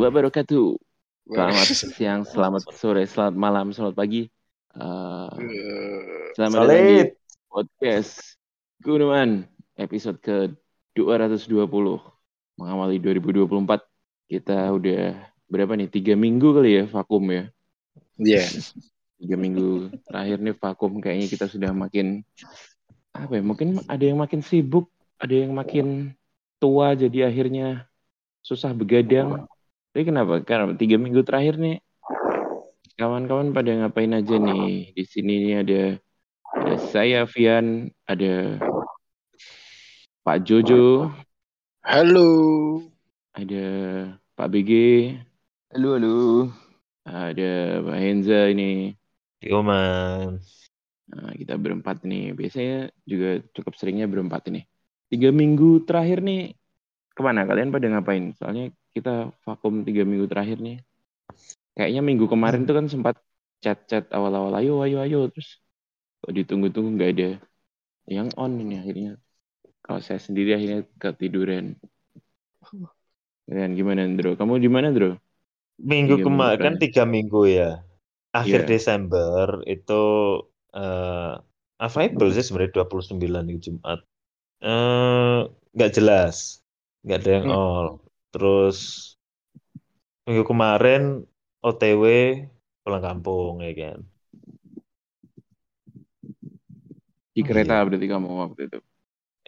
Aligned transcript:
wabarakatuh. 0.00 0.80
Selamat 1.28 1.66
siang, 1.68 2.20
selamat 2.24 2.62
sore, 2.80 3.04
selamat 3.04 3.36
malam, 3.36 3.66
selamat 3.76 3.94
pagi. 3.94 4.32
Uh, 4.72 5.28
selamat 6.32 6.56
datang 6.64 6.86
di 6.88 6.98
podcast 7.50 8.38
Gunuan 8.80 9.44
episode 9.76 10.16
ke 10.24 10.56
220 10.96 11.52
mengawali 12.56 12.96
2024. 12.96 13.84
Kita 14.24 14.72
udah 14.72 15.20
berapa 15.52 15.76
nih? 15.76 15.92
Tiga 15.92 16.16
minggu 16.16 16.48
kali 16.56 16.80
ya 16.80 16.84
vakum 16.88 17.28
ya. 17.28 17.44
Iya. 18.16 18.44
Tiga 19.20 19.36
minggu 19.36 20.00
terakhir 20.08 20.40
nih 20.40 20.56
vakum 20.56 20.96
kayaknya 20.96 21.28
kita 21.28 21.44
sudah 21.44 21.76
makin 21.76 22.24
apa 23.12 23.36
ya? 23.36 23.42
Mungkin 23.44 23.84
ada 23.84 24.00
yang 24.00 24.16
makin 24.16 24.40
sibuk, 24.40 24.88
ada 25.20 25.34
yang 25.36 25.52
makin 25.52 26.16
tua 26.56 26.96
jadi 26.96 27.28
akhirnya 27.28 27.84
susah 28.40 28.72
begadang. 28.72 29.44
Tapi 29.90 30.02
kenapa? 30.06 30.38
Karena 30.46 30.78
tiga 30.78 30.96
minggu 31.02 31.26
terakhir 31.26 31.58
nih 31.58 31.82
kawan-kawan 32.94 33.50
pada 33.50 33.70
ngapain 33.74 34.12
aja 34.14 34.36
nih? 34.38 34.94
Di 34.94 35.04
sini 35.08 35.32
nih 35.50 35.54
ada 35.66 35.82
ada 36.54 36.74
saya 36.78 37.26
Vian, 37.26 37.90
ada 38.06 38.60
Pak 40.22 40.46
Jojo, 40.46 41.10
Halo. 41.82 42.30
ada 43.34 43.64
Pak 44.36 44.48
BG, 44.52 44.70
Halo, 45.74 45.96
halo. 45.96 46.18
ada 47.08 47.82
Pak 47.82 47.98
Henza 47.98 48.52
ini. 48.52 48.94
Yo 49.42 49.64
man. 49.64 50.38
Nah, 51.10 51.32
kita 51.34 51.58
berempat 51.58 52.06
nih. 52.06 52.36
Biasanya 52.36 52.94
juga 53.02 53.42
cukup 53.56 53.74
seringnya 53.74 54.06
berempat 54.06 54.46
ini. 54.54 54.62
Tiga 55.10 55.34
minggu 55.34 55.82
terakhir 55.82 56.22
nih 56.22 56.54
ke 57.10 57.20
mana? 57.24 57.42
Kalian 57.42 57.74
pada 57.74 57.90
ngapain? 57.90 58.30
Soalnya 58.38 58.70
kita 58.94 59.10
vakum 59.46 59.74
tiga 59.86 60.02
minggu 60.10 60.26
terakhir 60.32 60.58
nih. 60.66 60.76
Kayaknya 61.76 62.00
minggu 62.08 62.26
kemarin 62.32 62.60
tuh 62.68 62.74
kan 62.78 62.86
sempat 62.94 63.14
chat-chat 63.62 64.04
awal-awal 64.16 64.52
ayo 64.60 64.72
ayo 64.86 64.96
ayo 65.04 65.18
terus 65.32 65.48
kok 66.22 66.32
ditunggu-tunggu 66.38 66.90
nggak 66.96 67.10
ada 67.14 67.28
yang 68.16 68.28
on 68.42 68.52
ini 68.62 68.74
akhirnya. 68.80 69.10
Kalau 69.84 70.00
saya 70.06 70.20
sendiri 70.26 70.50
akhirnya 70.56 70.80
ketiduran. 71.02 71.64
Dan 73.54 73.70
gimana 73.78 74.00
Andro? 74.08 74.30
Kamu 74.38 74.54
di 74.64 74.68
mana 74.74 74.86
Andro? 74.90 75.10
Minggu 75.90 76.16
kemarin 76.26 76.60
kan 76.64 76.74
tiga 76.82 77.02
minggu 77.14 77.40
ya. 77.58 77.70
Akhir 78.40 78.60
Iya. 78.60 78.70
Desember 78.70 79.48
itu 79.74 80.02
eh 80.76 81.32
available 81.86 82.30
sih 82.36 82.44
sebenarnya 82.46 82.74
29 82.76 83.44
itu 83.52 83.60
Jumat. 83.72 83.98
Eh 84.64 85.38
nggak 85.76 85.92
jelas. 85.96 86.36
Nggak 87.04 87.18
ada 87.22 87.30
yang 87.38 87.46
Hmm. 87.46 87.56
all. 87.58 87.88
Terus 88.32 88.78
minggu 90.24 90.44
kemarin 90.50 91.00
OTW 91.68 92.02
pulang 92.82 93.02
kampung 93.06 93.54
ya 93.66 93.70
kan. 93.80 93.98
Di 97.34 97.42
Oh, 97.42 97.48
kereta 97.48 97.74
iya. 97.74 97.84
berarti 97.86 98.06
kamu 98.12 98.28
waktu 98.42 98.60
itu. 98.68 98.78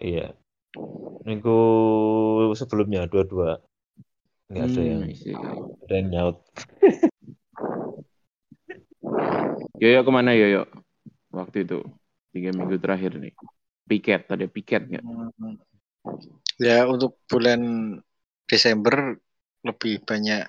Iya. 0.03 0.35
Minggu 1.27 1.51
sebelumnya 2.61 3.01
dua-dua 3.11 3.51
nggak 4.51 4.67
ada 4.69 4.83
Hmm, 4.83 4.93
yang 4.93 5.05
I 5.09 5.15
see. 5.15 5.35
ada 5.85 5.95
yang 5.99 6.09
nyaut. 6.13 6.37
Yoyo 9.83 10.01
ke 10.07 10.11
mana 10.15 10.31
Yoyo? 10.37 10.63
Waktu 11.33 11.57
itu 11.67 11.79
tiga 12.35 12.51
minggu 12.55 12.77
terakhir 12.83 13.13
nih. 13.19 13.35
Piket, 13.89 14.23
ada 14.33 14.47
piket 14.49 14.83
nggak? 14.91 15.05
Ya 16.61 16.87
untuk 16.87 17.19
bulan 17.29 17.61
Desember 18.47 19.17
lebih 19.63 20.03
banyak 20.03 20.45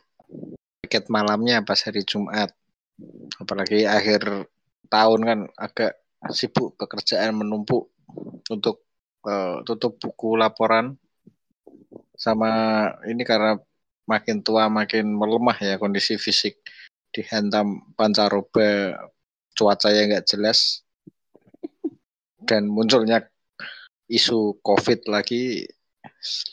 tiket 0.84 1.08
malamnya 1.09 1.64
pas 1.64 1.80
hari 1.81 2.04
Jumat. 2.04 2.52
Apalagi 3.42 3.90
akhir 3.90 4.46
tahun 4.92 5.22
kan 5.26 5.40
agak 5.58 5.98
sibuk 6.30 6.78
pekerjaan 6.78 7.34
menumpuk 7.34 7.90
untuk 8.52 8.86
eh, 9.26 9.58
tutup 9.66 9.98
buku 9.98 10.38
laporan. 10.38 10.98
Sama 12.14 12.52
ini 13.09 13.26
karena 13.26 13.58
makin 14.06 14.46
tua 14.46 14.70
makin 14.70 15.09
melemah 15.16 15.58
ya 15.58 15.76
kondisi 15.82 16.20
fisik. 16.20 16.62
Dihantam 17.14 17.94
pancaroba 17.94 18.98
cuaca 19.53 19.90
yang 19.94 20.14
nggak 20.14 20.28
jelas. 20.30 20.86
Dan 22.44 22.68
munculnya 22.68 23.24
isu 24.12 24.59
COVID 24.59 25.08
lagi 25.08 25.64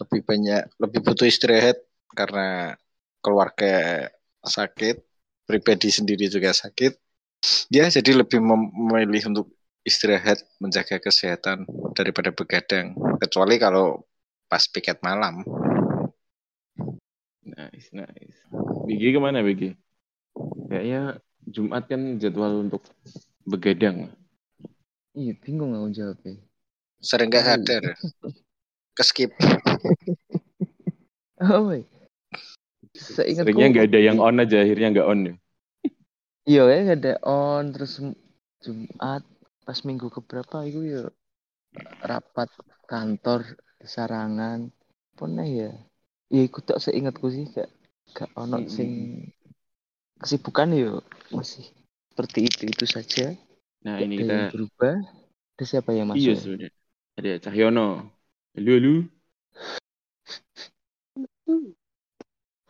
lebih 0.02 0.20
banyak 0.26 0.62
lebih 0.82 1.00
butuh 1.06 1.26
istirahat 1.26 1.78
karena 2.14 2.74
keluarga 3.22 4.06
sakit 4.42 4.96
pribadi 5.46 5.88
sendiri 5.92 6.26
juga 6.30 6.50
sakit 6.54 6.92
dia 7.72 7.86
jadi 7.88 8.22
lebih 8.22 8.38
mem- 8.42 8.72
memilih 8.74 9.32
untuk 9.32 9.46
istirahat 9.86 10.38
menjaga 10.60 11.00
kesehatan 11.00 11.64
daripada 11.96 12.30
begadang 12.34 12.94
kecuali 13.22 13.56
kalau 13.56 14.04
pas 14.50 14.62
piket 14.68 15.00
malam 15.02 15.42
Nice, 17.44 17.88
nice. 17.92 18.38
BG 18.86 19.02
ke 19.16 19.20
mana 19.20 19.40
BG? 19.46 19.62
Kayaknya 20.68 21.00
Jumat 21.54 21.84
kan 21.90 22.00
jadwal 22.22 22.52
untuk 22.64 22.82
begadang. 23.48 24.12
Iya, 25.18 25.32
bingung 25.42 25.72
aku 25.76 25.88
jawabnya. 25.98 26.34
sering 27.08 27.28
nggak 27.30 27.44
Tahu. 27.44 27.48
sadar 27.48 27.82
keskip 29.00 29.30
Oh, 31.40 31.62
woi. 31.66 31.84
Seingatku, 33.14 33.60
Seringnya 33.60 33.66
nggak 33.72 33.86
ada 33.90 33.98
yang 34.06 34.18
on 34.26 34.36
aja, 34.42 34.56
akhirnya 34.64 34.88
nggak 34.94 35.08
on 35.12 35.20
ya. 35.28 35.34
Iya, 36.50 36.60
ya 36.72 36.78
nggak 36.84 36.98
ada 37.00 37.12
on 37.36 37.64
terus 37.74 37.92
Jumat 38.64 39.22
pas 39.66 39.78
minggu 39.88 40.06
keberapa 40.16 40.56
itu 40.68 40.80
ya 40.94 41.02
rapat 42.10 42.50
kantor 42.90 43.40
di 43.80 43.86
Sarangan. 43.94 44.60
Pernah 45.18 45.46
ya? 45.58 45.70
Ya 46.34 46.40
ikut 46.48 46.62
tak 46.68 46.80
seingatku 46.84 47.26
sih 47.34 47.44
gak 47.56 47.68
gak 48.16 48.30
ono 48.42 48.58
Mm-mm. 48.58 48.66
sing 48.76 48.90
kesibukan 50.20 50.68
ya 50.82 50.90
masih 51.36 51.64
seperti 52.12 52.38
itu 52.48 52.62
itu 52.72 52.84
saja. 52.94 53.26
Nah 53.84 53.96
Gak 53.98 54.04
ini 54.04 54.16
kita, 54.16 54.38
berubah. 54.50 54.96
Ada 55.56 55.64
siapa 55.70 55.90
yang 55.98 56.08
masuk? 56.12 56.18
iya 56.18 56.30
sebenarnya. 56.40 56.70
Ada 57.18 57.30
Cahyono. 57.44 57.80
Halo, 58.50 58.72
halo. 58.74 58.94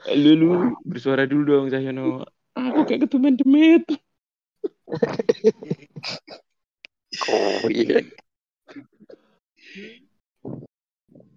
Halo, 0.04 0.28
halo. 0.36 0.48
Bersuara 0.84 1.24
dulu 1.24 1.42
dong 1.48 1.72
Cahyono. 1.72 2.28
Aku 2.52 2.84
kayak 2.84 3.08
ketumen 3.08 3.40
demit. 3.40 3.88
Oh 7.32 7.64
iya. 7.72 8.04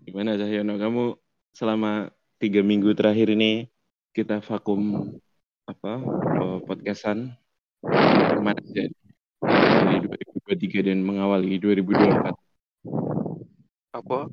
Gimana 0.03 0.35
Cahyono? 0.35 0.75
Kamu 0.75 1.15
selama 1.55 2.11
tiga 2.35 2.59
minggu 2.59 2.91
terakhir 2.99 3.31
ini 3.31 3.71
kita 4.11 4.43
vakum 4.43 5.07
apa 5.71 6.03
eh, 6.43 6.59
podcastan 6.67 7.31
ke 7.79 8.39
mana 8.43 8.59
aja 8.59 8.91
dari 9.87 10.03
2023 10.03 10.87
dan 10.91 10.99
mengawali 10.99 11.55
2024. 11.63 12.35
Apa 13.93 14.25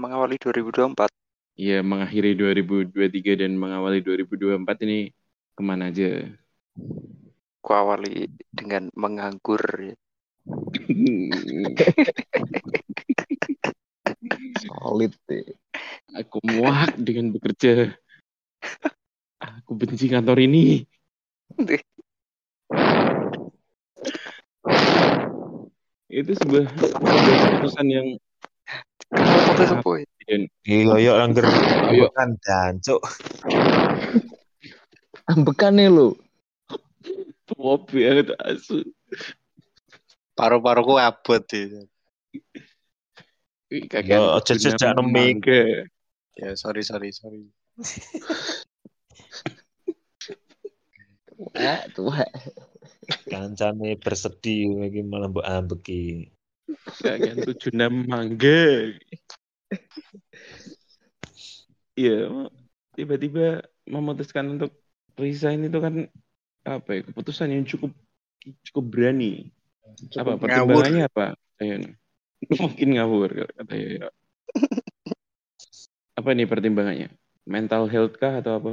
mengawali 0.00 0.40
2024 0.40 1.12
Iya, 1.56 1.80
mengakhiri 1.80 2.36
2023 2.36 3.32
dan 3.40 3.56
mengawali 3.56 4.04
2024 4.04 4.76
ini 4.84 5.08
ke 5.56 5.62
mana 5.64 5.88
aja? 5.88 6.28
ku 7.64 7.70
awali 7.74 8.30
dengan 8.54 8.86
menganggur 8.94 9.58
ya. 9.82 9.96
Solid 14.62 15.10
deh. 15.26 15.42
Aku 16.14 16.38
muak 16.46 16.94
dengan 17.00 17.34
bekerja. 17.34 17.90
Aku 19.42 19.74
benci 19.74 20.06
kantor 20.06 20.38
ini. 20.46 20.86
Itu 26.06 26.38
sebuah, 26.38 26.70
sebuah 26.70 27.38
keputusan 27.42 27.86
yang 27.90 28.14
Apa 29.14 29.90
ya? 30.02 30.06
Iya, 30.66 30.94
yo 30.98 31.12
langgar 31.14 31.46
Ayo. 31.86 32.10
kan 32.10 32.34
jancuk. 32.42 32.98
Ambekan 35.30 35.78
nih 35.78 35.86
lo. 35.90 36.18
pop 37.46 37.86
banget 37.94 38.34
asu. 38.42 38.82
paru-paruku 40.34 40.98
abot 40.98 41.46
ya. 41.46 41.86
Kakek 43.86 44.18
sejak 44.58 44.98
nemik. 44.98 45.42
mangga. 45.46 45.62
ya 46.36 46.52
sorry 46.58 46.82
sorry 46.82 47.14
sorry 47.14 47.46
Tua, 51.36 51.74
tua. 51.92 52.24
Kancane 53.30 53.94
bersedih 54.00 54.80
lagi 54.80 55.00
malah 55.04 55.28
mbok 55.30 55.46
ambeki. 55.46 56.32
Kakek 57.02 57.34
tujuh 57.46 57.70
enam 57.74 58.06
mangga. 58.10 58.92
Iya, 61.96 62.28
tiba-tiba 62.92 63.64
memutuskan 63.88 64.58
untuk 64.58 64.74
resign 65.16 65.64
itu 65.70 65.78
kan 65.80 65.94
apa 66.66 66.90
ya 66.92 67.00
keputusan 67.06 67.54
yang 67.54 67.64
cukup 67.64 67.94
cukup 68.66 68.84
berani. 68.84 69.48
apa 70.18 70.36
Cukup 70.36 70.44
pertimbangannya 70.44 71.02
apa? 71.08 71.24
Ayo, 71.62 71.88
mungkin 72.52 72.88
ngawur 72.98 73.30
kata 73.56 73.74
ya. 73.74 74.06
Apa 76.16 76.32
nih 76.36 76.44
pertimbangannya? 76.44 77.08
Mental 77.46 77.86
health 77.88 78.18
kah 78.20 78.42
atau 78.42 78.58
apa? 78.60 78.72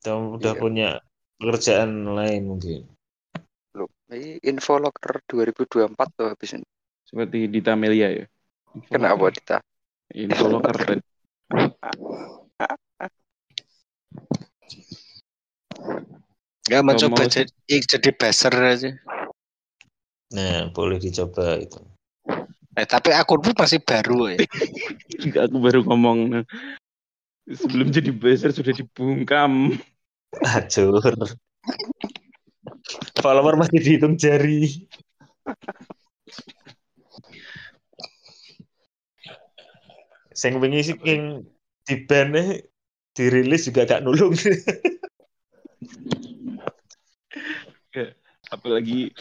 Atau 0.00 0.38
udah 0.40 0.54
Iya. 0.56 0.60
punya 0.62 0.88
pekerjaan 1.36 2.08
lain 2.16 2.42
mungkin. 2.48 2.88
Loh, 3.74 3.90
ini 4.14 4.38
info 4.46 4.78
locker 4.78 5.20
2024 5.26 6.08
tuh 6.14 6.30
habis 6.30 6.50
ini. 6.56 6.68
Seperti 7.14 7.46
Dita 7.46 7.78
Melia 7.78 8.10
ya. 8.10 8.26
Kenapa 8.90 9.30
Dita? 9.30 9.62
Info 10.18 10.50
locker 10.50 10.74
tadi. 10.74 11.04
Nggak 16.66 16.82
mencoba 16.82 17.22
mau- 17.22 17.30
jadi, 17.30 17.54
jadi 17.70 18.10
buzzer 18.18 18.54
aja. 18.58 18.90
Nah, 20.34 20.74
boleh 20.74 20.98
dicoba 20.98 21.54
itu. 21.62 21.78
Eh, 22.74 22.82
tapi 22.82 23.14
akunmu 23.14 23.54
masih 23.54 23.78
baru 23.78 24.34
ya. 24.34 24.42
Enggak, 25.22 25.46
aku 25.46 25.56
baru 25.62 25.86
ngomong 25.86 26.42
sebelum 27.46 27.94
jadi 27.94 28.10
buzzer 28.10 28.50
sudah 28.50 28.74
dibungkam. 28.74 29.70
Acur. 30.42 30.98
Follower 33.22 33.54
masih 33.54 33.78
dihitung 33.78 34.18
jari. 34.18 34.90
Sing 40.34 40.58
wingi 40.58 40.82
sih 40.82 40.96
yang 41.06 41.46
di 41.86 41.94
band 42.04 42.34
dirilis 43.14 43.70
juga 43.70 43.86
gak 43.86 44.02
nulung. 44.02 44.34
Apalagi 48.50 49.14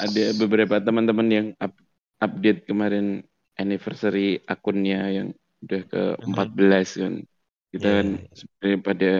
ada 0.00 0.24
beberapa 0.40 0.80
teman-teman 0.80 1.28
yang 1.28 1.46
up- 1.60 1.84
update 2.24 2.64
kemarin 2.64 3.22
anniversary 3.60 4.40
akunnya 4.48 5.00
yang 5.12 5.28
udah 5.64 5.82
ke 5.84 6.02
14 6.24 6.96
kan. 6.96 7.14
Kita 7.72 7.86
Iya, 7.86 7.96
kan 8.00 8.06
iya. 8.16 8.28
sebenarnya 8.32 8.78
pada 8.80 9.12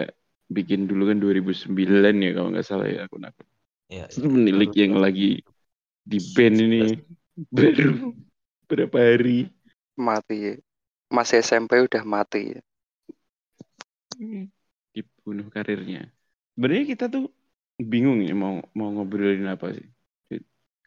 bikin 0.48 0.86
dulu 0.88 1.10
kan 1.10 1.18
2009 1.20 2.24
ya 2.24 2.30
kalau 2.32 2.48
nggak 2.54 2.66
salah 2.66 2.88
ya 2.88 3.04
akun-akun. 3.04 3.46
ya, 3.90 4.06
Menilik 4.22 4.72
yang 4.72 4.96
lagi 4.96 5.42
di 6.06 6.18
band 6.32 6.56
ini 6.62 6.82
baru 7.52 7.92
berapa 8.70 8.96
hari. 8.96 9.50
Mati. 9.96 10.60
Masih 11.12 11.42
SMP 11.42 11.78
udah 11.86 12.02
mati. 12.02 12.58
dibunuh 14.94 15.46
karirnya. 15.54 16.00
Sebenarnya 16.54 16.84
kita 16.92 17.04
tuh 17.14 17.24
bingung 17.92 18.18
ya 18.24 18.32
mau 18.32 18.54
mau 18.78 18.88
ngobrolin 18.94 19.44
apa 19.54 19.66
sih. 19.76 19.86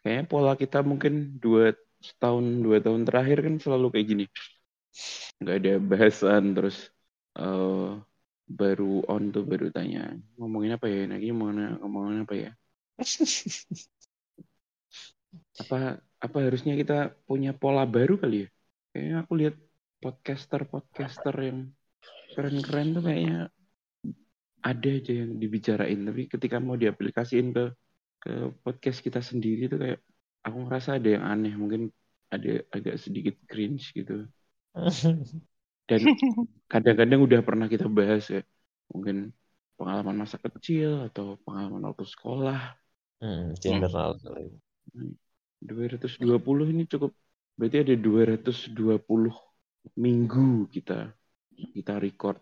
Kayaknya 0.02 0.24
pola 0.32 0.52
kita 0.62 0.78
mungkin 0.90 1.12
dua 1.42 1.76
setahun 2.00 2.44
dua 2.64 2.76
tahun 2.84 3.02
terakhir 3.08 3.38
kan 3.46 3.54
selalu 3.62 3.86
kayak 3.94 4.06
gini. 4.10 4.24
Nggak 5.40 5.56
ada 5.60 5.72
bahasan 5.90 6.42
terus 6.56 6.76
eh 7.38 7.88
baru 8.50 8.84
on 9.12 9.22
tuh 9.34 9.44
baru 9.50 9.66
tanya 9.76 10.00
ngomongin 10.38 10.72
apa 10.76 10.86
ya 10.90 10.98
lagi 11.12 11.26
ngomongin 11.30 11.78
ngomongin 11.80 12.18
apa 12.26 12.34
ya 12.34 12.50
apa 15.62 15.76
apa 16.24 16.36
harusnya 16.44 16.72
kita 16.80 16.94
punya 17.28 17.50
pola 17.60 17.82
baru 17.94 18.12
kali 18.22 18.34
ya 18.42 18.46
kayaknya 18.90 19.14
aku 19.22 19.32
lihat 19.40 19.54
podcaster 20.00 20.64
podcaster 20.64 21.34
yang 21.38 21.70
keren-keren 22.32 22.96
tuh 22.96 23.04
kayaknya 23.04 23.38
ada 24.60 24.88
aja 24.88 25.12
yang 25.12 25.36
dibicarain. 25.36 26.00
Tapi 26.04 26.22
ketika 26.28 26.56
mau 26.60 26.76
diaplikasiin 26.76 27.52
ke 27.52 27.64
ke 28.20 28.52
podcast 28.60 29.00
kita 29.00 29.24
sendiri 29.24 29.68
tuh 29.72 29.80
kayak 29.80 30.00
aku 30.44 30.56
ngerasa 30.68 31.00
ada 31.00 31.08
yang 31.08 31.24
aneh. 31.24 31.52
Mungkin 31.56 31.92
ada 32.32 32.64
agak 32.72 32.96
sedikit 33.00 33.36
cringe 33.48 33.92
gitu. 33.92 34.28
Dan 35.88 36.00
kadang-kadang 36.72 37.20
udah 37.24 37.40
pernah 37.44 37.66
kita 37.68 37.88
bahas 37.88 38.28
ya. 38.28 38.42
Mungkin 38.92 39.32
pengalaman 39.80 40.16
masa 40.24 40.36
kecil 40.36 41.08
atau 41.08 41.40
pengalaman 41.44 41.88
waktu 41.88 42.04
sekolah. 42.04 42.76
Hmm, 43.20 43.56
general. 43.56 44.16
220 45.60 46.72
ini 46.72 46.88
cukup 46.88 47.12
berarti 47.56 47.84
ada 47.84 47.94
220 47.96 49.49
minggu 49.96 50.68
kita 50.72 51.12
kita 51.76 52.00
record 52.00 52.40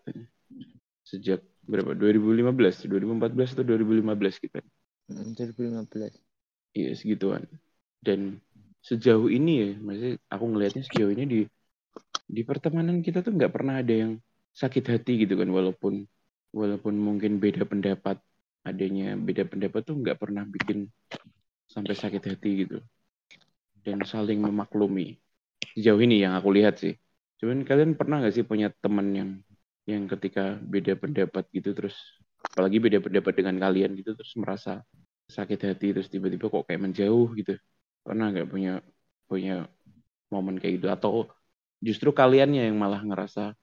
sejak 1.02 1.40
berapa? 1.64 1.96
2015 1.96 2.87
2014 2.87 3.55
atau 3.56 3.64
2015 3.64 4.43
kita? 4.43 4.58
Hmm, 5.08 5.32
2015. 5.35 6.14
iya 6.76 6.93
segituan. 6.94 7.44
Dan 7.99 8.38
sejauh 8.85 9.26
ini 9.29 9.52
ya 9.58 9.70
maksudnya 9.82 10.14
aku 10.31 10.44
ngelihatnya 10.55 10.82
sejauh 10.87 11.11
ini 11.12 11.25
di 11.26 11.40
di 12.29 12.43
pertemanan 12.44 13.00
kita 13.00 13.25
tuh 13.25 13.35
nggak 13.35 13.52
pernah 13.52 13.81
ada 13.81 13.90
yang 13.90 14.12
sakit 14.55 14.85
hati 14.85 15.25
gitu 15.26 15.35
kan 15.35 15.49
walaupun 15.50 16.05
walaupun 16.52 16.94
mungkin 16.96 17.43
beda 17.43 17.64
pendapat 17.67 18.20
adanya 18.64 19.17
beda 19.17 19.49
pendapat 19.49 19.81
tuh 19.82 19.96
nggak 19.96 20.19
pernah 20.20 20.44
bikin 20.44 20.88
sampai 21.69 21.94
sakit 21.96 22.23
hati 22.23 22.50
gitu. 22.67 22.79
Dan 23.82 24.05
saling 24.05 24.38
memaklumi. 24.43 25.17
Sejauh 25.73 26.00
ini 26.02 26.20
yang 26.20 26.37
aku 26.37 26.52
lihat 26.52 26.76
sih 26.79 26.94
cuman 27.40 27.58
kalian 27.69 27.93
pernah 27.99 28.17
nggak 28.20 28.35
sih 28.37 28.44
punya 28.50 28.69
teman 28.82 29.08
yang 29.19 29.31
yang 29.90 30.05
ketika 30.12 30.40
beda 30.73 30.93
pendapat 31.02 31.44
gitu 31.56 31.70
terus 31.79 31.96
apalagi 32.44 32.79
beda 32.85 32.99
pendapat 33.05 33.32
dengan 33.38 33.56
kalian 33.64 33.90
gitu 33.99 34.11
terus 34.19 34.35
merasa 34.43 34.70
sakit 35.37 35.61
hati 35.69 35.87
terus 35.94 36.08
tiba-tiba 36.12 36.46
kok 36.52 36.64
kayak 36.69 36.82
menjauh 36.87 37.29
gitu 37.38 37.52
pernah 38.05 38.26
nggak 38.32 38.49
punya 38.52 38.70
punya 39.31 39.52
momen 40.32 40.56
kayak 40.61 40.75
gitu 40.82 40.88
atau 40.96 41.12
justru 41.87 42.11
kaliannya 42.20 42.69
yang 42.73 42.76
malah 42.82 43.00
ngerasa 43.08 43.55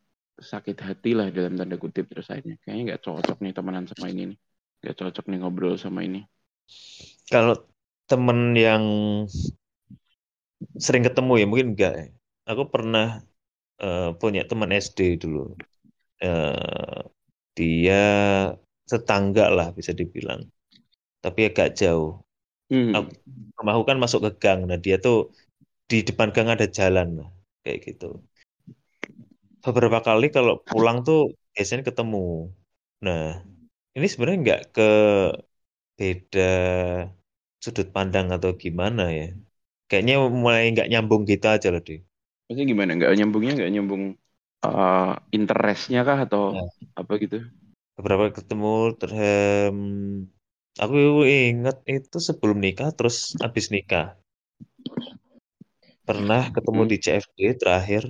sakit 0.51 0.77
hati 0.87 1.11
lah 1.17 1.27
dalam 1.31 1.53
tanda 1.59 1.75
kutip 1.79 2.05
terus 2.11 2.27
akhirnya 2.31 2.55
kayaknya 2.63 2.83
nggak 2.95 3.01
cocok 3.05 3.37
nih 3.43 3.53
temenan 3.57 3.85
sama 3.91 4.07
ini 4.13 4.23
nih 4.35 4.37
nggak 4.83 4.95
cocok 5.01 5.25
nih 5.31 5.37
ngobrol 5.41 5.75
sama 5.79 6.01
ini 6.07 6.19
Kalau 7.31 7.55
temen 8.09 8.53
yang 8.57 8.83
sering 10.85 11.03
ketemu 11.07 11.31
ya 11.41 11.45
mungkin 11.49 11.67
enggak. 11.75 11.91
ya. 12.01 12.05
Aku 12.51 12.63
pernah 12.73 13.05
eh, 13.83 14.09
punya 14.19 14.41
teman 14.49 14.71
SD 14.75 14.99
dulu. 15.23 15.39
Eh, 16.23 17.01
dia 17.57 17.95
tetangga 18.89 19.45
lah 19.49 19.67
bisa 19.77 19.91
dibilang. 19.99 20.41
Tapi 21.23 21.41
agak 21.49 21.69
jauh. 21.79 22.21
Hmm. 22.71 22.93
Aku- 22.97 23.15
Rumahku 23.59 23.83
kan 23.89 23.97
masuk 24.03 24.21
ke 24.27 24.31
gang. 24.43 24.61
Nah 24.69 24.79
dia 24.85 24.97
tuh 25.05 25.31
di 25.89 25.97
depan 26.07 26.29
gang 26.35 26.49
ada 26.55 26.67
jalan 26.69 27.07
lah. 27.19 27.29
Kayak 27.63 27.79
gitu. 27.87 28.07
Beberapa 29.65 29.99
kali 30.05 30.29
kalau 30.29 30.61
pulang 30.69 31.01
tuh 31.07 31.33
biasanya 31.55 31.83
ketemu. 31.89 32.53
Nah 33.05 33.41
ini 33.97 34.07
sebenarnya 34.11 34.39
nggak 34.45 34.61
ke 34.75 34.87
beda 35.97 36.49
sudut 37.63 37.87
pandang 37.95 38.27
atau 38.35 38.51
gimana 38.63 39.03
ya. 39.19 39.27
Kayaknya 39.89 40.15
mulai 40.43 40.63
nggak 40.73 40.89
nyambung 40.91 41.23
gitu 41.31 41.45
aja 41.55 41.67
loh, 41.73 41.81
deh. 41.87 41.99
Maksudnya 42.45 42.65
gimana 42.71 42.91
nggak 42.97 43.11
nyambungnya 43.17 43.51
nggak 43.57 43.71
nyambung 43.73 44.03
eh, 44.65 44.97
interestnya 45.37 45.99
kah 46.07 46.17
atau 46.25 46.41
Ya. 46.51 46.61
apa 46.99 47.13
gitu 47.23 47.35
Beberapa 47.97 48.25
ketemu, 48.37 48.73
ter 48.99 49.09
em, 49.11 49.79
aku 50.83 50.97
ingat 51.27 51.77
itu 51.97 52.17
sebelum 52.27 52.57
nikah, 52.65 52.89
terus 52.97 53.15
habis 53.43 53.65
nikah. 53.75 54.07
Pernah 56.07 56.43
ketemu 56.55 56.81
Hmm. 56.81 56.89
di 56.91 56.97
CFD 57.03 57.39
terakhir, 57.61 58.03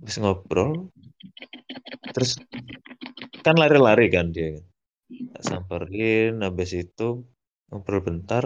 habis 0.00 0.16
ngobrol, 0.20 0.72
terus 2.14 2.36
kan 3.44 3.54
lari-lari 3.60 4.06
kan 4.14 4.26
dia. 4.34 4.60
Tak 5.34 5.44
samperin, 5.48 6.32
habis 6.46 6.70
itu 6.84 7.08
ngobrol 7.70 8.00
bentar. 8.08 8.44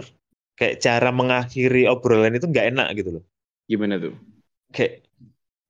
Kayak 0.59 0.77
cara 0.85 1.09
mengakhiri 1.19 1.83
obrolan 1.93 2.37
itu 2.37 2.47
nggak 2.51 2.67
enak 2.73 2.87
gitu 2.99 3.09
loh. 3.19 3.23
Gimana 3.69 3.95
tuh? 4.01 4.13
Kayak 4.75 4.91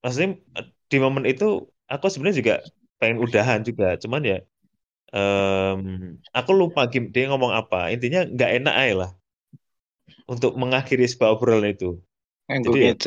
maksudnya 0.03 0.29
di 0.91 0.97
momen 1.03 1.25
itu 1.31 1.45
aku 1.93 2.05
sebenarnya 2.11 2.39
juga 2.41 2.55
pengen 2.99 3.19
udahan 3.25 3.61
juga. 3.67 3.85
Cuman 4.03 4.21
ya 4.31 4.37
em, 5.15 5.79
aku 6.37 6.51
lupa 6.61 6.81
gim- 6.91 7.11
dia 7.15 7.25
ngomong 7.31 7.53
apa. 7.61 7.77
Intinya 7.95 8.19
nggak 8.33 8.51
enak 8.61 8.75
aja 8.81 8.93
lah 9.01 9.11
untuk 10.33 10.53
mengakhiri 10.61 11.05
sebuah 11.09 11.33
obrolan 11.37 11.73
itu. 11.75 11.97
Jadi 12.65 12.79
ya- 12.93 12.97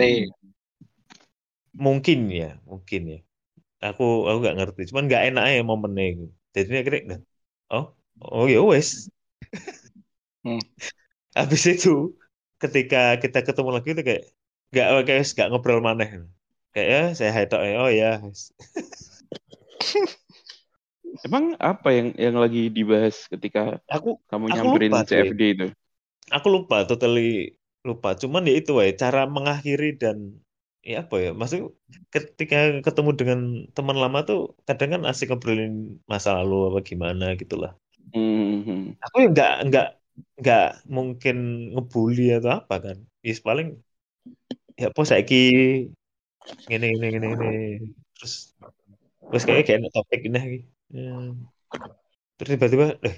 mungkin 1.84 2.18
ya 2.40 2.46
mungkin 2.70 3.00
ya. 3.12 3.18
Aku 3.86 4.04
aku 4.28 4.38
nggak 4.42 4.56
ngerti. 4.58 4.80
Cuman 4.90 5.04
nggak 5.08 5.22
enak 5.28 5.42
aja 5.48 5.60
momennya 5.72 6.04
itu 6.12 6.24
jadi 6.56 6.72
akhirnya 6.82 7.16
oh 7.72 7.84
oh 8.34 8.44
ya 8.54 8.58
wes. 8.70 8.88
Hmm. 10.44 10.58
habis 11.38 11.62
itu 11.72 11.90
ketika 12.62 12.98
kita 13.22 13.38
ketemu 13.46 13.70
lagi 13.76 13.88
itu 13.94 14.02
kayak 14.08 14.24
nggak 14.70 14.86
kayak 15.06 15.22
nggak 15.34 15.48
ngobrol 15.50 15.80
maneh 15.86 16.08
kayak 16.72 16.88
ya 16.94 17.00
saya 17.18 17.30
hai 17.36 17.46
oh 17.82 17.90
ya. 18.00 18.08
Emang 21.26 21.44
apa 21.58 21.88
yang 21.96 22.08
yang 22.24 22.36
lagi 22.42 22.60
dibahas 22.76 23.16
ketika 23.32 23.60
Aku 23.96 24.10
kamu 24.30 24.44
Aku 24.52 24.54
nyamperin 24.54 24.74
lupa. 24.74 24.98
CFD 25.08 25.42
itu? 25.54 25.66
aku 26.36 26.46
lupa 26.54 26.76
totally 26.88 27.20
lupa 27.88 28.08
cuman 28.22 28.42
ya 28.48 28.52
itu 28.60 28.70
wae 28.78 28.90
cara 29.02 29.20
mengakhiri 29.36 29.86
dan 30.02 30.18
ya 30.90 30.94
apa 31.02 31.14
ya 31.24 31.30
maksud 31.40 31.58
ketika 32.14 32.56
ketemu 32.86 33.10
dengan 33.20 33.38
teman 33.76 33.96
lama 34.02 34.18
tuh 34.28 34.38
kadang 34.68 34.88
kan 34.94 35.02
asik 35.10 35.26
ngobrolin 35.30 35.72
masa 36.10 36.28
lalu 36.38 36.54
apa 36.68 36.78
gimana 36.90 37.24
gitulah 37.40 37.72
Hmm. 38.14 38.96
aku 39.04 39.16
ya 39.22 39.26
nggak 39.34 39.50
nggak 39.68 39.84
nggak 40.40 40.60
mungkin 40.96 41.36
ngebully 41.72 42.22
atau 42.36 42.50
apa 42.58 42.74
kan 42.84 42.96
is 43.28 43.38
paling 43.48 43.66
ya 44.80 44.86
apa 44.90 45.02
saiki 45.10 45.36
gini 46.68 46.86
gini 46.94 47.06
gini 47.14 47.26
gini 47.34 47.48
terus 48.16 48.34
terus 49.28 49.42
kayak 49.46 49.62
kayak 49.66 49.78
enak 49.82 49.92
topik 49.96 50.20
ini 50.28 50.38
lagi 50.38 50.60
Ya. 50.88 51.04
terus 52.40 52.50
tiba-tiba 52.56 52.96
eh 53.04 53.16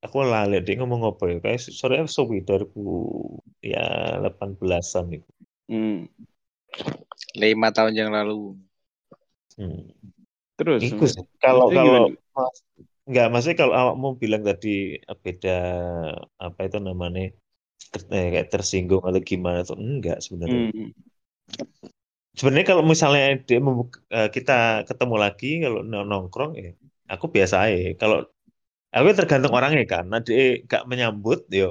aku 0.00 0.16
lali 0.24 0.56
dia 0.64 0.74
ngomong 0.80 1.02
apa 1.10 1.22
ya 1.28 1.36
kayak 1.44 1.60
sore 1.68 2.00
suwi 2.08 2.40
2000 2.48 2.80
ya 3.60 3.84
18-an 4.24 5.06
itu 5.20 5.28
Hmm. 5.68 6.08
Lima 7.36 7.68
tahun 7.76 7.92
yang 7.92 8.10
lalu. 8.16 8.56
hmm. 9.60 9.84
Terus 10.56 10.80
Iku 10.88 11.04
kalau 11.44 11.68
kalau? 11.70 12.08
Mas- 12.32 12.64
nggak 13.08 13.26
maksudnya 13.32 13.56
kalau 13.56 13.74
awakmu 13.76 14.08
bilang 14.20 14.42
tadi 14.44 15.00
beda 15.24 15.56
apa 16.36 16.60
itu 16.68 16.76
namanya 16.80 17.32
ter- 17.92 18.08
eh, 18.16 18.26
kayak 18.32 18.48
tersinggung 18.54 19.02
atau 19.08 19.20
gimana 19.30 19.58
tuh 19.68 19.76
enggak 19.86 20.18
sebenarnya 20.24 20.62
Hmm. 20.72 20.90
sebenarnya 22.38 22.66
kalau 22.72 22.84
misalnya 22.92 23.22
dia 23.48 23.58
membu- 23.66 24.04
eh, 24.16 24.28
kita 24.36 24.52
ketemu 24.88 25.14
lagi 25.24 25.46
kalau 25.64 25.80
no- 25.90 26.06
nongkrong 26.10 26.52
ya 26.62 26.68
aku 27.12 27.26
biasa 27.34 27.54
aja 27.64 27.76
kalau 28.00 28.16
aku 28.96 29.06
tergantung 29.18 29.54
orangnya 29.58 29.84
kan 29.92 30.04
nah 30.12 30.20
dia 30.26 30.38
gak 30.72 30.82
menyambut 30.90 31.38
yo 31.60 31.66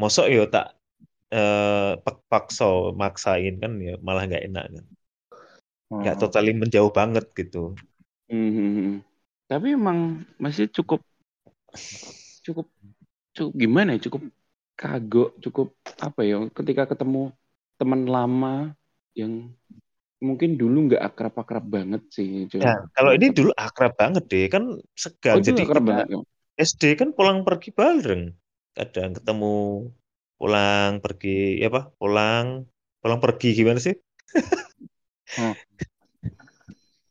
mosok 0.00 0.26
yo 0.36 0.42
tak 0.54 0.66
eh 1.34 1.90
pak 2.04 2.16
paksa 2.32 2.64
maksain 3.02 3.54
kan 3.62 3.72
ya 3.86 3.92
malah 4.06 4.22
nggak 4.28 4.44
enak 4.48 4.64
kan 4.76 4.84
nggak 6.00 6.16
Oh. 6.16 6.22
totally 6.22 6.52
menjauh 6.60 6.92
banget 6.98 7.24
gitu 7.38 7.62
Hmm, 8.30 8.48
hmm, 8.54 8.70
hmm. 8.76 8.94
Tapi 9.50 9.66
emang 9.78 9.98
masih 10.42 10.66
cukup 10.74 11.00
cukup 12.44 12.66
cukup 13.36 13.52
gimana 13.62 13.88
ya? 13.96 14.00
Cukup 14.08 14.22
kagok, 14.76 15.40
cukup 15.40 15.72
apa 15.98 16.20
ya? 16.22 16.44
Ketika 16.52 16.84
ketemu 16.92 17.32
teman 17.80 18.04
lama 18.04 18.76
yang 19.16 19.50
mungkin 20.16 20.56
dulu 20.56 20.92
nggak 20.92 21.02
akrab-akrab 21.12 21.64
banget 21.64 22.02
sih. 22.12 22.48
Cuma 22.48 22.64
Nah, 22.64 22.78
kalau 22.92 23.12
ini 23.16 23.32
dulu 23.32 23.52
akrab 23.56 23.96
banget 23.96 24.24
deh, 24.28 24.46
kan 24.48 24.64
oh 24.76 24.80
segan. 24.96 25.40
itu 25.40 25.52
Jadi 25.52 25.60
akrab 25.64 25.82
kita 25.82 25.90
banget. 25.92 26.06
kamu? 26.12 26.24
SD 26.56 26.82
kan 26.96 27.08
pulang 27.12 27.44
pergi 27.44 27.68
bareng. 27.72 28.22
Kadang 28.72 29.16
ketemu 29.16 29.56
pulang 30.36 31.00
pergi, 31.00 31.60
ya 31.60 31.68
apa? 31.72 31.88
Pulang, 31.96 32.64
pulang 33.00 33.20
pergi 33.20 33.48
gimana 33.56 33.80
sih? 33.80 33.96
Oh. 35.40 35.52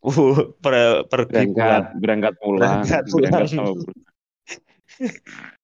Uh, 0.05 0.53
per- 0.63 1.05
pergi 1.10 1.50
pulang. 1.50 1.53
Berangkat, 1.53 1.84
berangkat 2.01 2.34
pulang, 2.38 2.81
Berangkat 2.86 3.03
berangkat 3.10 3.41
pulang. 3.41 3.50
sama 3.50 3.72
pulang. 3.74 4.01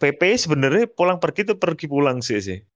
PP 0.00 0.22
sebenarnya 0.40 0.88
pulang 0.88 1.20
pergi 1.20 1.44
itu 1.44 1.54
pergi 1.60 1.86
pulang 1.86 2.24
sih 2.24 2.40
sih. 2.40 2.58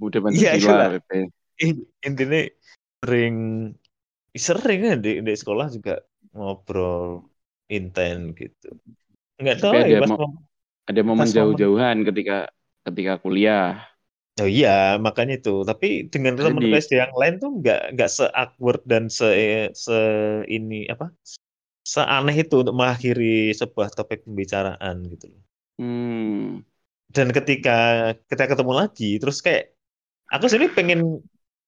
Udah 0.00 0.18
Iya, 0.30 0.54
Pancasila, 0.54 0.54
iyalah. 0.58 0.88
PP. 0.98 1.10
In- 1.60 1.86
Intinya 2.02 2.40
sering, 3.02 3.36
sering 4.34 4.80
ya 4.80 4.94
di, 4.96 5.20
di 5.20 5.34
sekolah 5.34 5.66
juga 5.70 6.00
ngobrol 6.34 7.26
intens 7.70 8.34
gitu. 8.38 8.68
Nggak 9.38 9.56
tahu 9.62 9.72
ya 9.74 9.98
ada 9.98 10.00
pas 10.06 10.10
mo- 10.14 10.42
ada 10.86 11.00
momen 11.06 11.26
jauh-jauhan 11.28 12.02
ketika 12.02 12.50
ketika 12.86 13.12
kuliah. 13.22 13.86
Oh 14.40 14.48
iya, 14.48 14.96
makanya 14.96 15.36
itu. 15.38 15.62
Tapi 15.62 16.08
dengan 16.08 16.34
Jadi- 16.38 16.46
teman 16.48 16.64
SD 16.80 16.92
yang 16.96 17.14
lain 17.14 17.34
tuh 17.38 17.50
nggak 17.60 17.82
nggak 17.94 18.10
se 18.10 18.26
awkward 18.32 18.80
dan 18.88 19.06
se 19.12 19.28
se 19.76 19.98
ini 20.48 20.88
apa 20.88 21.12
seaneh 21.94 22.36
itu 22.42 22.54
untuk 22.62 22.74
mengakhiri 22.80 23.24
sebuah 23.60 23.88
topik 23.98 24.18
pembicaraan 24.26 24.96
gitu 25.12 25.26
loh. 25.32 25.42
Hmm. 25.78 26.62
Dan 27.10 27.28
ketika 27.36 27.70
kita 28.30 28.44
ketemu 28.50 28.72
lagi, 28.80 29.04
terus 29.20 29.38
kayak 29.44 29.74
aku 30.34 30.46
sini 30.52 30.66
pengen 30.76 31.00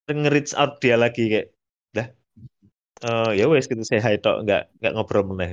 nge-reach 0.08 0.52
out 0.60 0.72
dia 0.82 0.96
lagi 1.04 1.22
kayak, 1.32 1.46
dah, 1.96 2.06
eh, 3.04 3.28
ya 3.38 3.44
wes 3.52 3.64
gitu 3.70 3.82
saya 3.90 4.00
hai 4.06 4.16
tok 4.24 4.36
nggak 4.44 4.60
nggak 4.78 4.92
ngobrol 4.94 5.24
meneh. 5.30 5.50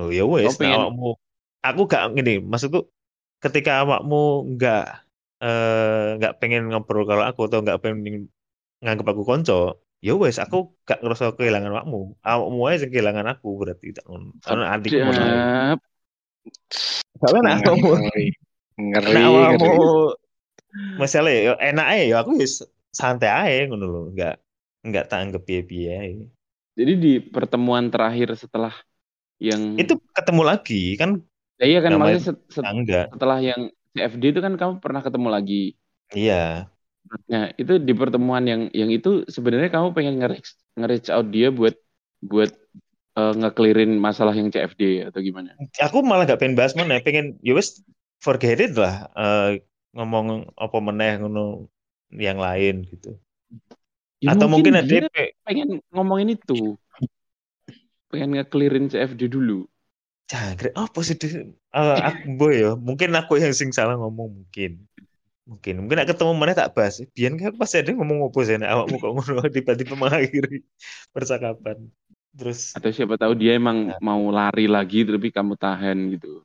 Oh 0.00 0.08
ya 0.18 0.22
wes, 0.34 0.52
pengen- 0.58 0.60
nah 0.60 0.70
awakmu, 0.76 1.06
aku 1.66 1.80
gak 1.92 2.02
gini, 2.18 2.32
maksudku 2.50 2.78
ketika 3.44 3.70
awakmu 3.82 4.16
nggak 4.54 4.80
eh, 5.44 6.16
nggak 6.18 6.32
pengen 6.40 6.62
ngobrol 6.70 7.04
kalau 7.10 7.24
aku 7.30 7.40
atau 7.48 7.58
nggak 7.64 7.78
pengen 7.84 7.98
nganggap 8.82 9.06
aku 9.12 9.22
konco, 9.30 9.54
ya 10.04 10.12
wes 10.14 10.36
aku 10.36 10.76
gak 10.84 11.00
ngerasa 11.00 11.34
kehilangan 11.34 11.72
awakmu, 11.72 12.14
awakmu 12.20 12.60
aja 12.68 12.84
yang 12.86 12.92
kehilangan 12.92 13.26
aku 13.36 13.48
berarti 13.58 13.96
tak 13.96 14.04
ngono. 14.06 14.36
Karena. 14.44 14.76
Sedap. 14.82 15.78
Soalnya 17.16 17.40
nah, 17.42 17.56
awakmu, 17.58 17.88
Ngeri. 18.06 18.26
Ngeri, 18.76 19.12
nah 19.16 19.26
ngeri. 19.56 19.68
masalah 21.00 21.32
ya 21.32 21.56
enak 21.56 21.86
aja 21.88 22.04
ya 22.04 22.16
aku 22.20 22.36
ya 22.36 22.48
santai 22.92 23.30
aja 23.32 23.72
ngono 23.72 23.84
loh, 23.88 24.04
nggak 24.12 24.36
nggak 24.86 25.04
tak 25.08 25.18
anggap 25.24 25.42
piye-piye 25.48 25.92
aja. 25.96 26.26
Jadi 26.76 26.92
di 27.00 27.12
pertemuan 27.24 27.88
terakhir 27.88 28.36
setelah 28.36 28.76
yang 29.40 29.80
Itu 29.80 29.96
ketemu 30.12 30.42
lagi 30.44 30.96
kan 31.00 31.24
Ya 31.56 31.64
iya 31.64 31.80
kan 31.80 31.96
maksudnya 31.96 32.36
set- 32.36 32.44
set- 32.52 32.68
enggak. 32.68 33.08
setelah 33.16 33.40
yang 33.40 33.72
CFD 33.96 34.36
itu 34.36 34.40
kan 34.44 34.60
kamu 34.60 34.72
pernah 34.84 35.00
ketemu 35.00 35.28
lagi. 35.32 35.72
Iya. 36.12 36.68
Nah, 37.32 37.44
itu 37.60 37.72
di 37.88 37.92
pertemuan 38.00 38.44
yang 38.50 38.62
yang 38.80 38.90
itu 38.96 39.08
sebenarnya 39.34 39.68
kamu 39.74 39.88
pengen 39.96 40.14
nge-reach, 40.20 40.50
nge-reach 40.78 41.08
out 41.14 41.26
dia 41.34 41.48
buat 41.58 41.74
buat 42.30 42.50
eh, 43.18 43.32
ngeklirin 43.40 43.92
masalah 44.06 44.34
yang 44.38 44.48
CFD 44.54 44.82
atau 45.08 45.20
gimana? 45.22 45.50
Aku 45.86 46.04
malah 46.04 46.24
gak 46.28 46.40
pengen 46.40 46.56
bahas 46.58 46.74
mana, 46.76 47.00
pengen 47.00 47.40
ya 47.46 47.52
wes 47.56 47.80
forget 48.24 48.58
it 48.60 48.72
lah. 48.76 49.08
Eh, 49.16 49.64
ngomong 49.96 50.26
apa 50.60 50.76
meneh 50.84 51.10
ngono 51.20 51.68
yang 52.12 52.36
lain 52.40 52.84
gitu. 52.92 53.16
Ya 54.24 54.32
Atau 54.32 54.46
mungkin, 54.50 54.72
ada 54.80 54.84
dia 54.90 55.00
pe- 55.14 55.34
pengen 55.46 55.68
ngomongin 55.94 56.28
itu. 56.36 56.52
Pengen 58.10 58.30
ngeklirin 58.34 58.90
CFD 58.90 59.20
dulu. 59.34 59.58
jangkrik 60.30 60.72
sih 61.08 61.16
Di? 61.22 61.26
Eh, 61.76 61.98
aku 62.08 62.22
boy 62.38 62.52
ya, 62.62 62.70
mungkin 62.88 63.10
aku 63.20 63.32
yang 63.42 63.52
sing 63.58 63.70
salah 63.78 63.94
ngomong 64.00 64.28
mungkin. 64.42 64.70
Mungkin 65.46 65.74
mungkin 65.86 66.02
aku 66.02 66.10
ketemu 66.10 66.32
mana 66.34 66.52
tak 66.58 66.74
bahas. 66.74 66.98
Biar 67.14 67.30
kan 67.38 67.54
pasti 67.54 67.78
ada 67.78 67.94
ngomong 67.94 68.26
apa 68.26 68.40
sih 68.42 68.58
nah, 68.58 68.68
awakmu 68.74 68.96
kok 68.98 69.12
ngono 69.14 69.42
tiba-tiba 69.54 69.94
mengakhiri 69.94 70.66
percakapan. 71.14 71.86
Terus 72.36 72.74
Atau 72.74 72.90
siapa 72.90 73.14
tahu 73.14 73.32
dia 73.38 73.54
emang 73.54 73.94
Nah. 73.94 73.98
mau 74.02 74.26
lari 74.34 74.66
lagi 74.66 75.06
tapi 75.06 75.30
kamu 75.30 75.54
tahan 75.54 76.18
gitu. 76.18 76.42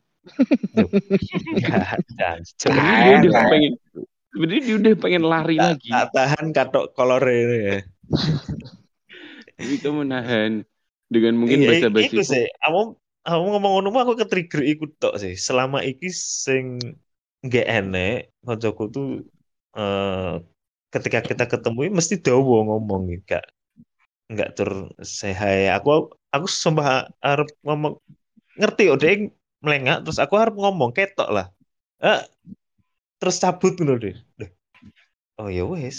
ya, 1.57 1.97
jangan. 2.13 2.39
Sebenarnya 2.45 2.93
dia 3.25 3.29
udah 3.33 3.43
pengen 3.49 3.73
sebenarnya 4.31 4.61
dia 4.61 4.75
udah 4.77 4.93
pengen 5.01 5.23
lari 5.25 5.55
tak, 5.57 5.65
lagi. 5.65 5.89
tak 5.89 6.07
tahan 6.13 6.45
katok 6.53 6.85
kolor 6.93 7.23
ini 7.25 7.57
ya. 7.57 7.77
Tapi 9.57 9.75
kamu 9.81 10.01
nahan 10.05 10.51
dengan 11.09 11.33
mungkin 11.41 11.65
Iya, 11.65 11.89
basa-basi. 11.89 12.05
Iku 12.13 12.21
sih, 12.21 12.45
aku 12.61 13.01
aku 13.25 13.43
ngomong 13.49 13.71
ngono 13.81 13.87
mah 13.89 14.01
aku 14.05 14.13
ke-trigger 14.21 14.61
iku 14.61 14.85
tok 15.01 15.17
sih. 15.17 15.33
Selama 15.33 15.81
iki 15.81 16.13
sing 16.13 16.77
nggak 17.45 17.65
enek, 17.75 18.09
koncoku 18.45 18.83
tuh 18.95 19.05
eh, 19.77 20.11
ketika 20.93 21.19
kita 21.29 21.43
ketemu 21.51 21.79
mesti 21.99 22.15
dawa 22.25 22.55
ngomong 22.67 23.01
gak 23.29 23.43
nggak 24.31 24.49
tur 24.57 24.71
hi. 25.41 25.57
Aku 25.77 25.89
aku 26.35 26.47
sumpah 26.63 26.87
arep 27.27 27.47
ngomong 27.65 27.93
ngerti 28.59 28.83
dia 29.01 29.11
melengak 29.65 29.97
terus 30.05 30.19
aku 30.23 30.33
harap 30.41 30.55
ngomong 30.61 30.91
ketok 30.97 31.29
lah. 31.35 31.45
Eh, 32.05 32.19
terus 33.19 33.35
cabut 33.43 33.73
ngono 33.77 33.93
deh. 34.03 34.15
Oh 35.39 35.49
ya 35.49 35.61
wes. 35.71 35.97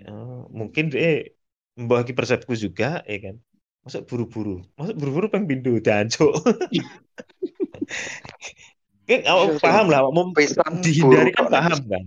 Eh, 0.00 0.40
mungkin 0.58 0.84
dia 0.92 1.06
membagi 1.78 2.12
persepsiku 2.18 2.54
juga 2.64 2.86
ya 3.10 3.16
kan. 3.24 3.36
Masa 3.84 3.98
buru-buru? 4.08 4.50
Masa 4.78 4.92
buru-buru 4.98 5.26
pengen 5.32 5.46
pindu 5.50 5.70
jancuk. 5.86 6.32
Kan 9.06 9.22
awak 9.30 9.62
paham 9.62 9.86
lah, 9.86 10.10
mau 10.10 10.34
dihindari 10.82 11.30
kan 11.30 11.46
paham 11.46 11.78
kan. 11.86 12.04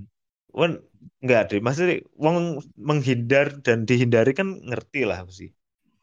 Wan 0.51 0.72
enggak 1.24 1.51
deh, 1.51 1.63
maksudnya 1.63 2.03
wong 2.20 2.60
menghindar 2.75 3.56
dan 3.63 3.88
dihindari 3.88 4.36
kan 4.36 4.60
ngerti 4.60 5.08
lah 5.08 5.24
sih. 5.32 5.56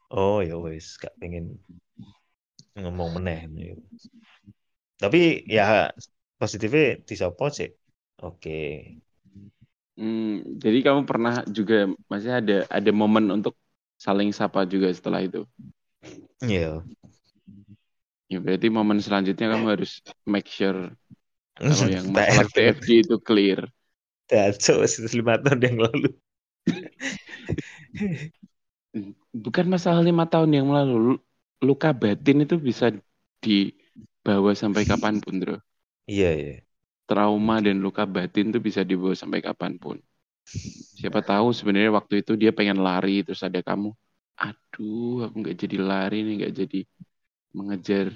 Oh 0.09 0.41
ya 0.41 0.57
wes, 0.57 0.97
gak 0.97 1.13
pengen 1.21 1.61
ngomong 2.73 3.21
meneh. 3.21 3.45
Tapi 4.97 5.45
ya 5.45 5.93
positifnya 6.41 6.97
disopo 7.05 7.51
sih. 7.53 7.69
Oke. 8.25 8.93
Hmm, 9.97 10.57
jadi 10.61 10.79
kamu 10.85 11.09
pernah 11.09 11.41
juga 11.49 11.89
masih 12.05 12.33
ada 12.33 12.57
ada 12.69 12.91
momen 12.93 13.29
untuk 13.33 13.57
saling 13.97 14.29
sapa 14.29 14.65
juga 14.65 14.93
setelah 14.93 15.25
itu. 15.25 15.45
Iya. 16.41 16.85
Ya 18.31 18.37
berarti 18.43 18.67
momen 18.77 18.99
selanjutnya 19.05 19.47
kamu 19.53 19.65
harus 19.73 19.91
make 20.33 20.47
sure 20.57 20.79
kalau 21.57 21.87
yang 21.95 22.07
masalah 22.17 22.47
TFG 22.55 22.87
itu 23.03 23.15
clear. 23.27 23.59
Itu 24.99 25.15
lima 25.17 25.33
tahun 25.43 25.59
yang 25.67 25.77
lalu. 25.85 26.07
Bukan 29.45 29.65
masalah 29.73 30.01
lima 30.03 30.25
tahun 30.27 30.51
yang 30.57 30.69
lalu. 30.73 31.19
Luka 31.63 31.89
batin 31.95 32.45
itu 32.45 32.55
bisa 32.61 32.93
dibawa 33.43 34.51
sampai 34.53 34.83
kapan 34.85 35.17
pun, 35.23 35.33
bro. 35.41 35.57
Iya, 36.07 36.29
iya. 36.39 36.63
Trauma 37.09 37.55
dan 37.65 37.77
luka 37.85 38.03
batin 38.15 38.45
itu 38.51 38.59
bisa 38.67 38.81
dibawa 38.89 39.15
sampai 39.21 39.39
kapan 39.47 39.73
pun. 39.83 39.97
Siapa 40.99 41.19
tahu 41.29 41.47
sebenarnya 41.57 41.91
waktu 41.97 42.13
itu 42.25 42.31
dia 42.41 42.51
pengen 42.57 42.77
lari 42.87 43.15
terus 43.25 43.41
ada 43.47 43.59
kamu. 43.69 43.89
Aduh, 44.45 45.25
aku 45.25 45.35
nggak 45.41 45.57
jadi 45.61 45.77
lari 45.89 46.15
nih, 46.25 46.33
nggak 46.39 46.53
jadi 46.59 46.77
mengejar 47.57 48.07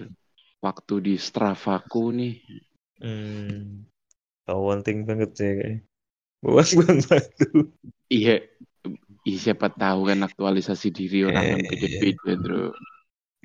waktu 0.65 0.95
di 1.07 1.13
Stravaku 1.27 2.03
nih. 2.19 2.33
Hmm. 3.01 3.83
Tahu 4.45 4.61
penting 4.71 4.97
banget 5.09 5.29
sih 5.37 5.49
kayaknya. 5.59 5.79
Buang-buang 6.43 6.99
waktu. 7.13 7.45
Iya, 8.13 8.31
Ih, 9.29 9.37
siapa 9.45 9.67
tahu 9.81 9.99
kan 10.09 10.19
aktualisasi 10.27 10.87
diri 10.97 11.17
orang 11.29 11.47
Eh, 11.53 11.61
beda-beda, 11.69 12.29
bro. 12.43 12.55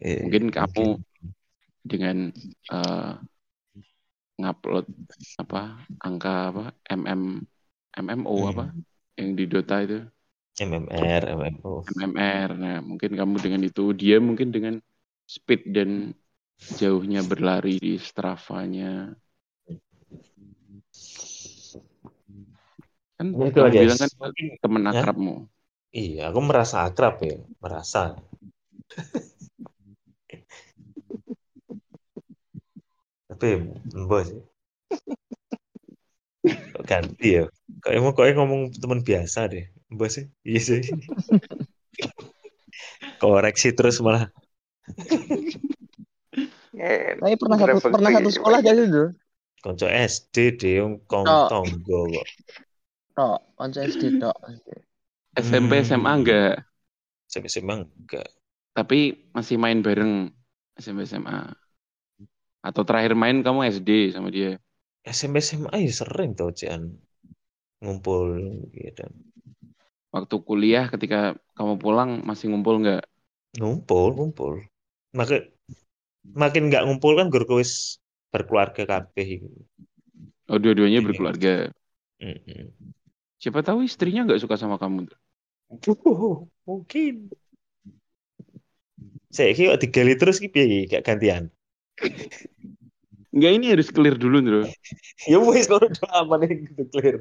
Iya, 0.01 0.23
Mungkin 0.23 0.45
kamu 0.57 0.83
dengan 1.87 2.17
eh, 2.73 3.13
ngupload 4.41 4.87
apa 5.43 5.59
angka 6.07 6.31
apa 6.51 6.63
MM 7.01 7.23
MMO 8.05 8.35
Hmm. 8.35 8.51
apa 8.53 8.65
yang 9.19 9.31
di 9.39 9.45
Dota 9.53 9.75
itu 9.85 9.97
MMR, 10.61 11.23
MMO. 11.37 11.75
MMR. 11.91 12.51
Nah, 12.63 12.77
mungkin 12.89 13.11
kamu 13.21 13.35
dengan 13.45 13.63
itu, 13.69 13.83
dia 14.01 14.17
mungkin 14.29 14.49
dengan 14.55 14.75
speed 15.35 15.61
dan 15.77 15.91
jauhnya 16.81 17.21
berlari 17.31 17.75
di 17.85 17.93
Strava-nya. 18.01 19.13
Kan 23.17 23.27
Ya, 23.37 23.45
itu 23.51 23.61
aja. 23.67 23.79
bilang 23.83 23.99
kan 24.03 24.11
temen 24.63 24.83
Ya? 24.85 24.91
akrabmu. 24.93 25.35
Iya, 25.97 26.21
aku 26.31 26.41
merasa 26.49 26.77
akrab 26.89 27.15
ya, 27.25 27.37
merasa. 27.63 28.01
Tapi 33.29 33.47
sih. 34.29 34.41
Kok 36.75 36.85
ganti 36.91 37.27
ya? 37.39 37.45
Kok 37.83 37.93
emang 37.99 38.13
kok 38.17 38.27
ngomong 38.39 38.61
teman 38.83 39.01
biasa 39.09 39.41
deh, 39.53 39.65
mbak 39.95 40.09
sih. 40.15 40.25
Iya 40.49 40.61
sih. 40.69 40.81
Koreksi 43.21 43.69
terus 43.77 43.97
malah. 44.05 44.29
Tapi 47.21 47.35
pernah 47.41 47.57
satu 47.57 47.79
pernah 47.89 48.11
satu 48.13 48.31
sekolah 48.31 48.59
gak 48.61 48.77
sih 48.77 48.89
tuh? 48.93 49.09
Konco 49.65 49.87
SD 49.89 50.37
deh, 50.61 50.73
yang 50.79 51.01
kong 51.11 51.27
Oh. 51.27 51.49
tonggo 51.51 52.01
kok. 52.13 52.27
Tok, 53.17 53.39
konco 53.57 53.79
SD 53.83 54.21
tok. 54.21 54.37
SMP 55.37 55.81
Hmm. 55.81 55.85
SMA 55.85 56.13
enggak, 56.13 56.55
Sampai 57.27 57.51
semang 57.51 57.91
enggak. 57.93 58.29
tapi 58.73 59.29
masih 59.35 59.57
main 59.59 59.81
bareng 59.83 60.31
SMP 60.77 61.05
SMA. 61.05 61.51
Atau 62.61 62.83
terakhir 62.85 63.17
main 63.17 63.41
kamu 63.41 63.69
SD 63.73 64.13
sama 64.13 64.29
dia. 64.29 64.61
SMP 65.03 65.41
SMA 65.41 65.73
ya 65.77 65.93
sering 65.93 66.35
tau 66.37 66.53
Cian 66.53 66.97
ngumpul 67.81 68.37
gitu. 68.73 69.05
Waktu 70.13 70.37
kuliah 70.45 70.89
ketika 70.89 71.37
kamu 71.53 71.77
pulang 71.77 72.25
masih 72.25 72.49
ngumpul 72.53 72.81
nggak? 72.81 73.05
Ngumpul, 73.57 74.13
ngumpul. 74.17 74.55
Makin 75.17 75.41
makin 76.37 76.63
nggak 76.69 76.85
ngumpul 76.85 77.17
kan 77.17 77.33
gur 77.33 77.45
wis 77.57 77.97
berkeluarga 78.29 78.85
kabeh 78.85 79.27
gitu. 79.41 79.49
Oh 80.53 80.61
dua-duanya 80.61 81.01
Iya. 81.01 81.07
berkeluarga. 81.09 81.55
Mm-mm. 82.21 82.71
Siapa 83.41 83.61
tahu 83.65 83.85
istrinya 83.85 84.29
nggak 84.29 84.41
suka 84.45 84.57
sama 84.61 84.77
kamu. 84.77 85.09
Oh, 86.07 86.47
mungkin. 86.69 87.33
Saya 89.33 89.53
kira 89.53 89.77
digali 89.77 90.15
terus 90.17 90.39
ki 90.41 90.49
piye 90.49 90.87
gak 90.89 91.05
gantian. 91.05 91.53
Enggak 93.35 93.53
ini 93.53 93.67
harus 93.75 93.89
clear 93.93 94.17
dulu, 94.17 94.37
Bro. 94.41 94.63
Ya 95.31 95.43
wis 95.43 95.67
kalau 95.67 95.91
udah 95.91 96.23
aman 96.23 96.39
nih 96.47 96.63
gitu 96.71 96.83
clear. 96.95 97.17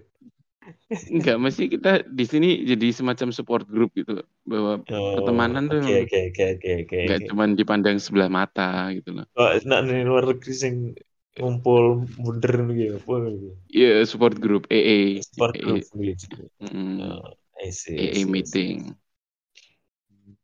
Enggak, 1.13 1.38
mesti 1.45 1.63
kita 1.73 1.89
di 2.17 2.23
sini 2.32 2.47
jadi 2.71 2.88
semacam 2.97 3.30
support 3.38 3.63
group 3.69 3.89
gitu 3.99 4.12
loh. 4.21 4.28
Bahwa 4.51 4.71
Oh, 4.91 5.13
Pertemanan 5.13 5.63
tuh 5.71 5.78
Oke 5.78 5.86
emang 5.86 5.97
oke 6.04 6.17
oke 6.30 6.43
oke 6.54 6.69
oke. 6.82 6.97
nggak 7.04 7.19
oke. 7.21 7.28
cuman 7.28 7.49
dipandang 7.60 7.97
sebelah 8.06 8.30
mata 8.38 8.63
gitu 8.97 9.10
loh. 9.17 9.25
Oh, 9.41 9.49
nak 9.69 9.80
nih 9.88 9.99
luar 10.10 10.23
negeri 10.30 10.54
sing 10.62 10.75
ngumpul 11.38 11.84
mundur 12.23 12.54
gitu 12.80 12.95
apa 12.99 13.13
gitu. 13.34 13.49
Iya, 13.75 13.88
support 14.12 14.34
group 14.43 14.63
AA. 14.75 14.95
Sport 15.28 15.56
AA, 15.58 15.63
group 15.63 15.84
gitu. 16.08 16.49
mm, 16.62 16.99
Oh, 17.01 17.34
I 17.65 17.69
see, 17.71 17.99
I 18.10 18.13
see, 18.13 18.34
I 18.39 18.43
see. 18.45 18.63
meeting. 18.63 18.95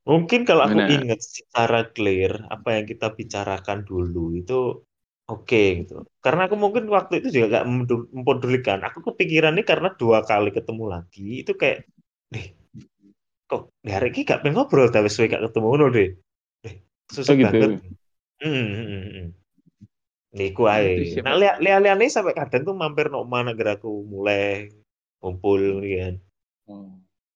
Mungkin 0.09 0.41
kalau 0.49 0.63
aku 0.69 0.79
Gimana? 0.79 0.97
ingat 0.97 1.19
secara 1.21 1.79
clear 1.95 2.31
apa 2.55 2.69
yang 2.77 2.85
kita 2.91 3.07
bicarakan 3.17 3.79
dulu 3.89 4.23
itu 4.41 4.59
oke 5.29 5.57
gitu. 5.79 5.93
Karena 6.23 6.41
aku 6.47 6.55
mungkin 6.63 6.83
waktu 6.95 7.13
itu 7.19 7.27
juga 7.35 7.45
gak 7.61 7.65
mempedu- 7.69 8.09
mempedulikan. 8.17 8.79
Aku 8.87 8.99
kepikiran 9.07 9.51
nih 9.57 9.65
karena 9.71 9.87
dua 10.01 10.19
kali 10.29 10.49
ketemu 10.57 10.83
lagi 10.93 11.21
itu 11.41 11.51
kayak, 11.61 11.77
deh, 12.33 12.45
kok 13.49 13.61
di 13.85 13.89
hari 13.95 14.07
ini 14.13 14.19
gak 14.29 14.39
pengen 14.41 14.55
ngobrol 14.57 14.87
tapi 14.95 15.07
suwe 15.13 15.27
gak 15.33 15.43
ketemu 15.45 15.65
ngono 15.69 15.85
deh. 15.95 16.09
Deh, 16.63 16.75
susah 17.15 17.33
Oh 17.33 17.37
gitu. 17.41 17.55
banget. 17.55 17.71
Hmm, 18.41 18.65
hmm, 18.75 18.85
hmm, 18.91 19.05
hmm. 19.15 19.27
Niku 20.37 20.63
Itu 20.71 20.77
ae. 20.77 20.95
siapa? 21.11 21.29
Nah, 21.29 21.33
lihat 21.41 21.55
lihat 21.63 21.95
nih 21.99 22.09
sampai 22.15 22.33
kadang 22.39 22.61
tuh 22.67 22.75
mampir 22.81 23.05
nok 23.13 23.25
mana 23.33 23.51
geraku 23.59 23.89
mulai 24.13 24.43
kumpul 25.21 25.59
gitu 25.83 25.95
kan. 26.03 26.13
Oh. 26.71 26.89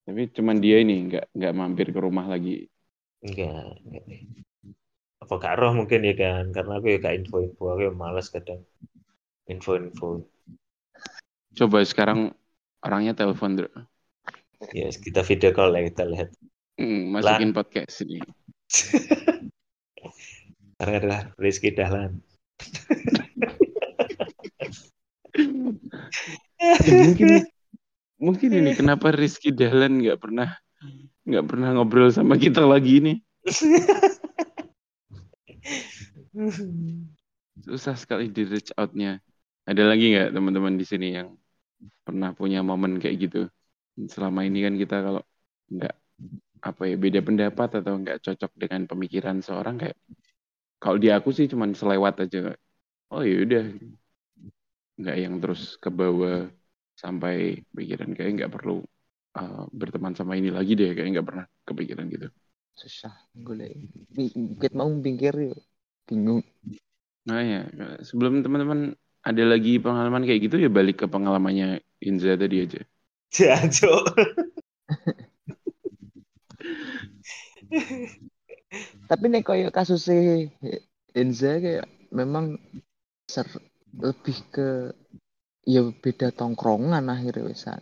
Tapi 0.05 0.21
cuman 0.35 0.57
dia 0.63 0.75
ini 0.83 0.93
nggak 1.07 1.23
nggak 1.37 1.53
mampir 1.59 1.87
ke 1.95 1.99
rumah 2.05 2.25
lagi. 2.33 2.51
Enggak, 3.25 3.65
enggak 3.85 4.03
deh. 4.09 4.21
Apa 5.23 5.34
gak 5.39 5.56
roh 5.62 5.71
mungkin 5.71 6.04
ya 6.04 6.15
kan? 6.17 6.51
Karena 6.51 6.80
aku 6.80 6.88
ya 6.91 6.97
gak 6.99 7.15
info-info, 7.23 7.63
aku 7.71 7.82
ya 7.88 7.93
males 7.93 8.28
kadang 8.32 8.62
info-info. 9.47 10.25
Coba 11.56 11.86
sekarang 11.88 12.36
orangnya 12.84 13.15
telepon, 13.15 13.56
Bro. 13.56 13.71
Ya, 14.75 14.91
kita 14.91 15.23
video 15.23 15.51
call 15.56 15.71
lah 15.71 15.84
kita 15.88 16.04
lihat. 16.08 16.30
Hmm, 16.75 17.15
masukin 17.15 17.56
podcast 17.56 18.04
ini. 18.04 18.19
Karena 20.75 20.95
adalah 20.99 21.21
Rizky 21.39 21.71
Dahlan. 21.71 22.19
Ya, 26.60 26.93
mungkin 27.08 27.28
mungkin 28.19 28.49
ini 28.51 28.71
kenapa 28.75 29.15
Rizky 29.15 29.56
Dahlan 29.56 30.04
nggak 30.04 30.19
pernah 30.19 30.60
nggak 31.23 31.45
pernah 31.47 31.69
ngobrol 31.75 32.12
sama 32.12 32.36
kita 32.36 32.67
lagi 32.67 32.99
nih. 32.99 33.17
Susah 37.63 37.95
sekali 37.95 38.27
di 38.27 38.43
reach 38.43 38.75
out-nya. 38.75 39.23
Ada 39.65 39.83
lagi 39.87 40.11
nggak 40.11 40.35
teman-teman 40.35 40.75
di 40.75 40.85
sini 40.85 41.15
yang 41.15 41.33
pernah 42.03 42.35
punya 42.35 42.59
momen 42.61 42.99
kayak 42.99 43.15
gitu? 43.29 43.41
Selama 44.11 44.43
ini 44.43 44.59
kan 44.67 44.75
kita 44.75 44.99
kalau 44.99 45.21
nggak 45.71 45.95
apa 46.65 46.81
ya 46.89 46.95
beda 46.97 47.19
pendapat 47.23 47.69
atau 47.79 47.93
nggak 48.01 48.19
cocok 48.25 48.51
dengan 48.57 48.81
pemikiran 48.89 49.37
seorang 49.39 49.75
kayak 49.79 49.97
kalau 50.81 50.97
di 50.99 51.09
aku 51.09 51.31
sih 51.31 51.47
cuman 51.47 51.71
selewat 51.73 52.27
aja. 52.27 52.53
Oh 53.09 53.23
ya 53.23 53.41
udah, 53.45 53.63
nggak 54.99 55.17
yang 55.17 55.35
terus 55.39 55.79
ke 55.79 55.89
bawah 55.89 56.51
sampai 56.95 57.63
pikiran 57.71 58.11
kayak 58.15 58.31
nggak 58.43 58.51
perlu 58.51 58.83
uh, 59.39 59.63
berteman 59.71 60.15
sama 60.15 60.35
ini 60.39 60.51
lagi 60.51 60.75
deh 60.75 60.91
kayak 60.95 61.19
nggak 61.19 61.27
pernah 61.27 61.45
kepikiran 61.63 62.05
gitu. 62.11 62.27
Susah. 62.75 63.15
Bukit 63.35 64.71
mau 64.75 64.91
pinggir 64.99 65.33
yuk. 65.35 65.59
Bingung. 66.05 66.45
Nah 67.25 67.41
ya, 67.41 67.61
sebelum 68.05 68.45
teman-teman 68.45 68.93
ada 69.25 69.43
lagi 69.43 69.81
pengalaman 69.81 70.21
kayak 70.21 70.41
gitu 70.45 70.61
ya 70.61 70.69
balik 70.69 71.01
ke 71.01 71.09
pengalamannya 71.09 71.81
Inza 72.05 72.37
tadi 72.37 72.61
aja. 72.61 72.81
Jancuk. 73.33 74.05
Tapi 79.09 79.25
nih 79.31 79.41
koyo 79.41 79.73
kasusnya 79.73 80.45
Enza 81.17 81.57
kayak 81.57 81.89
memang 82.13 82.61
ser 83.25 83.49
lebih 83.97 84.37
ke 84.53 84.93
ya 85.65 85.81
beda 85.89 86.29
tongkrongan 86.29 87.09
akhirnya 87.09 87.49
wisan. 87.49 87.81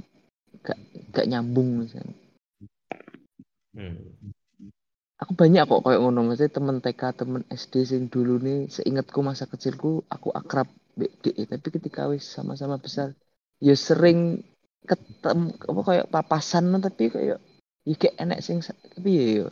Gak 0.63 0.79
gak 1.11 1.27
nyambung 1.27 1.83
wisan. 1.83 2.07
Hmm. 3.75 3.99
Aku 5.21 5.37
banyak 5.37 5.69
kok 5.69 5.81
koyo 5.85 5.97
ngono 6.01 6.25
maksudnya 6.25 6.57
temen 6.57 6.77
TK, 6.81 7.01
temen 7.13 7.41
SD 7.47 7.85
sing 7.85 8.01
dulu 8.09 8.41
nih 8.41 8.65
seingatku 8.67 9.21
masa 9.21 9.45
kecilku 9.45 10.01
aku 10.09 10.33
akrab 10.33 10.67
DE 10.97 11.45
tapi 11.49 11.67
ketika 11.69 12.09
wis 12.09 12.25
sama-sama 12.25 12.77
besar 12.81 13.13
ya 13.61 13.73
sering 13.77 14.41
ketemu 14.83 15.53
apa 15.57 15.81
kayak 15.85 16.09
papasan 16.11 16.69
tapi 16.81 17.09
kayak 17.09 17.39
ya 17.87 17.95
kayak 17.97 18.15
enek 18.19 18.39
sing 18.43 18.59
tapi 18.65 19.09
ya 19.09 19.25
yo 19.41 19.47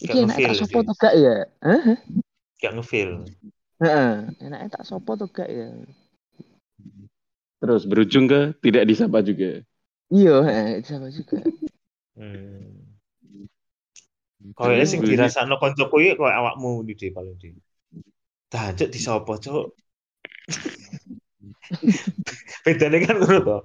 Gak 0.00 0.16
Iki 0.16 0.24
enak 0.24 0.36
tak 0.40 0.56
sopo 0.56 0.78
tuh 0.80 0.96
gak 0.96 1.12
ya? 1.12 1.36
Hah? 1.60 1.84
Gak 2.56 2.72
ngefeel. 2.72 3.28
Heeh, 3.84 4.12
enaknya 4.40 4.80
tak 4.80 4.88
sopo 4.88 5.12
tuh 5.20 5.28
gak 5.28 5.44
ya? 5.44 5.68
Terus 7.60 7.84
berujung 7.84 8.24
ke 8.24 8.56
tidak 8.64 8.88
disapa 8.88 9.20
juga. 9.20 9.60
Iya, 10.08 10.40
heeh, 10.40 10.80
sama 10.88 11.12
juga. 11.12 11.44
Hmm. 12.16 12.89
Kayaknya 14.56 14.86
sing 14.88 15.00
Terus- 15.04 15.12
dirasakno 15.16 15.60
koncoku 15.60 15.96
iki 16.00 16.16
koyo 16.16 16.32
awakmu 16.32 16.80
di 16.88 16.96
di 16.96 17.08
paling 17.12 17.36
di. 17.36 17.52
Dancuk 18.50 18.90
disopo, 18.90 19.38
Cuk. 19.38 19.66
Bedanya 22.66 22.98
kan 23.06 23.16
ngono 23.20 23.38
to. 23.46 23.58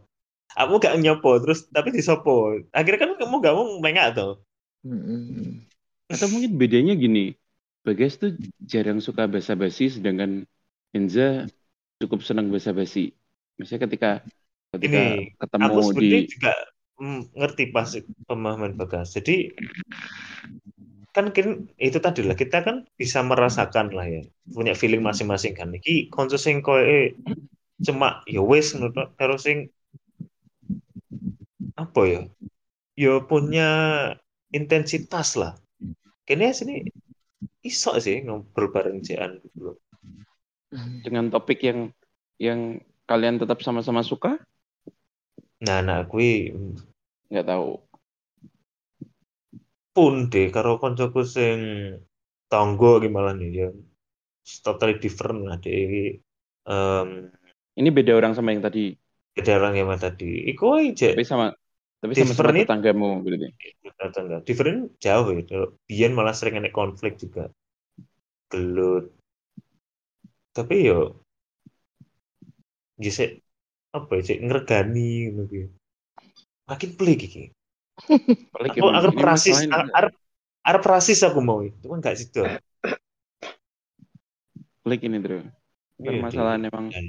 Aku 0.55 0.79
gak 0.79 0.95
nyopo 1.01 1.35
terus 1.43 1.67
tapi 1.67 1.91
disopo. 1.91 2.55
Akhirnya 2.71 2.99
kan 3.01 3.11
kamu 3.19 3.35
gak 3.43 3.55
mau 3.55 3.65
mengak 3.81 4.15
to. 4.15 4.39
Heeh. 4.87 5.59
Atau 6.07 6.31
mungkin 6.31 6.55
bedanya 6.55 6.95
gini. 6.95 7.35
Bagas 7.81 8.17
tuh 8.17 8.33
jarang 8.61 9.01
suka 9.01 9.29
basa-basi 9.29 9.89
sedangkan 9.89 10.45
Enza 10.95 11.49
cukup 11.99 12.23
senang 12.23 12.47
basa-basi. 12.53 13.11
Misalnya 13.59 13.89
ketika 13.89 14.11
ketika 14.75 15.01
Ini, 15.01 15.33
ketemu 15.39 15.71
Aku 15.71 15.91
di 15.97 16.09
juga 16.29 16.53
mm, 16.99 17.35
ngerti 17.35 17.71
pas 17.71 17.89
pemahaman 18.27 18.75
Bagas. 18.75 19.15
Jadi 19.15 19.51
kan 21.15 21.31
itu 21.79 21.97
tadi 22.03 22.27
lah 22.27 22.35
kita 22.35 22.59
kan 22.59 22.83
bisa 22.99 23.23
merasakan 23.23 23.95
lah 23.95 24.03
ya 24.03 24.21
punya 24.51 24.75
feeling 24.75 24.99
masing-masing 24.99 25.55
kan 25.55 25.71
iki 25.71 26.11
konco 26.11 26.35
sing 26.35 26.59
koyo 26.59 27.15
cuma 27.79 28.19
ya 28.27 28.43
tok. 28.91 29.15
karo 29.15 29.39
sing 29.39 29.71
apa 31.79 32.01
ya 32.03 32.21
ya 32.99 33.23
punya 33.23 33.69
intensitas 34.51 35.39
lah 35.39 35.55
kene 36.27 36.51
sini 36.51 36.83
iso 37.63 37.95
sih 37.95 38.19
ngobrol 38.19 38.75
bareng 38.75 38.99
jean 38.99 39.39
gitu 39.39 39.79
dengan 40.99 41.31
topik 41.31 41.63
yang 41.63 41.95
yang 42.43 42.83
kalian 43.07 43.39
tetap 43.39 43.61
sama-sama 43.63 44.03
suka? 44.03 44.35
Nah 45.63 45.79
nah 45.85 46.03
kui 46.11 46.51
Nggak 47.31 47.45
tahu. 47.47 47.69
pun 49.95 50.27
deh 50.31 50.51
karo 50.55 50.75
koncoku 50.81 51.21
sing 51.23 51.59
tonggo 52.51 52.99
gimana 53.03 53.31
nih 53.39 53.49
ya. 53.59 53.67
Totally 54.65 55.01
different 55.01 55.39
lah 55.49 55.57
deh 55.57 56.21
um, 56.69 57.09
Ini 57.75 57.89
beda 57.91 58.15
orang 58.15 58.33
sama 58.37 58.55
yang 58.55 58.63
tadi, 58.63 58.95
beda 59.35 59.51
orang 59.59 59.73
yang 59.79 59.87
tadi. 59.99 60.47
Iku 60.51 60.65
aja 60.79 61.11
tapi 61.15 61.23
sama 61.27 61.45
tapi 61.99 62.13
Different 62.13 62.57
it- 62.59 62.67
tetanggamu 62.67 63.23
berarti. 63.25 63.49
tetangga. 63.99 64.37
Different 64.45 64.79
jauh 65.01 65.27
ya. 65.33 65.65
Bian 65.89 66.11
malah 66.13 66.35
sering 66.37 66.59
ada 66.59 66.69
konflik 66.69 67.17
juga. 67.17 67.49
Gelut. 68.51 69.11
Tapi 70.55 70.75
yo 70.87 71.19
gisek 73.03 73.44
apa 73.97 74.11
ya 74.19 74.21
cek 74.27 74.39
ngergani 74.45 75.11
gitu 75.31 75.71
makin 76.69 76.89
pelik 76.97 77.19
iki 77.27 77.43
Apalagi 78.51 78.77
aku 78.79 78.89
arep 78.99 79.15
rasis 79.19 79.57
arep 79.71 80.13
arep 80.69 80.83
rasis 80.83 81.19
aku 81.27 81.39
mau 81.39 81.59
itu 81.63 81.85
kan 81.91 81.99
gak 82.03 82.17
situ 82.19 82.43
pelik 84.83 85.01
ini 85.07 85.17
bro. 85.17 85.39
Iya, 85.41 86.07
Permasalahan 86.11 86.61
emang 86.69 86.85
Iya. 86.91 87.01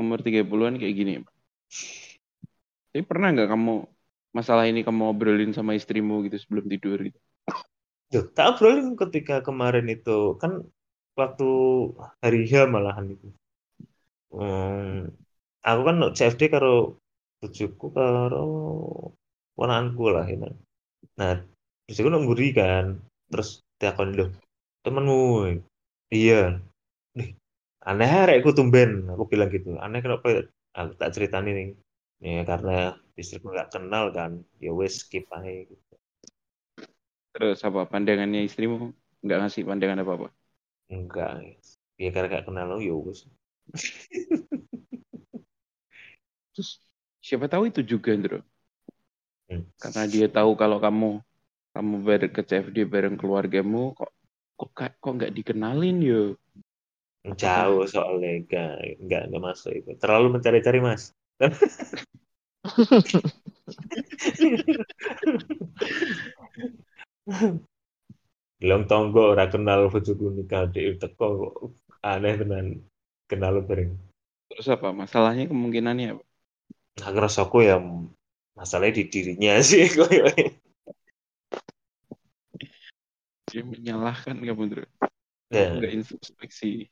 umur 0.00 0.18
30-an 0.24 0.76
kayak 0.80 0.94
gini. 0.96 1.12
Tapi 2.92 3.02
pernah 3.08 3.28
nggak 3.32 3.48
kamu 3.52 3.74
masalah 4.36 4.64
ini 4.68 4.80
kamu 4.84 5.02
obrolin 5.12 5.52
sama 5.52 5.76
istrimu 5.76 6.24
gitu 6.26 6.36
sebelum 6.40 6.64
tidur 6.68 6.98
gitu? 7.00 7.18
Duh, 8.12 8.24
tak 8.36 8.56
obrolin 8.56 8.92
ketika 8.98 9.40
kemarin 9.40 9.88
itu 9.88 10.36
kan 10.36 10.60
waktu 11.16 11.48
hari 12.20 12.44
H 12.50 12.68
malahan 12.68 13.06
itu. 13.16 13.28
Hmm, 14.32 15.12
aku 15.62 15.80
kan 15.88 15.96
CFD 16.12 16.42
karo 16.50 16.98
bojoku 17.38 17.86
karo 17.94 18.46
ponakanku 19.56 20.04
lah 20.10 20.26
ya. 20.26 20.50
Nah, 21.18 21.34
bojoku 21.86 22.08
nang 22.10 22.24
mburi 22.26 22.48
kan. 22.54 22.98
Terus 23.30 23.64
takon 23.80 24.12
lho, 24.12 24.26
temenmu. 24.84 25.58
Iya. 26.12 26.60
Nih, 27.16 27.28
aneh 27.88 28.10
arek 28.10 28.44
aku 28.44 28.52
tumben, 28.52 29.08
aku 29.08 29.24
bilang 29.30 29.48
gitu. 29.48 29.80
Aneh 29.80 30.04
kenapa 30.04 30.46
aku 30.76 30.92
tak 31.00 31.12
ceritain 31.14 31.48
nih. 31.48 31.68
Ya 32.22 32.46
karena 32.46 32.94
istriku 33.18 33.50
nggak 33.50 33.74
kenal 33.74 34.14
kan. 34.14 34.44
Ya 34.62 34.70
wes 34.70 35.02
skip 35.02 35.26
aja 35.32 35.50
gitu. 35.50 35.94
Terus 37.32 37.64
apa 37.64 37.88
pandangannya 37.88 38.44
istrimu 38.44 38.92
nggak 39.24 39.38
ngasih 39.40 39.62
pandangan 39.64 40.02
apa 40.04 40.12
apa? 40.18 40.28
Enggak. 40.92 41.56
Ya 41.96 42.10
karena 42.12 42.28
gak 42.40 42.46
kenal 42.50 42.66
lo 42.68 42.78
ya 42.82 42.94
wes. 42.94 43.24
Terus 46.52 46.80
siapa 47.24 47.48
tahu 47.48 47.72
itu 47.72 47.80
juga 47.80 48.12
bro. 48.16 48.40
Hmm. 49.48 49.64
Karena 49.80 50.02
dia 50.08 50.26
tahu 50.28 50.56
kalau 50.56 50.78
kamu 50.80 51.20
kamu 51.72 51.94
bareng 52.04 52.32
ke 52.32 52.42
CFD 52.44 52.84
bareng 52.84 53.16
keluargamu 53.16 53.96
kok 53.96 54.12
kok 54.60 54.92
kok 55.00 55.12
nggak 55.16 55.32
dikenalin 55.32 55.98
yo. 56.04 56.36
Jauh 57.22 57.86
soalnya 57.86 58.42
enggak 58.42 58.98
enggak 58.98 59.22
enggak 59.30 59.42
masuk 59.42 59.72
itu. 59.72 59.94
Terlalu 59.96 60.38
mencari-cari 60.38 60.78
Mas. 60.82 61.14
Bilang 68.58 68.86
tonggo 68.86 69.34
ora 69.34 69.46
kenal 69.50 69.90
bojoku 69.90 70.34
nikah 70.34 70.66
dek 70.70 70.98
teko 71.02 71.26
kok 71.38 71.54
aneh 72.02 72.34
tenan 72.36 72.82
kenal 73.30 73.62
bareng. 73.62 73.94
Terus 74.52 74.68
apa 74.68 74.92
masalahnya 74.92 75.48
kemungkinannya 75.48 76.18
apa? 76.18 76.31
Nah, 77.00 77.08
ngerasa 77.08 77.48
aku 77.48 77.64
ya 77.64 77.80
masalahnya 78.52 79.00
di 79.00 79.04
dirinya 79.08 79.60
sih. 79.64 79.88
Dia 83.48 83.62
menyalahkan 83.64 84.36
kamu. 84.36 84.84
Ya. 85.52 85.76
Nggak 85.76 85.92
introspeksi. 85.92 86.88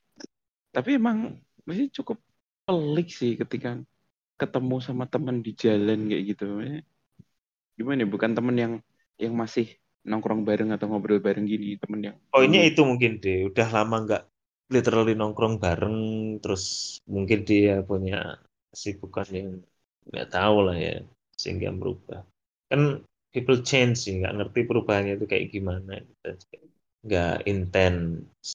Tapi 0.72 0.90
emang 0.96 1.40
masih 1.64 1.92
cukup 1.92 2.20
pelik 2.64 3.08
sih 3.12 3.36
ketika 3.36 3.80
ketemu 4.40 4.76
sama 4.80 5.04
teman 5.04 5.44
di 5.44 5.52
jalan 5.52 6.08
kayak 6.08 6.24
gitu. 6.36 6.46
Gimana 7.76 8.04
ya? 8.04 8.08
Bukan 8.08 8.32
teman 8.32 8.56
yang 8.56 8.72
yang 9.20 9.36
masih 9.36 9.76
nongkrong 10.00 10.48
bareng 10.48 10.72
atau 10.72 10.88
ngobrol 10.88 11.20
bareng 11.20 11.44
gini, 11.44 11.76
temen 11.76 12.00
yang 12.00 12.16
Poinnya 12.32 12.64
itu 12.64 12.80
mungkin 12.88 13.20
deh, 13.20 13.52
udah 13.52 13.68
lama 13.68 13.96
nggak 14.08 14.22
literally 14.72 15.12
nongkrong 15.12 15.60
bareng, 15.60 15.98
terus 16.40 16.96
mungkin 17.04 17.44
dia 17.44 17.84
punya 17.84 18.40
kesibukan 18.72 19.28
yang 19.28 19.50
nggak 20.08 20.28
tahu 20.32 20.56
lah 20.70 20.76
ya, 20.76 20.96
sehingga 21.36 21.68
merubah. 21.74 22.24
Kan 22.72 23.04
people 23.34 23.60
change 23.60 24.08
sih, 24.08 24.16
nggak 24.20 24.40
ngerti 24.40 24.60
perubahannya 24.64 25.20
itu 25.20 25.26
kayak 25.28 25.52
gimana. 25.52 26.00
Kita 26.00 26.28
juga 26.40 26.58
nggak 27.00 27.36
intens 27.48 28.54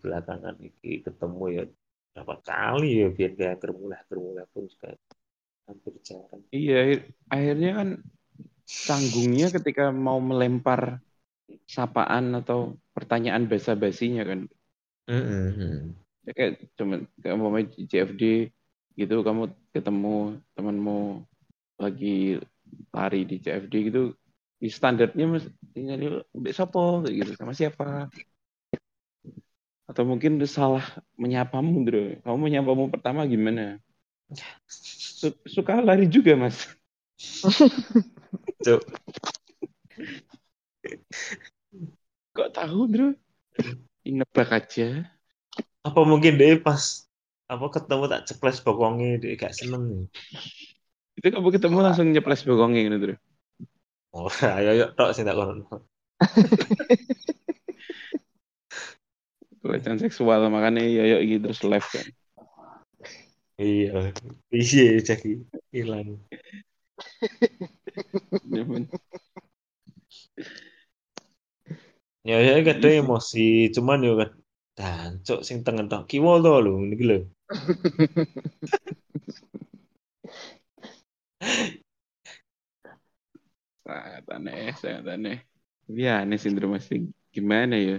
belakangan 0.00 0.56
ini 0.60 1.04
ketemu 1.04 1.44
ya 1.52 1.64
berapa 2.16 2.36
kali 2.40 3.04
ya 3.04 3.08
biar 3.12 3.30
gak 3.36 3.54
germulah 3.60 4.00
germulah 4.08 4.46
pun 4.48 4.64
juga 4.64 4.96
hampir 5.68 5.92
jarang. 6.00 6.40
Iya, 6.48 6.74
akhir- 6.80 7.06
akhirnya 7.28 7.70
kan 7.76 7.88
canggungnya 8.64 9.48
ketika 9.52 9.84
mau 9.92 10.16
melempar 10.16 11.04
sapaan 11.68 12.32
atau 12.40 12.80
pertanyaan 12.96 13.44
basa-basinya 13.46 14.24
kan. 14.24 14.40
Mm-mm. 15.06 15.94
Ya, 16.26 16.32
kayak 16.34 16.52
cuma 16.74 17.04
kayak 17.22 17.34
umpamanya 17.36 17.66
di 17.76 17.86
CFD 17.86 18.22
gitu 18.96 19.20
kamu 19.26 19.42
ketemu 19.74 20.40
temanmu 20.56 21.22
lagi 21.76 22.40
lari 22.96 23.20
di 23.28 23.36
CFD 23.44 23.74
gitu 23.92 24.00
di 24.56 24.68
standarnya 24.72 25.24
mas 25.28 25.44
tinggal 25.76 26.24
mbak 26.32 26.52
sopo? 26.56 27.04
Gitu 27.04 27.36
sama 27.36 27.52
siapa? 27.52 28.08
Atau 29.86 30.02
mungkin 30.02 30.40
udah 30.40 30.50
salah 30.50 30.86
menyapamu 31.14 31.72
bro. 31.86 32.04
Kamu 32.24 32.36
menyapamu 32.40 32.84
pertama 32.90 33.22
gimana? 33.28 33.78
Su- 34.66 35.38
suka 35.46 35.78
lari 35.78 36.10
juga 36.10 36.34
mas. 36.34 36.66
Cuk. 38.64 38.82
kok 42.34 42.50
tahu 42.52 42.80
bro? 42.90 43.08
Nebak 44.06 44.50
aja. 44.50 45.06
Apa 45.86 46.00
mungkin 46.02 46.34
deh 46.38 46.58
pas 46.58 47.05
apa 47.54 47.66
ketemu 47.74 48.04
tak 48.12 48.22
ceples 48.28 48.58
bokongnya 48.66 49.10
dia 49.22 49.32
gak 49.42 49.54
seneng 49.58 49.84
itu 51.18 51.28
kamu 51.34 51.48
ketemu 51.54 51.78
langsung 51.84 52.06
nyeples 52.12 52.42
bokongnya 52.48 52.80
gitu 52.88 52.96
bro 53.02 53.14
Oh, 54.16 54.28
ayo 54.56 54.68
ayo 54.74 54.84
tok 54.96 55.10
sing 55.14 55.24
tak 55.28 55.36
kono. 55.38 55.62
pelecehan 59.62 60.00
seksual 60.04 60.40
makanya 60.54 60.82
ya 60.96 61.02
ya 61.12 61.16
gitu 61.30 61.42
terus 61.50 61.60
live 61.70 61.88
kan. 61.94 62.06
Iya. 63.62 64.12
Iya 64.56 64.84
jadi 65.08 65.28
hilang. 65.72 66.08
Zaman 68.50 68.88
Ya 72.28 72.36
ya 72.46 72.54
kadang 72.66 72.94
emosi, 73.06 73.70
cuman 73.74 73.98
yo 74.06 74.12
kan 74.20 74.30
dancuk 74.76 75.40
sing 75.46 75.64
tengen 75.64 75.88
tok 75.88 76.04
kiwa 76.10 76.32
to 76.44 76.52
lho 76.64 76.72
niki 76.84 77.04
lho. 77.10 77.18
sangat 83.86 84.24
aneh 84.34 84.74
sangat 84.74 85.04
aneh 85.14 85.38
ya 85.86 86.26
aneh 86.26 86.38
sindrom 86.42 86.74
masih 86.74 87.06
gimana 87.30 87.78
ya 87.78 87.96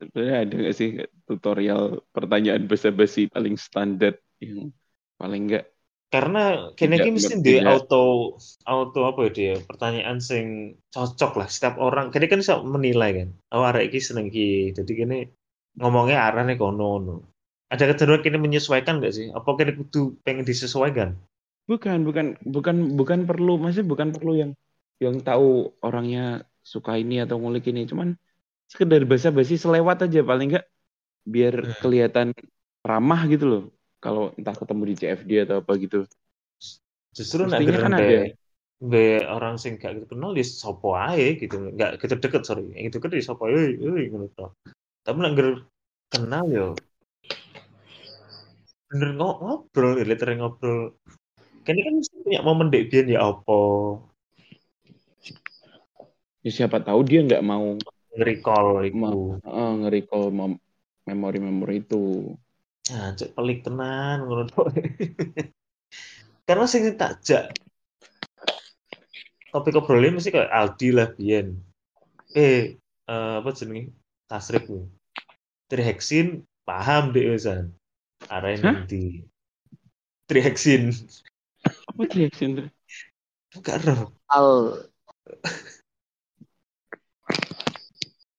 sebenarnya 0.00 0.36
ada 0.44 0.54
nggak 0.56 0.76
sih 0.76 0.90
tutorial 1.28 2.00
pertanyaan 2.12 2.64
basa-basi 2.64 3.28
paling 3.28 3.60
standar 3.60 4.16
yang 4.40 4.72
paling 5.20 5.48
enggak 5.48 5.66
Karena 6.06 6.70
kene 6.78 6.96
Tidak- 6.96 7.02
iki 7.02 7.10
mesti 7.18 7.34
di 7.42 7.54
auto 7.66 8.38
auto 8.62 9.00
apa 9.10 9.26
ya 9.26 9.30
dia 9.34 9.54
pertanyaan 9.58 10.22
sing 10.22 10.78
cocok 10.94 11.32
lah 11.34 11.48
setiap 11.50 11.82
orang. 11.82 12.14
Kene 12.14 12.30
kan 12.30 12.38
bisa 12.38 12.62
menilai 12.62 13.10
kan. 13.10 13.28
Oh 13.50 13.66
arek 13.66 13.90
iki 13.90 13.98
seneng 13.98 14.30
iki. 14.30 14.70
Jadi 14.70 14.92
kene 14.94 15.34
ngomongnya 15.80 16.18
arahnya 16.26 16.54
kono 16.62 16.84
ngono. 16.92 17.14
Ada 17.72 17.84
kecenderungan 17.90 18.22
kene 18.24 18.38
menyesuaikan 18.46 18.94
nggak 19.00 19.14
sih? 19.18 19.26
Apa 19.38 19.50
kene 19.58 19.72
kudu 19.78 20.00
pengen 20.24 20.44
disesuaikan? 20.50 21.10
bukan 21.70 21.98
bukan 22.06 22.26
bukan 22.54 22.76
bukan 22.98 23.20
perlu 23.28 23.50
maksudnya 23.60 23.88
bukan 23.92 24.08
perlu 24.14 24.32
yang 24.42 24.50
yang 25.04 25.16
tahu 25.26 25.46
orangnya 25.86 26.20
suka 26.72 26.92
ini 27.02 27.14
atau 27.24 27.36
ngulik 27.40 27.64
ini 27.70 27.80
cuman 27.90 28.08
sekedar 28.72 29.02
basa-basi 29.10 29.54
selewat 29.64 29.96
aja 30.06 30.20
paling 30.30 30.48
enggak 30.54 30.66
biar 31.34 31.54
Hmm. 31.62 31.72
kelihatan 31.82 32.28
ramah 32.90 33.20
gitu 33.32 33.44
loh 33.52 33.62
kalau 34.04 34.22
entah 34.38 34.56
ketemu 34.60 34.82
di 34.90 34.94
CFD 35.00 35.30
atau 35.44 35.56
apa 35.62 35.72
gitu 35.84 35.98
Justru 37.16 37.42
Mestinya 37.46 37.76
kan 37.84 37.92
ada. 37.98 38.18
be 38.92 39.24
orang 39.36 39.56
sing 39.62 39.72
gak 39.80 39.92
gitu 39.96 40.06
kenal 40.12 40.30
di 40.38 40.44
sopo 40.44 40.88
ae 41.08 41.26
gitu. 41.40 41.56
Enggak 41.72 41.90
gitu 42.02 42.14
deket 42.24 42.42
sorry. 42.48 42.62
Yang 42.76 42.84
gitu 42.92 42.98
kan 43.02 43.10
di 43.16 43.20
sopo 43.28 43.42
ae 43.48 43.62
tok. 44.36 44.50
Tapi 45.06 45.18
ngger 45.22 45.62
kenal 46.10 46.46
yo 46.50 46.68
bener 48.90 49.14
ngo- 49.18 49.38
ngobrol, 49.42 49.98
literally 50.02 50.38
ngobrol. 50.38 50.94
Kayaknya 51.62 51.82
kan 51.86 51.94
mesti 51.98 52.14
punya 52.22 52.40
momen 52.42 52.70
dek 52.70 52.90
biyen 52.90 53.14
ya 53.14 53.20
apa 53.30 53.58
ya 56.46 56.50
siapa 56.54 56.78
tahu 56.82 57.02
dia 57.02 57.26
nggak 57.26 57.42
mau 57.42 57.74
nge-recall 58.14 58.86
iku. 58.86 58.98
Ma- 58.98 59.14
eh, 59.42 59.72
nge-recall 59.82 60.24
mem- 60.30 60.62
memori-memori 61.06 61.82
itu 61.82 62.34
Nah, 62.86 63.10
cek 63.18 63.34
pelik 63.34 63.66
tenan 63.66 64.22
ngono 64.26 64.46
tok. 64.50 64.70
Karena 66.46 66.66
sing 66.70 66.86
tak 66.94 67.18
jak 67.26 67.50
topik 69.50 69.74
obrolin 69.74 70.14
mesti 70.14 70.30
kayak 70.30 70.54
Aldi 70.54 70.88
lah 70.94 71.10
biyen. 71.18 71.58
Eh, 72.30 72.78
eh, 73.10 73.34
apa 73.42 73.50
jenenge? 73.50 73.90
Tasrif 74.26 74.66
nih. 74.66 74.86
Triheksin 75.70 76.46
paham 76.66 77.14
deh 77.14 77.30
Osan. 77.34 77.74
Arahin 78.26 78.62
Hah? 78.66 78.74
nanti. 78.82 79.22
Triheksin. 80.26 80.90
apa 81.66 82.02
tuh 82.06 82.70
Enggak 83.56 83.76
roh. 83.86 84.10
Al 84.30 84.50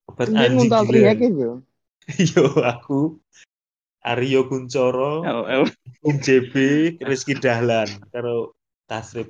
Obat 0.07 0.27
anjing 0.31 0.71
gila. 0.71 1.59
Yo 2.31 2.43
aku 2.63 3.19
Aryo 4.07 4.47
Kuncoro, 4.47 5.27
LL 5.27 5.67
Um 6.07 6.15
JB, 6.23 6.55
Rizky 7.03 7.35
Dahlan 7.35 7.91
karo 8.15 8.55
Tasrif. 8.87 9.27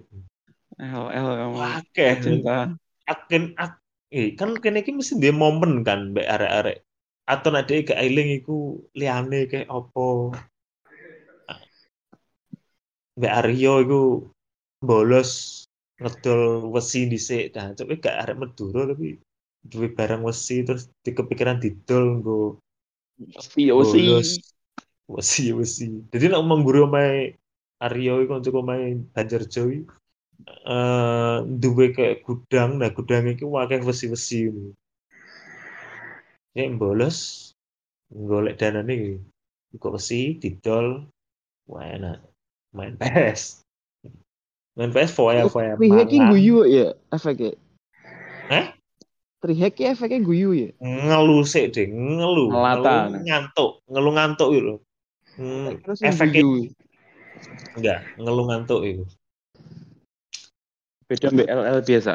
Wah, 0.77 1.81
akeh. 1.81 2.21
cinta 2.21 2.77
akan 3.09 3.43
ak 3.57 3.81
eh, 4.11 4.35
kan 4.39 4.55
kene 4.63 4.81
iki 4.83 4.91
mesti 4.95 5.19
dia 5.19 5.33
momen 5.35 5.83
kan 5.87 6.11
mbek 6.11 6.27
arek-arek. 6.27 6.77
Atau 7.27 7.49
nek 7.51 7.67
dhek 7.67 7.91
gak 7.91 7.99
eling 7.99 8.29
iku 8.39 8.79
liyane 8.95 9.51
kayak 9.51 9.67
opo 9.67 10.31
mbek 13.17 13.33
Aryo 13.39 13.73
iku 13.83 14.01
bolos 14.79 15.63
ngedol 15.99 16.71
wesi 16.71 17.09
dhisik. 17.11 17.51
Nah 17.55 17.75
coba 17.75 17.93
gak 17.99 18.17
arek 18.23 18.37
Madura 18.39 18.81
tapi 18.93 19.19
duwe 19.67 19.91
barang 19.91 20.23
wesi 20.23 20.63
terus 20.63 20.87
di 21.03 21.11
kepikiran 21.11 21.59
didol 21.59 22.23
nggo 22.23 22.39
bolos 23.17 24.31
sih. 24.31 24.39
wesi. 25.11 25.45
wesi 25.51 25.85
jadi 26.13 26.31
nek 26.31 26.39
omong 26.39 26.61
guru 26.63 26.87
omahe 26.87 27.35
Aryo 27.83 28.23
iku 28.23 28.39
kanca 28.39 28.49
omahe 28.55 28.97
Banjarjo 29.13 29.61
eh 30.45 31.37
duwe 31.43 31.91
kayak 31.91 32.21
gudang 32.23 32.77
nah 32.77 32.93
gudang 32.93 33.25
iki 33.25 33.43
akeh 33.43 33.81
wesi-wesi 33.81 34.51
ngono. 34.51 34.71
Ya 36.53 36.65
bolos 36.73 37.51
golek 38.09 38.57
danane 38.57 38.93
iki. 38.93 39.15
Kok 39.77 39.97
wesi 39.97 40.37
didol 40.37 41.05
wah 41.67 41.83
enak 41.85 42.21
main 42.71 42.95
PS. 42.95 43.61
Main 44.77 44.93
PS 44.93 45.11
foya-foya 45.11 45.73
Trihek 45.75 46.07
ki 46.07 46.17
mangan. 46.21 46.31
guyu 46.31 46.57
ya 46.65 46.87
efeknya. 47.09 47.51
Hah? 48.47 48.65
Trihek 49.41 49.73
ki 49.75 49.83
efeknya 49.89 50.21
guyu 50.21 50.49
ya. 50.53 50.69
ngelu 50.81 51.41
sik 51.43 51.73
deh 51.73 51.89
ngelu 51.89 52.53
Ngelata. 52.53 53.09
ngelu 53.09 53.17
ngantuk 53.25 53.71
ngelu 53.89 54.09
ngantuk 54.13 54.49
gitu 54.53 54.75
Hmm, 55.37 55.77
efeknya 56.01 56.41
guyu. 56.41 56.69
enggak 57.77 57.99
ngelu 58.17 58.41
ngantuk 58.49 58.81
itu 58.81 59.03
Beda 61.07 61.27
mbak 61.31 61.47
LL 61.47 61.79
biasa. 61.83 62.13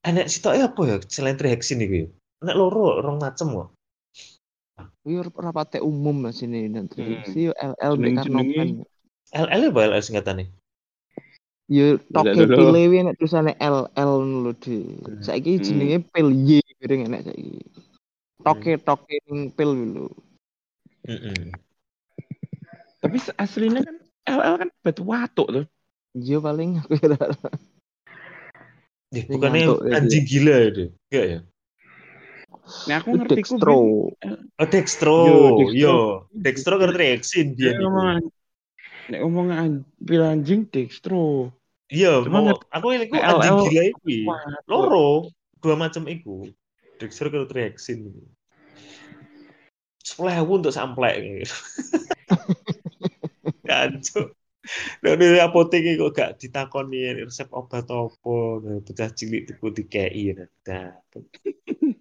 enak 0.00 0.26
sitoknya 0.32 0.72
apa 0.72 0.80
ya 0.88 0.96
selain 1.12 1.36
triheksin 1.36 1.84
iki 1.84 1.98
ya 2.02 2.06
enak 2.40 2.56
loro 2.56 3.04
rong 3.04 3.20
macem 3.20 3.52
kok 3.52 3.68
Kuwi 5.04 5.20
rapate 5.36 5.76
umum 5.80 6.24
lah 6.24 6.32
sini 6.32 6.64
dan 6.72 6.88
Trihek 6.88 7.28
Hmm. 7.28 7.52
LL 7.76 7.92
mbek 8.00 8.12
Jeneng-jenenge. 8.24 8.56
Karnopen. 8.56 8.68
LL 9.36 9.62
apa 9.68 9.80
LL 9.92 10.00
singkatannya 10.00 10.46
Ya 11.70 11.86
toke 12.10 12.34
dulu. 12.34 12.56
pilewi 12.74 12.96
nek 13.04 13.14
tulisane 13.20 13.52
LL 13.60 14.10
lho 14.42 14.50
di. 14.56 14.88
Saiki 15.22 15.60
Hmm. 15.60 15.62
jenenge 15.62 15.96
pil 16.10 16.28
Y 16.34 16.58
bareng 16.80 17.02
enek 17.12 17.22
saiki. 17.28 17.60
Toke 18.40 18.72
toke 18.80 19.14
ning 19.28 19.52
pil 19.52 19.70
lho. 19.70 20.08
Mm-mm. 21.06 21.52
Tapi 22.98 23.16
aslinya 23.36 23.80
kan 23.84 23.96
LL 24.26 24.54
kan 24.64 24.68
batu 24.82 25.02
watuk 25.04 25.48
tuh. 25.52 25.64
Iya 26.18 26.38
paling 26.42 26.82
aku 26.82 26.92
kira. 26.98 27.18
Ya, 29.10 29.22
Sing 29.26 29.30
bukannya 29.30 29.58
ngantuk 29.66 29.78
ya 29.86 29.92
anjing 29.98 30.24
gila 30.26 30.54
ya 30.54 30.68
deh 30.70 30.88
enggak 31.10 31.26
ya 31.26 31.40
Nah 32.86 32.94
aku 33.02 33.08
Itu 33.10 33.18
ngerti 33.18 33.42
ku 33.42 33.54
Dextro. 33.58 33.74
oh 33.74 34.66
Dextro 34.70 35.16
Yo, 35.26 35.38
Dextro. 35.58 35.74
yo 35.74 35.96
Dextro 36.30 36.74
kan 36.78 36.90
triheksin 36.94 37.46
Dia 37.58 37.74
ngomong 37.82 38.22
Nek 39.10 39.20
ngomong 39.26 39.48
an- 39.50 39.82
bil 39.98 40.22
anjing 40.22 40.70
Dextro. 40.70 41.50
iya 41.90 42.22
Cuma 42.22 42.54
aku 42.70 42.86
ini 42.94 43.10
LL 43.10 43.42
anjing 43.42 43.58
gila 43.66 43.82
iki 43.90 44.16
Watuk. 44.30 44.66
loro 44.70 45.10
dua 45.58 45.74
macam 45.74 46.06
iku 46.06 46.46
Dexter 47.02 47.34
kalau 47.34 47.50
triheksin 47.50 48.14
sepuluh 50.06 50.38
untuk 50.46 50.70
samplek 50.70 51.18
gitu. 51.42 51.56
Nah, 55.02 55.14
dari 55.16 55.40
apotek 55.40 55.80
kok 55.96 56.10
gak 56.12 56.30
ditakoni 56.40 57.24
resep 57.24 57.48
obat 57.56 57.88
apa, 57.88 58.34
nah, 58.64 58.76
bocah 58.84 59.10
cilik 59.16 59.42
tuku 59.48 59.66
dikei 59.72 60.36
nah. 60.36 60.48
dapet. 60.66 61.24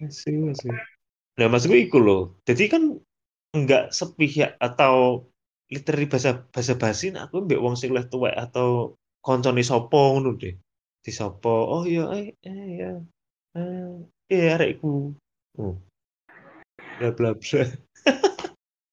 Asyik, 0.00 0.56
asyik. 0.56 0.76
Nah, 1.36 1.46
maksudku 1.52 1.76
iku 1.76 1.98
loh. 2.00 2.22
Jadi 2.48 2.64
kan 2.72 2.82
enggak 3.56 3.92
sepihak 3.92 4.56
atau 4.56 5.28
literally 5.68 6.08
bahasa 6.10 6.42
bahasa 6.50 6.74
basi 6.74 7.14
nah, 7.14 7.28
aku 7.28 7.46
mbek 7.46 7.60
wong 7.62 7.76
sing 7.78 7.94
luwih 7.94 8.34
atau 8.34 8.98
koncone 9.20 9.60
sapa 9.60 10.00
ngono 10.16 10.36
deh. 10.40 10.56
Di 11.04 11.12
sapa? 11.12 11.48
Oh 11.48 11.84
iya 11.84 12.08
eh, 12.16 12.28
eh 12.44 12.66
ya. 12.80 12.90
Eh, 13.56 13.92
eh 14.32 14.46
arekku. 14.54 15.12
Oh. 15.60 15.74
Bla 16.98 17.10
bla 17.16 17.30
bla. 17.36 17.64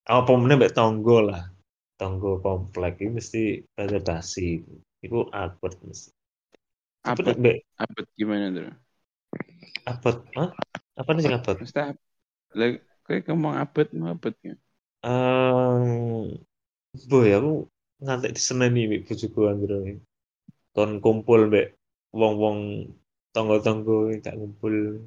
Apa 0.08 0.32
meneh 0.40 0.56
mbek 0.56 0.72
tonggo 0.72 1.20
lah. 1.20 1.52
Tonggo 2.00 2.40
komplek 2.40 3.04
ini 3.04 3.20
mesti 3.20 3.60
basi. 4.08 4.64
Iku 5.04 5.28
awkward 5.36 5.76
mesti. 5.84 6.16
Nek 7.04 7.36
mbek 7.36 7.58
abet 7.76 8.08
gimana 8.16 8.48
tuh? 8.56 8.72
abot, 9.88 10.18
hah? 10.36 10.50
Apa 11.00 11.10
nih 11.12 11.22
sing 11.28 11.36
abot? 11.36 11.56
Mesti 11.60 11.80
lah 12.58 12.70
kayak 13.08 13.28
ngomong 13.28 13.56
abet 13.60 13.88
mau 13.96 14.12
abet 14.16 14.36
ya. 14.44 14.56
Eh, 15.08 16.24
boy 17.08 17.30
aku 17.32 17.54
ngantek 18.04 18.36
diseneni 18.36 18.88
mbek 18.88 19.04
bojoku 19.08 19.40
anggere. 19.48 20.00
Kon 20.76 21.04
kumpul 21.04 21.52
mbek 21.52 21.76
wong-wong 22.16 22.92
tonggo-tonggo 23.36 24.16
gak 24.24 24.36
ngumpul. 24.40 25.04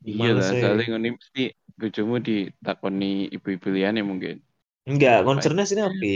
Iya 0.00 0.32
lah, 0.32 0.50
soalnya 0.56 0.96
ngono 0.96 1.20
mesti 1.20 1.52
bojomu 1.76 2.16
ditakoni 2.24 3.28
ibu-ibu 3.32 3.68
liyane 3.68 4.00
mungkin. 4.00 4.40
Enggak, 4.88 5.28
concernnya 5.28 5.68
sini 5.68 5.82
api. 5.84 6.14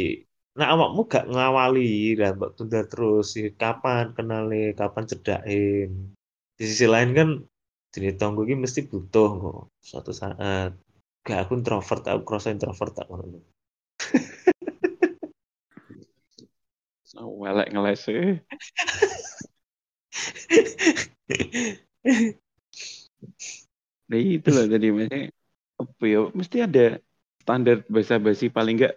Nah, 0.54 0.70
awakmu 0.72 1.10
gak 1.10 1.28
ngawali 1.28 2.16
lah, 2.16 2.32
mbak 2.38 2.56
tunda 2.56 2.80
terus. 2.88 3.36
Ya, 3.36 3.52
kapan 3.52 4.16
kenali, 4.16 4.72
kapan 4.72 5.04
cedakin. 5.10 5.90
di 6.54 6.70
sisi 6.70 6.86
lain 6.86 7.10
kan 7.18 7.28
jadi 7.90 8.14
tonggo 8.14 8.46
ini 8.46 8.62
mesti 8.62 8.86
butuh 8.86 9.30
kok 9.42 9.58
suatu 9.82 10.14
saat 10.14 10.70
gak 11.26 11.38
aku 11.42 11.58
introvert 11.58 12.06
aku 12.06 12.22
cross 12.22 12.46
introvert 12.46 12.94
tak 12.94 13.10
ngono 13.10 13.42
Welek 17.14 17.70
ngeles. 17.70 18.02
Nah 24.08 24.18
itu 24.34 24.48
loh 24.54 24.64
tadi 24.72 24.86
maksudnya 24.94 25.20
apa 25.82 26.04
ya 26.12 26.18
mesti 26.40 26.56
ada 26.66 26.80
standar 27.42 27.76
bahasa 27.92 28.14
basi 28.26 28.44
paling 28.56 28.74
enggak 28.78 28.94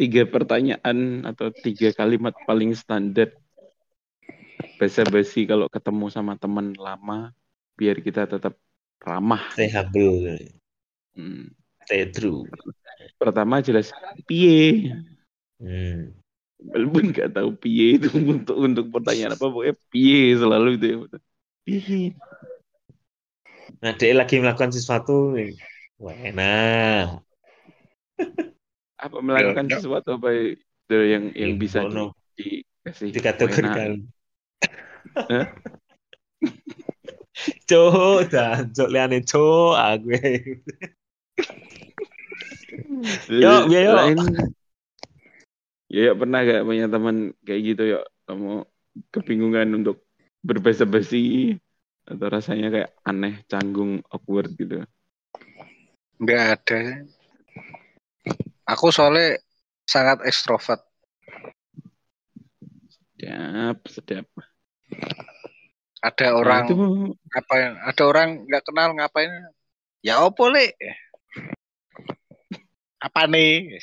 tiga 0.00 0.22
pertanyaan 0.34 0.98
atau 1.30 1.46
tiga 1.64 1.88
kalimat 2.00 2.34
paling 2.48 2.70
standar 2.82 3.28
bahasa 4.78 5.02
basi 5.14 5.40
kalau 5.50 5.66
ketemu 5.74 6.06
sama 6.16 6.32
teman 6.42 6.66
lama 6.86 7.14
biar 7.78 7.96
kita 8.06 8.20
tetap 8.32 8.54
ramah. 9.08 9.42
humble 9.74 10.38
Hmm. 11.14 11.50
stay 11.86 12.04
true 12.12 12.46
Pertama 13.20 13.60
jelas 13.62 13.92
piye. 14.26 14.90
hmm. 15.60 16.20
Walaupun 16.60 17.04
nggak 17.12 17.28
tahu 17.36 17.50
piye 17.62 17.84
itu 17.96 18.08
untuk 18.32 18.56
untuk 18.66 18.84
pertanyaan 18.94 19.32
apa 19.36 19.46
pokoknya 19.52 19.74
piye 19.92 20.36
selalu 20.40 20.68
itu 20.76 20.86
ya. 20.92 20.96
Piye. 21.64 22.14
Nah 23.78 23.92
dia 23.94 24.12
lagi 24.18 24.42
melakukan 24.42 24.74
sesuatu 24.74 25.38
nih. 25.38 25.54
wah 26.02 26.16
enak 26.16 27.22
Apa 29.00 29.16
melakukan 29.24 29.64
Ya, 29.64 29.72
ya. 29.72 29.80
sesuatu 29.80 30.08
apa 30.20 30.28
yang 30.92 31.32
yang 31.32 31.52
Ih, 31.54 31.60
bisa 31.60 31.80
ngono. 31.80 32.12
di, 32.36 32.60
dikasih 32.84 33.08
dikategorikan 33.14 33.90
cok 37.68 38.28
dan 38.28 38.68
cok 38.76 38.88
liane 38.92 39.18
cok 39.24 39.72
aku 39.78 40.10
Yuk, 43.30 43.70
biar. 43.70 43.94
Lain. 43.96 44.18
Ya, 45.90 46.14
pernah 46.14 46.44
gak 46.46 46.62
punya 46.68 46.86
teman 46.86 47.32
kayak 47.42 47.60
gitu 47.74 47.82
yuk 47.96 48.04
kamu 48.28 48.62
kebingungan 49.10 49.68
untuk 49.82 50.06
berbahasa 50.44 50.86
basi 50.86 51.56
atau 52.06 52.26
rasanya 52.26 52.68
kayak 52.70 52.90
aneh, 53.06 53.42
canggung, 53.46 54.00
awkward 54.10 54.52
gitu. 54.56 54.82
Nggak 56.20 56.42
ada. 56.56 56.80
Aku 58.68 58.92
soalnya 58.92 59.40
sangat 59.88 60.22
ekstrovert. 60.28 60.84
Sedap, 62.88 63.78
sedap. 63.90 64.26
Ada 66.00 66.32
Nah, 66.32 66.36
orang 66.40 66.64
itu 66.64 66.74
ngapain? 67.28 67.72
Ada 67.84 68.02
orang 68.08 68.28
nggak 68.48 68.64
kenal 68.64 68.88
ngapain? 68.96 69.32
Ya 70.00 70.24
opo 70.24 70.48
le? 70.48 70.72
Apa 73.00 73.28
nih? 73.28 73.76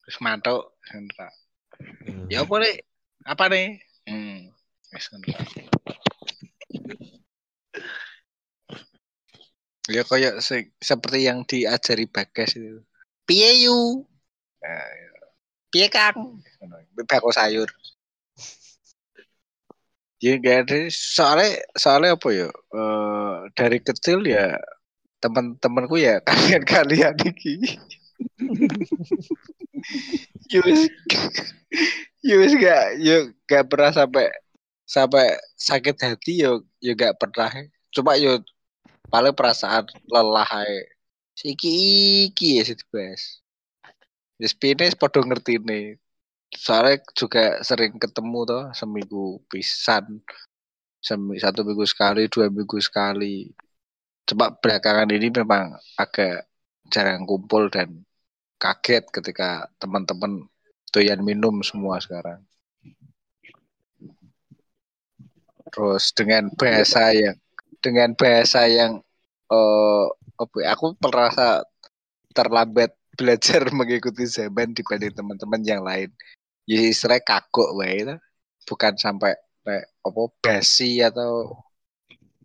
Terus 0.00 0.18
mantuk. 0.24 0.76
Ya 2.32 2.40
opo 2.40 2.56
le? 2.56 2.84
Apa 3.28 3.52
nih? 3.52 3.80
Hmm. 4.08 4.48
wis 4.90 5.06
ngono. 5.12 5.26
Ya 9.90 10.02
kayak 10.06 10.38
se- 10.38 10.70
seperti 10.78 11.26
yang 11.26 11.42
diajari 11.42 12.06
Bagas 12.06 12.54
itu. 12.54 12.78
Piye 13.26 13.66
yu? 13.66 14.06
Nah. 14.62 14.86
Piye 15.70 15.86
Kang? 15.90 16.38
Bako 17.10 17.30
sayur. 17.34 17.70
Ya 20.20 20.36
gak 20.36 20.68
ada 20.68 20.76
soalnya 20.92 21.64
soalnya 21.74 22.12
apa 22.14 22.28
ya? 22.28 22.48
Eh, 22.50 23.34
dari 23.56 23.78
kecil 23.80 24.20
ya 24.28 24.52
teman-temanku 25.22 25.96
ya 26.00 26.20
kalian-kalian 26.28 27.16
iki. 27.24 27.54
Yus, 30.50 30.80
yus 32.20 32.52
gak, 32.58 32.84
yuk 33.00 33.32
gak 33.48 33.64
pernah 33.70 33.90
sampai 33.94 34.28
sampai 34.84 35.38
sakit 35.56 35.96
hati 36.02 36.42
yo 36.44 36.66
yo 36.82 36.92
gak 36.98 37.16
pernah. 37.20 37.48
Cuma 37.94 38.18
yo 38.18 38.42
paling 39.10 39.34
perasaan 39.34 39.84
lelah 40.06 40.48
ae. 40.64 40.86
Iki 41.40 41.72
iki 42.30 42.60
ya 42.60 42.62
sih 42.64 42.78
bes. 42.94 43.42
Wis 44.40 44.54
pine 44.56 44.88
podo 44.96 45.20
ngerti 45.26 45.60
nih. 45.60 45.98
Soalnya 46.50 47.02
juga 47.14 47.62
sering 47.62 47.98
ketemu 47.98 48.40
toh 48.46 48.64
seminggu 48.74 49.42
pisan. 49.50 50.22
Semi, 51.00 51.40
satu 51.40 51.64
minggu 51.64 51.88
sekali, 51.88 52.28
dua 52.28 52.52
minggu 52.52 52.76
sekali. 52.76 53.48
Cuma 54.28 54.52
belakangan 54.52 55.08
ini 55.08 55.32
memang 55.32 55.72
agak 55.96 56.44
jarang 56.92 57.24
kumpul 57.24 57.72
dan 57.72 58.04
kaget 58.60 59.08
ketika 59.08 59.64
teman-teman 59.80 60.44
doyan 60.92 61.24
minum 61.24 61.64
semua 61.64 61.96
sekarang. 62.04 62.44
Terus 65.70 66.12
dengan 66.12 66.52
bahasa 66.58 67.14
yang 67.16 67.38
dengan 67.80 68.12
bahasa 68.14 68.68
yang 68.68 69.00
ya, 69.50 70.70
aku 70.76 70.96
merasa 71.02 71.64
terlambat 72.32 72.94
belajar 73.18 73.68
mengikuti 73.74 74.24
zaman 74.24 74.72
dibanding 74.72 75.12
teman-teman 75.12 75.60
yang 75.66 75.82
lain. 75.84 76.08
Ya 76.64 76.80
istilahnya 76.86 77.26
kagok 77.26 77.76
wae. 77.76 78.06
Bukan 78.64 78.94
sampai 78.96 79.34
kayak 79.66 79.92
apa 80.06 80.22
basi 80.40 81.04
atau 81.04 81.52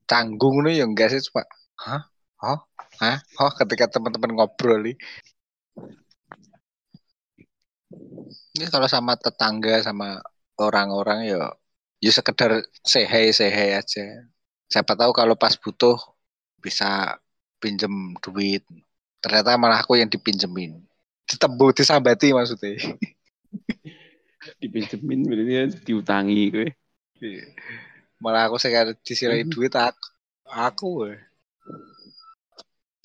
canggung 0.09 0.65
nih 0.65 0.83
yang 0.83 0.91
enggak 0.91 1.13
sih 1.13 1.21
cuma 1.29 1.45
hah? 1.79 2.01
Hah? 2.41 2.59
Hah? 2.99 3.17
Oh, 3.39 3.51
ketika 3.55 3.87
teman-teman 3.87 4.35
ngobrol 4.35 4.83
nih. 4.83 4.97
Ini 8.55 8.65
kalau 8.71 8.87
sama 8.87 9.15
tetangga 9.19 9.83
sama 9.83 10.19
orang-orang 10.59 11.27
ya 11.27 11.51
ya 11.99 12.11
sekedar 12.11 12.63
say 12.83 13.05
hi 13.07 13.31
aja. 13.75 14.05
Siapa 14.65 14.97
tahu 14.97 15.11
kalau 15.13 15.37
pas 15.37 15.53
butuh 15.55 15.97
bisa 16.59 17.17
pinjem 17.61 18.17
duit. 18.21 18.65
Ternyata 19.21 19.57
malah 19.57 19.81
aku 19.81 19.97
yang 19.97 20.09
dipinjemin. 20.09 20.81
Ditembu 21.25 21.73
disambati 21.73 22.33
maksudnya. 22.33 22.77
dipinjemin 24.61 25.25
berarti 25.25 25.53
kan 25.57 25.69
diutangi 25.85 26.41
gue. 26.53 26.67
Malah 28.21 28.49
aku 28.49 28.57
sekarang 28.61 28.97
disirai 29.01 29.45
Mhm. 29.45 29.51
duit 29.53 29.73
aku. 29.73 30.07
Aku 30.45 30.87
weh. 31.05 31.17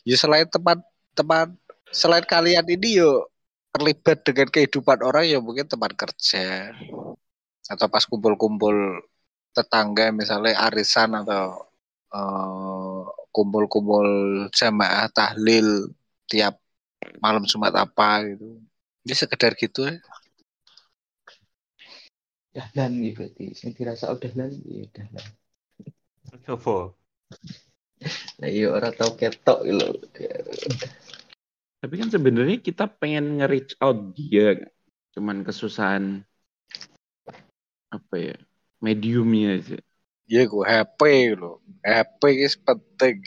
Ya 0.04 0.16
selain 0.16 0.48
tempat 0.48 0.80
tempat 1.16 1.52
selain 1.92 2.24
kalian 2.24 2.64
ini 2.68 3.00
yo 3.00 3.28
terlibat 3.70 4.24
dengan 4.26 4.48
kehidupan 4.50 4.98
orang 5.04 5.24
ya 5.28 5.38
mungkin 5.38 5.64
tempat 5.68 5.94
kerja 5.94 6.74
atau 7.70 7.86
pas 7.86 8.02
kumpul-kumpul 8.02 8.98
tetangga 9.50 10.14
misalnya 10.14 10.54
arisan 10.70 11.14
atau 11.20 11.66
eh, 12.14 13.02
kumpul-kumpul 13.30 14.08
jamaah 14.54 15.06
tahlil 15.10 15.90
tiap 16.26 16.58
malam 17.22 17.46
Jumat 17.46 17.74
apa 17.74 18.26
gitu. 18.26 18.60
Ini 19.06 19.14
sekedar 19.16 19.56
gitu 19.56 19.88
ya. 19.88 19.96
Dahlan 22.50 22.98
gitu 23.00 23.24
berarti. 23.24 23.46
Sing 23.54 23.70
dirasa 23.72 24.10
udah 24.10 24.32
lan 24.36 24.50
ya 24.66 24.84
dahlan. 24.90 25.26
Apa? 26.46 26.76
Nah, 28.40 28.48
iya 28.48 28.72
orang 28.72 28.92
tau 28.96 29.14
ketok 29.14 29.66
gitu. 29.66 29.76
lho. 29.76 29.88
Tapi 31.80 31.94
kan 31.96 32.08
sebenarnya 32.12 32.60
kita 32.60 32.84
pengen 32.90 33.40
nge-reach 33.40 33.72
out 33.80 34.12
dia, 34.12 34.68
cuman 35.16 35.40
kesusahan 35.40 36.20
apa 37.90 38.14
ya 38.20 38.36
mediumnya 38.80 39.60
aja. 39.60 39.78
Ya 40.26 40.42
gue 40.48 40.64
HP 40.64 41.00
loh. 41.36 41.60
HP 41.84 42.22
is 42.42 42.56
penting. 42.56 43.20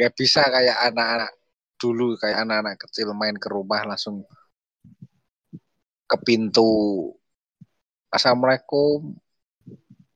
Gak 0.00 0.12
bisa 0.16 0.40
kayak 0.48 0.92
anak-anak 0.92 1.32
dulu 1.76 2.14
kayak 2.16 2.46
anak-anak 2.46 2.80
kecil 2.80 3.12
main 3.12 3.36
ke 3.36 3.48
rumah 3.52 3.84
langsung 3.84 4.24
ke 6.08 6.16
pintu. 6.24 7.12
Assalamualaikum. 8.08 9.12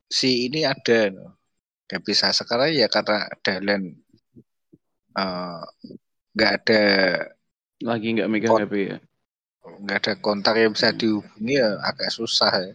Si 0.08 0.48
ini 0.48 0.64
ada. 0.64 1.12
Gak 1.86 2.02
bisa 2.02 2.32
sekarang 2.32 2.74
ya 2.74 2.88
karena 2.90 3.28
dahlan 3.44 3.94
eh, 5.14 5.62
nggak 6.36 6.52
ada 6.62 6.82
Lagi 7.84 8.08
nggak 8.16 8.30
megang. 8.32 8.56
HP 8.56 8.74
ya. 8.88 8.98
nggak 9.66 9.98
ada 9.98 10.12
kontak 10.22 10.54
yang 10.56 10.72
bisa 10.72 10.94
dihubungi 10.94 11.58
ya 11.58 11.76
agak 11.82 12.08
susah 12.14 12.52
ya. 12.54 12.74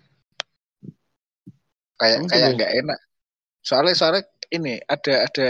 Kayak 2.01 2.17
Emang 2.17 2.29
kayak 2.33 2.49
nggak 2.57 2.73
enak. 2.81 2.99
Soalnya 3.61 3.93
soalnya 3.93 4.23
ini 4.49 4.81
ada 4.89 5.29
ada 5.29 5.47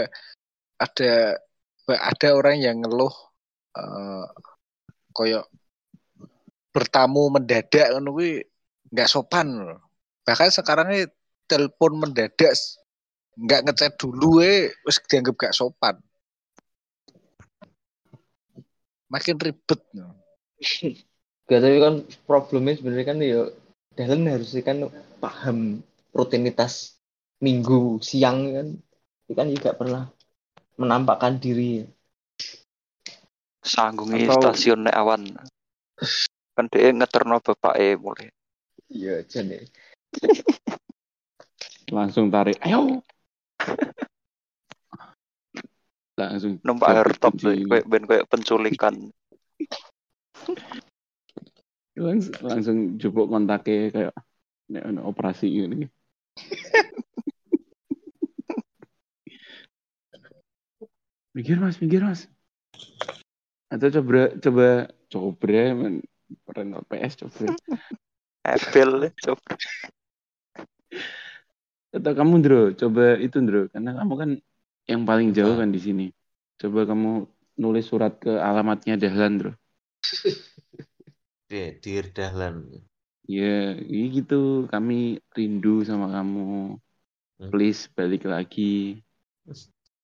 ada 0.75 1.11
ada 1.87 2.27
orang 2.35 2.59
yang 2.59 2.83
ngeluh 2.83 3.15
eh 3.71 4.27
koyo 5.15 5.47
bertamu 6.75 7.31
mendadak 7.31 7.95
kuwi 8.03 8.43
nggak 8.91 9.07
sopan 9.07 9.47
loh. 9.63 9.79
Bahkan 10.27 10.51
sekarang 10.51 10.91
ini 10.91 11.07
telepon 11.47 12.03
mendadak 12.03 12.51
nggak 13.39 13.61
ngechat 13.71 13.95
dulu 13.95 14.43
eh 14.43 14.75
dianggap 15.07 15.35
gak 15.39 15.55
sopan 15.55 15.95
makin 19.11 19.35
ribet. 19.43 19.79
Gak 21.51 21.59
tapi 21.59 21.77
kan 21.83 21.95
problemnya 22.23 22.79
sebenarnya 22.79 23.05
kan 23.07 23.17
ya 23.19 23.41
Dahlan 23.91 24.23
harusnya 24.23 24.63
kan 24.63 24.77
paham 25.19 25.83
rutinitas 26.12 26.99
minggu 27.39 28.03
siang 28.03 28.51
kan 28.51 28.68
dia 29.26 29.34
kan 29.34 29.47
juga 29.49 29.72
pernah 29.74 30.03
menampakkan 30.76 31.39
diri 31.39 31.88
Sanggungi 33.62 34.26
Atau- 34.26 34.51
stasiun 34.51 34.89
awan. 34.89 35.38
Kan 36.57 36.66
dia 36.74 36.89
ngeterno 36.89 37.38
bapake 37.38 37.93
mulai. 38.01 38.34
iya 38.91 39.24
jadi 39.24 39.64
langsung 41.95 42.28
tarik 42.28 42.59
ayo 42.66 42.99
langsung 46.20 46.59
Numpak 46.66 47.05
airtop 47.05 47.39
kayak 47.39 47.86
ben 47.88 48.03
kayak 48.03 48.28
penculikan. 48.28 49.14
langsung 51.95 52.36
langsung 52.41 52.78
jupuk 52.99 53.30
kontaknya 53.30 53.93
kayak 53.93 54.14
nek 54.74 54.84
ono 54.89 55.07
operasi 55.07 55.47
ini 55.47 55.86
mikir 61.36 61.57
mas 61.59 61.79
mikir 61.79 62.01
mas. 62.03 62.27
Atau 63.71 63.88
coba 63.99 64.36
coba 64.39 64.67
coba 65.07 65.73
men. 65.75 66.03
Renal 66.47 66.84
PS 66.88 67.13
coba. 67.23 67.51
Apple 68.55 69.11
coba. 69.21 69.51
atau 71.91 72.11
kamu 72.15 72.34
Ndro? 72.39 72.61
Coba 72.79 73.19
itu 73.19 73.38
Ndro. 73.43 73.67
Karena 73.67 73.91
kamu 73.99 74.13
kan 74.15 74.29
yang 74.88 75.03
paling 75.03 75.36
jauh 75.36 75.59
kan 75.59 75.69
di 75.69 75.79
sini. 75.79 76.07
Coba 76.55 76.88
kamu 76.88 77.27
nulis 77.59 77.86
surat 77.91 78.15
ke 78.17 78.32
alamatnya 78.32 78.95
Dahlan 78.95 79.39
Ndro. 79.39 79.51
Dear, 81.51 81.84
dear 81.84 82.07
Dahlan. 82.15 82.63
ya 83.27 83.75
ini 83.75 84.23
gitu. 84.23 84.71
Kami 84.71 85.19
rindu 85.36 85.84
sama 85.84 86.07
kamu. 86.07 86.79
Hmm. 87.41 87.49
please 87.49 87.89
balik 87.97 88.29
lagi 88.29 89.01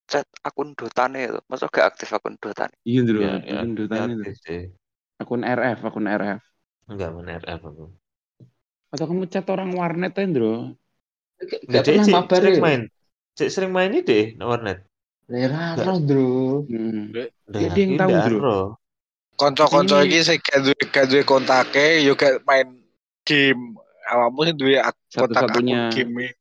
Chat 0.08 0.24
akun 0.40 0.72
Dotane 0.72 1.28
itu. 1.28 1.38
Masa 1.46 1.68
gak 1.68 1.94
aktif 1.94 2.08
akun 2.10 2.40
Dotane? 2.40 2.72
iya 2.82 3.04
Ndro 3.04 3.20
Ya, 3.20 3.32
ya, 3.44 3.60
akun 3.60 3.76
ya, 3.76 4.02
Ndro. 4.08 4.24
aktif 4.24 4.36
deh. 4.42 4.64
akun 5.20 5.42
RF 5.44 5.78
akun 5.84 6.06
RF 6.08 6.40
Enggak 6.88 7.10
men 7.12 7.28
RF 7.28 7.60
aku. 7.60 7.84
atau 8.88 9.04
kamu 9.04 9.28
chat 9.28 9.44
orang 9.52 9.76
warnet 9.76 10.16
ya 10.16 10.24
Ndro 10.24 10.72
gak, 11.36 11.60
Enggak, 11.68 11.82
pernah 11.84 12.06
mabar 12.08 12.38
sering 12.40 12.56
ya 12.56 12.62
main. 12.64 12.80
Cek 13.36 13.48
sering 13.52 13.70
main 13.70 13.90
ini 13.92 14.00
deh, 14.02 14.24
no 14.34 14.48
warnet. 14.48 14.82
Rara 15.28 15.76
bro 16.00 16.64
hmm. 16.64 17.12
Udah, 17.12 17.60
Ya, 17.60 17.68
dia 17.76 17.84
yang 17.84 18.00
tahu, 18.00 18.10
Bro. 18.16 18.36
ero. 18.40 18.58
konco-konco 19.36 19.96
Ini- 20.00 20.08
iki 20.08 20.18
sing 20.24 20.38
gak 20.40 20.58
duwe 20.64 20.82
gak 20.88 21.06
duwe 21.06 21.22
kontake 21.22 22.00
yo 22.02 22.16
gak 22.16 22.40
main 22.48 22.80
game 23.22 23.76
awakmu 24.08 24.40
sing 24.48 24.56
duwe 24.56 24.80
ak- 24.80 24.98
kontak 25.12 25.46
akun 25.46 25.68
game 25.92 26.32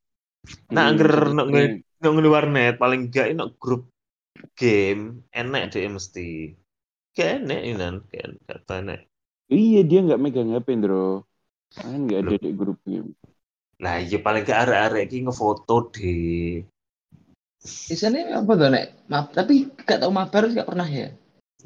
Nah, 0.71 0.87
Hmm, 0.87 0.89
angger 0.95 1.11
satu-satunya. 1.11 1.83
Nok 2.01 2.11
nge- 2.13 2.13
Nggak 2.13 2.13
ngene 2.13 2.29
warnet 2.35 2.73
paling 2.81 3.01
enggak 3.09 3.27
ini 3.33 3.43
grup 3.61 3.83
game 4.59 5.03
enak 5.33 5.63
deh 5.73 5.85
mesti. 5.89 6.53
Kayak 7.15 7.33
enak 7.43 7.59
ini 7.67 7.75
kan, 7.81 7.95
kayak 8.09 8.27
kata 8.47 8.73
enak. 8.83 8.99
iya 9.53 9.79
dia 9.89 9.99
nggak 10.05 10.21
megang 10.23 10.49
HP 10.53 10.67
Ndro 10.79 11.23
kan 11.75 11.99
nggak 12.05 12.19
ada 12.23 12.35
di 12.43 12.49
grup 12.59 12.79
game 12.85 13.09
Lah 13.83 13.95
iya 14.01 14.17
paling 14.25 14.41
gak 14.49 14.59
arek-arek 14.65 15.03
iki 15.07 15.17
ngefoto 15.25 15.75
deh. 15.93 16.65
Biasanya 17.87 18.41
apa 18.41 18.51
tuh 18.59 18.67
nek 18.73 18.85
maaf 19.11 19.25
tapi 19.37 19.53
gak 19.87 19.99
tau 20.01 20.11
mabar 20.13 20.43
gak 20.49 20.67
pernah 20.69 20.87
ya 20.87 21.07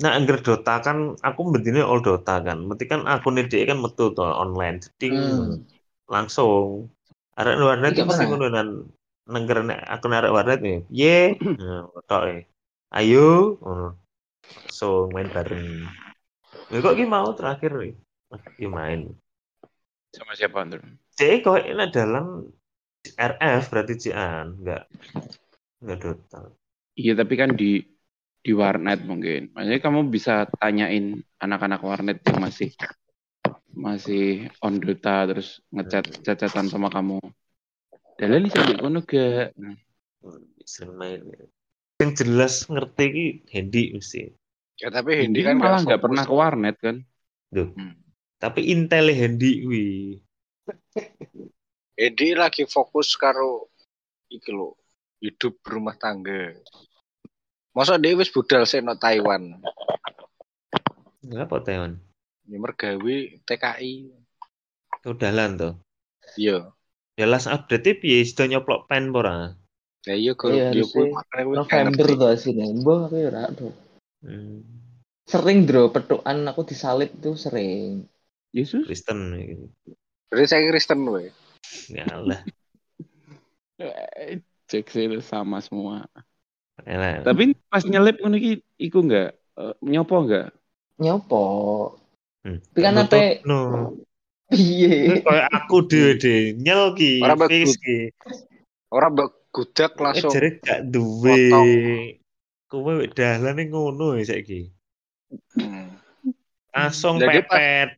Nah, 0.01 0.17
angger 0.17 0.39
Dota 0.41 0.79
kan 0.82 1.19
aku 1.19 1.39
bentine 1.53 1.84
all 1.84 2.01
Dota 2.01 2.39
kan. 2.41 2.57
Berarti 2.65 2.86
kan 2.89 3.05
akun 3.05 3.38
dia 3.38 3.63
kan 3.69 3.77
metu 3.84 4.09
tuh 4.15 4.23
online. 4.23 4.82
Jadi 4.82 5.07
Hmm. 5.13 5.61
langsung 6.07 6.89
arek 7.38 7.55
warnet 7.59 7.93
Iki 7.93 8.01
mesti 8.07 8.23
pernah. 8.23 8.27
ngono 8.34 8.45
nek 9.32 9.82
akun 9.88 10.15
arek 10.15 10.36
warnet 10.36 10.59
nih. 10.59 10.79
Ye, 10.91 11.39
nah, 11.61 11.88
tok 12.05 12.23
e. 12.27 12.38
Ayo, 12.91 13.55
ngono. 13.63 13.95
Langsung 14.51 15.07
main 15.15 15.32
bareng. 15.32 15.88
Lha 16.71 16.77
kok 16.84 16.95
ki 16.99 17.05
mau 17.07 17.32
terakhir 17.32 17.71
nih. 17.79 17.93
Ki 18.59 18.67
main. 18.67 19.15
sama 20.11 20.36
siapa 20.36 20.67
Ndro 20.67 20.84
C 21.15 21.39
kok 21.39 21.63
ini 21.63 21.88
dalam 21.88 22.43
RF 23.15 23.63
berarti 23.71 23.95
Cian, 23.97 24.59
enggak 24.59 24.84
enggak 25.82 25.97
Dota. 26.03 26.41
iya 26.99 27.15
tapi 27.15 27.34
kan 27.39 27.55
di 27.55 27.82
di 28.41 28.51
warnet 28.51 29.05
mungkin 29.07 29.55
makanya 29.55 29.79
kamu 29.79 30.11
bisa 30.11 30.49
tanyain 30.59 31.15
anak-anak 31.39 31.82
warnet 31.82 32.19
yang 32.27 32.43
masih 32.43 32.69
masih 33.71 34.51
on 34.59 34.84
Dota 34.84 35.23
terus 35.32 35.63
ngechat 35.71 36.05
chat-chatan 36.25 36.67
sama 36.67 36.91
kamu 36.91 37.23
Dahlan 38.22 38.45
nih 38.45 38.51
sampai 38.53 38.78
kono 38.78 39.01
gak 39.01 39.57
Sering 40.61 40.93
main. 40.93 41.26
Yang 41.97 42.11
jelas 42.22 42.69
ngerti 42.69 43.05
ki 43.09 43.28
Hendy 43.49 43.97
mesti. 43.97 44.30
ya 44.78 44.93
tapi 44.93 45.26
Hindi 45.26 45.41
kan 45.41 45.57
malah 45.57 45.82
nggak 45.82 46.01
pernah 46.01 46.22
ke 46.26 46.34
warnet 46.34 46.78
kan 46.78 47.01
Tapi 48.38 48.61
intel 48.69 49.09
Hendy 49.09 49.65
kuwi. 49.65 49.86
Hindi 51.97 52.28
lagi 52.38 52.69
fokus 52.69 53.17
karo 53.17 53.69
iki 54.30 54.53
lho 54.53 54.74
hidup 55.22 55.61
berumah 55.61 55.97
tangga 55.97 56.55
Masa 57.72 57.95
dia 58.01 58.17
wis 58.17 58.34
budal 58.34 58.65
sih 58.65 58.82
no 58.82 58.97
Taiwan 58.97 59.61
Ngapa 61.22 61.61
Teon? 61.61 62.01
ini 62.49 62.57
mergawe 62.57 63.17
TKI 63.45 63.93
Udahan 65.05 65.57
tuh. 65.57 65.74
iya 66.36 66.74
Ya 67.20 67.28
last 67.28 67.51
update 67.51 67.99
piye 67.99 68.24
sudah 68.24 68.47
nyoplok 68.47 68.88
pen 68.88 69.12
ora? 69.12 69.51
ya 70.01 70.18
iya 70.18 70.34
kok 70.34 70.49
Iya, 70.49 70.74
November 71.53 72.07
tuh 72.18 72.30
hasilnya 72.34 72.74
mbah 72.74 73.05
aku 73.05 73.16
ya 73.22 73.28
ora 73.30 73.43
bro 73.53 73.70
Hmm. 74.22 74.62
sering 75.26 75.66
bro 75.66 75.89
petukan 75.89 76.45
aku 76.45 76.62
disalib 76.66 77.09
tuh 77.22 77.34
sering 77.34 78.05
Yesus 78.53 78.86
Kristen 78.86 79.34
gitu. 79.38 79.66
berarti 80.30 80.45
saya 80.45 80.70
Kristen 80.70 81.05
we 81.09 81.30
Ngalah. 81.89 82.41
Eh, 83.82 84.41
cek 84.70 84.89
sih 84.93 85.05
sama 85.26 85.57
semua 85.62 86.05
Elah. 86.86 87.22
tapi 87.26 87.53
pas 87.70 87.82
nyelip 87.86 88.22
ngono 88.22 88.38
iki 88.38 88.62
iku 88.78 89.05
nggak 89.05 89.30
eh, 89.38 89.74
nyopo 89.86 90.16
nggak 90.26 90.47
nyopo 90.97 91.45
Hmm. 92.41 92.57
tapi 92.74 92.80
kan 92.82 92.97
apa 92.97 93.18
No. 93.45 93.57
Iya 94.52 95.20
Kayak 95.24 95.47
aku 95.52 95.78
dhewe 95.88 96.12
deh, 96.20 96.54
nyel 96.60 96.93
ki, 96.95 97.24
Ora 97.24 97.36
fix 97.47 97.76
ki. 97.80 98.12
orang 98.91 99.12
mbak 99.16 99.30
gudak 99.56 99.91
Eh 99.95 100.02
langsung 100.04 100.32
jare 100.36 100.49
gak 100.60 100.82
duwe. 100.91 101.39
Kowe 102.72 102.91
wek 103.04 103.12
dalane 103.16 103.68
ngono 103.68 104.16
ya 104.20 104.24
saiki. 104.32 104.72
Hmm. 105.56 105.95
Langsung 106.72 107.20
pas- 107.20 107.36
pepet. 107.47 107.89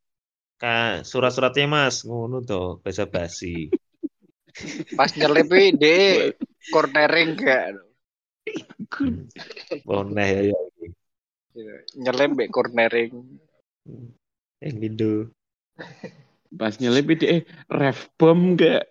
Ka 0.58 1.04
surat-suratnya 1.04 1.68
Mas, 1.68 2.08
ngono 2.08 2.40
to, 2.42 2.80
basa 2.82 3.04
basi. 3.10 3.68
pas 4.94 5.10
nyelipi 5.18 5.74
dia 5.76 6.30
cornering 6.70 7.34
gak 7.36 7.74
Boneh 9.82 10.54
ya 10.54 10.54
ya. 11.58 11.74
nyelip 11.98 12.38
be 12.38 12.46
cornering 12.54 13.42
Eh 14.62 14.72
gitu. 14.78 15.34
Pas 16.54 16.74
nyelip 16.78 17.18
dia 17.18 17.42
eh 17.42 17.42
ref 17.70 18.10
bom 18.18 18.54
nggak 18.54 18.84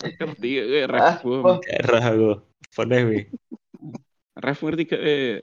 ngerti 0.00 0.48
gak 0.56 0.66
eh, 0.70 0.84
ref 0.86 1.02
Ah, 1.02 1.16
bom. 1.22 1.58
Daerah 1.66 2.02
aku. 2.14 2.30
Boneh 2.76 3.02
wi. 3.06 3.20
ref 4.38 4.58
ngerti 4.62 4.82
gak 4.86 5.02
eh 5.02 5.42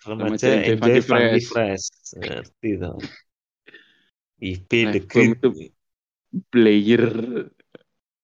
Remaja 0.00 0.48
Enjoy 0.64 1.00
Funky 1.04 1.40
Fresh. 1.44 2.16
Ngerti 2.16 2.70
to. 2.80 2.92
IP 4.40 4.70
Nah, 4.88 4.96
itu 4.96 5.48
player 6.48 7.04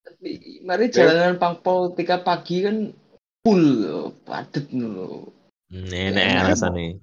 Tapi 0.00 0.62
mari 0.64 0.88
jalanan 0.88 1.36
pangpol 1.36 1.92
tiga 1.92 2.24
pagi 2.24 2.64
kan 2.64 2.88
full 3.44 3.68
padet 4.24 4.64
dulu 4.72 5.28
Nenek 5.68 6.24
Enak. 6.24 6.42
alasannya. 6.48 7.02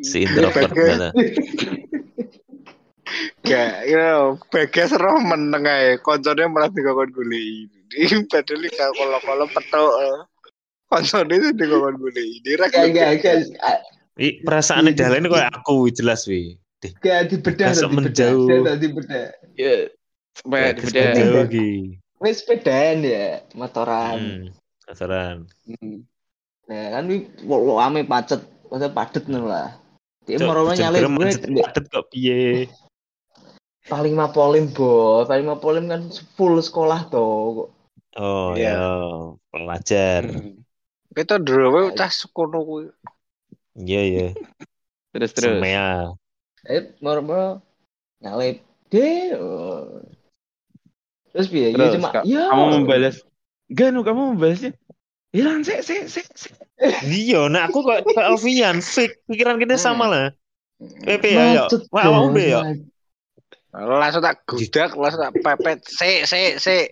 Si 0.00 0.24
introvert 0.24 0.72
Gak 3.44 3.72
ya 3.84 4.32
bagas 4.48 4.90
roh 4.96 5.20
meneng 5.20 5.68
ae 5.68 6.00
koncone 6.00 6.48
malah 6.48 6.72
dikon 6.72 7.12
goleki 7.12 7.68
ini 7.68 8.24
padahal 8.32 8.64
iki 8.64 8.80
kalau-kalau 8.80 9.46
petok 9.52 9.92
koncone 10.88 11.32
itu 11.36 11.48
dikon 11.52 12.00
goleki 12.00 12.40
ini 12.40 12.50
ra 12.56 12.66
gak 12.72 12.88
gak 12.96 13.10
gak 13.20 13.36
Ih, 14.14 14.46
perasaannya 14.46 14.94
dalan 14.94 15.26
kayak 15.26 15.50
aku 15.60 15.90
jelas 15.90 16.24
wi. 16.30 16.56
gak 17.02 17.28
dibedah 17.28 17.74
Masuk 17.74 17.90
menjauh. 17.92 18.62
Tadi 18.62 18.86
bedah 18.94 19.26
ya 19.58 19.90
supaya 20.38 20.70
menjauh 20.72 21.44
ki. 21.50 21.98
Wis 22.22 22.40
sepedaan 22.40 23.02
ya, 23.02 23.42
motoran. 23.58 24.14
Hmm, 24.16 24.40
pasaran. 24.86 25.50
Hmm. 25.66 26.06
Nah, 26.70 26.84
kan 26.94 27.04
wi 27.10 27.28
wo- 27.44 27.76
ame 27.82 28.06
pacet, 28.06 28.40
masa 28.70 28.88
padet 28.88 29.26
ngono 29.28 29.50
lah. 29.50 29.76
Dia 30.24 30.40
mau 30.40 30.72
nyalip 30.72 31.04
gue 31.04 31.60
padet 31.60 31.84
kok 31.90 32.08
piye? 32.08 32.70
Paling 33.84 34.14
mapolim 34.16 34.72
bos, 34.72 35.28
paling 35.28 35.46
mapolim 35.48 35.84
kan 35.88 36.08
full 36.36 36.56
sekolah 36.60 37.08
tuh. 37.12 37.68
Oh 38.14 38.54
Iya. 38.54 38.78
ya, 38.78 38.82
pelajar. 39.50 40.22
Hmm. 40.30 40.62
Kita 41.14 41.38
dulu 41.38 41.94
cah 41.94 42.10
sekono 42.10 42.58
kuwi. 42.66 42.86
Iya 43.78 44.02
ya, 44.06 44.26
Terus 45.14 45.30
terus. 45.34 45.58
semea. 45.62 46.14
Eh, 46.66 46.94
mau 47.02 47.18
nyalip 48.22 48.62
deh. 48.88 49.34
Terus 51.34 51.46
piye? 51.50 51.74
Ya 51.74 51.90
cuma 51.98 52.08
ya. 52.22 52.50
kamu 52.50 52.64
membalas. 52.82 53.22
Enggak, 53.66 53.88
nu 53.90 54.00
kamu 54.06 54.20
membalasnya. 54.34 54.72
Hilang, 55.34 55.66
sik, 55.66 55.82
sik, 55.82 56.06
sik. 56.06 56.54
Iya, 57.02 57.50
nah 57.50 57.66
aku 57.66 57.82
kok 57.82 58.06
ke 58.06 58.22
Alfian, 58.22 58.78
fake 58.78 59.26
pikiran 59.26 59.58
kita 59.58 59.74
sama 59.74 60.06
lah. 60.06 60.26
PP 60.78 61.24
ya, 61.34 61.44
ya. 61.58 61.64
Wah, 61.90 62.30
ya. 62.38 62.60
Langsung 63.74 64.22
tak 64.22 64.46
gudak, 64.46 64.94
langsung 64.94 65.22
tak 65.26 65.34
pepet. 65.42 65.78
Sik, 65.82 66.30
sik, 66.30 66.52
sik. 66.62 66.86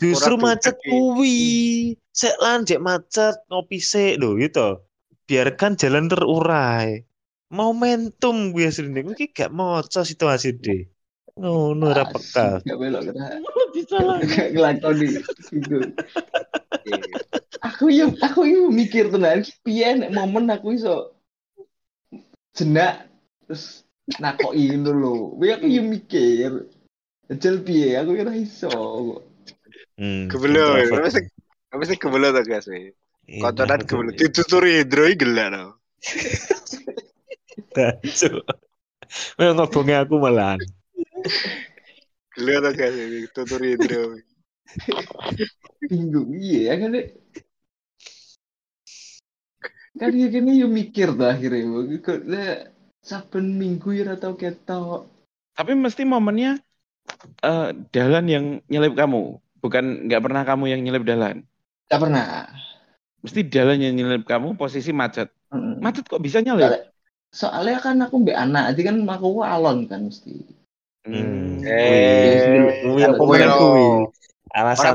Justru 0.00 0.40
macet 0.40 0.80
kuwi. 0.80 1.92
Sek 2.12 2.40
lanjut 2.40 2.80
macet 2.80 3.36
ngopi 3.52 3.76
sik 3.76 4.16
lho 4.16 4.40
gitu. 4.40 4.80
Biarkan 5.28 5.76
jalan 5.76 6.08
terurai. 6.08 7.04
Momentum 7.52 8.56
gue 8.56 8.64
asline 8.64 9.04
kuwi 9.04 9.28
gak 9.28 9.52
maca 9.52 10.00
situasi 10.08 10.56
deh. 10.56 10.88
Ngono 11.36 11.92
ora 11.92 12.08
peka. 12.08 12.60
Gak 12.68 12.76
belok 12.80 13.12
kena. 13.12 13.40
Bisa 13.72 13.98
lah. 14.00 14.20
Ngelakoni 14.20 15.20
gitu. 15.48 15.76
Aku 17.64 17.88
yo 17.88 18.12
aku 18.20 18.44
yo 18.48 18.68
mikir 18.68 19.08
tenan 19.08 19.44
piye 19.64 19.96
nek 19.96 20.12
momen 20.12 20.52
aku 20.52 20.76
iso 20.76 21.16
jenak 22.52 23.08
terus 23.48 23.84
nakoki 24.20 24.74
ngono 24.76 24.90
lho. 25.00 25.12
Kuwi 25.38 25.48
aku 25.54 25.66
yo 25.68 25.82
mikir. 25.86 26.52
Jel 27.40 27.56
piye 27.64 27.96
aku 27.96 28.10
ora 28.18 28.32
iso. 28.36 28.68
Hmm, 29.96 30.28
Kebelo, 30.28 30.76
mesti 31.00 31.20
mesti 31.72 31.94
kebelo 31.96 32.32
to 32.32 32.42
guys. 32.44 32.66
we. 32.68 32.92
Iya, 33.28 33.40
Kotoran 33.40 33.86
kebelo. 33.86 34.10
Dituturi 34.12 34.82
hidro 34.82 35.04
iki 35.08 35.22
gelak 35.24 35.48
to. 35.54 35.64
Cuk. 38.02 38.44
Memang 39.38 39.56
ngobongnya 39.56 40.04
aku 40.04 40.16
malahan. 40.20 40.60
Gelak 42.36 42.58
to 42.64 42.70
guys, 42.76 42.94
we. 42.96 43.28
tuturi 43.32 43.78
hidro. 43.78 44.18
Bingung 45.88 46.32
iya 46.36 46.76
kan 46.80 46.96
Dek? 46.96 47.06
kan 49.92 50.08
ya 50.16 50.28
kene 50.32 50.56
yo 50.56 50.72
mikir 50.72 51.12
tuh 51.12 51.28
akhirnya 51.28 52.00
kok 52.00 52.24
saben 53.02 53.58
minggu 53.58 53.90
ya 53.98 54.06
ora 54.06 54.14
tau 54.16 54.34
ketok 54.38 55.10
Tapi 55.52 55.72
mesti 55.76 56.02
momennya 56.08 56.56
eh 57.44 57.68
Dalan 57.92 58.26
yang 58.30 58.44
nyelip 58.70 58.94
kamu, 58.96 59.36
bukan 59.60 59.84
nggak 60.08 60.22
pernah 60.22 60.42
kamu 60.46 60.64
yang 60.72 60.80
nyelip 60.80 61.04
Dalan. 61.04 61.44
gak 61.90 62.00
pernah 62.00 62.48
Mesti 63.20 63.40
Dalan 63.46 63.78
yang 63.84 63.94
nyelip 63.98 64.24
kamu 64.24 64.56
posisi 64.56 64.90
macet. 64.94 65.28
Mm. 65.52 65.82
Macet 65.82 66.08
kok 66.08 66.22
bisa 66.22 66.40
nyelip? 66.40 66.88
soalnya 67.32 67.80
kan 67.80 67.96
aku 67.96 68.20
mbak 68.20 68.36
anak 68.36 68.76
jadi 68.76 68.92
kan 68.92 68.96
aku 69.08 69.40
alon 69.40 69.88
kan 69.88 70.12
mesti 70.12 70.44
Hmm. 71.02 71.58
Eh, 71.66 73.10
kuwi? 73.18 73.82
Ora 74.54 74.62
Alasan 74.62 74.94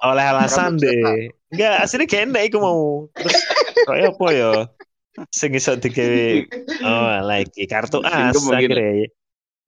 oleh, 0.00 0.24
alasan 0.24 0.80
deh. 0.80 1.28
Enggak, 1.52 1.84
aslinya 1.84 2.06
kayak 2.08 2.24
enak 2.32 2.42
iku 2.48 2.56
mau. 2.62 2.82
Terus 3.12 3.36
kayak 3.84 4.16
apa 4.16 4.26
ya? 4.32 4.52
Sing 5.34 5.50
iso 5.54 5.74
digawe 5.74 6.46
oh 6.84 7.10
lagi 7.26 7.66
kartu 7.66 7.98
as 8.06 8.38
akhirnya. 8.38 9.10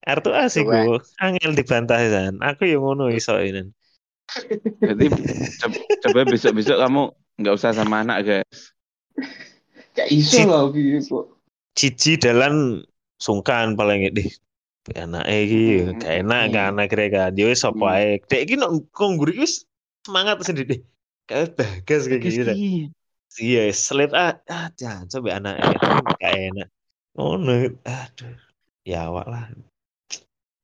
Kartu 0.00 0.30
as 0.32 0.54
iku 0.56 1.02
angel 1.20 1.52
dibantah 1.52 2.00
kan. 2.00 2.34
Aku 2.40 2.64
yang 2.64 2.82
ngono 2.82 3.10
iso 3.10 3.36
ini. 3.42 3.68
Co- 5.58 5.86
coba 6.06 6.22
besok-besok 6.22 6.78
kamu 6.78 7.02
nggak 7.42 7.54
usah 7.56 7.74
sama 7.74 8.06
anak 8.06 8.18
guys. 8.22 8.70
gak 9.90 10.06
iso 10.06 10.46
lah 10.46 10.70
gitu 10.70 11.02
kok 11.02 11.26
Cici 11.74 12.14
dalan 12.14 12.86
sungkan 13.18 13.74
paling 13.74 14.06
deh. 14.14 14.30
Anak 14.96 15.26
iki 15.28 15.82
Hmm. 15.84 15.98
gak 15.98 16.14
enak 16.24 16.42
kan 16.54 16.72
akhirnya 16.78 17.08
kan. 17.10 17.30
Dia 17.34 17.50
wis 17.50 17.66
apa 17.66 17.84
Hmm. 17.84 17.98
ae. 17.98 18.10
Dek 18.26 18.48
kongguri 18.94 19.38
wis 19.42 19.66
semangat 20.06 20.40
sendiri. 20.46 20.82
Kayak 21.26 21.58
bagas 21.58 22.10
kayak 22.10 22.22
gitu. 22.26 22.52
Iya, 23.38 23.70
slip 23.70 24.10
ah, 24.10 24.42
ah 24.50 24.74
jangan 24.74 25.06
coba 25.06 25.38
anak 25.38 25.54
gak 26.18 26.34
enak. 26.34 26.68
Oh 27.14 27.38
no, 27.38 27.70
aduh, 27.86 28.34
ya 28.82 29.06
awak 29.06 29.30
lah. 29.30 29.46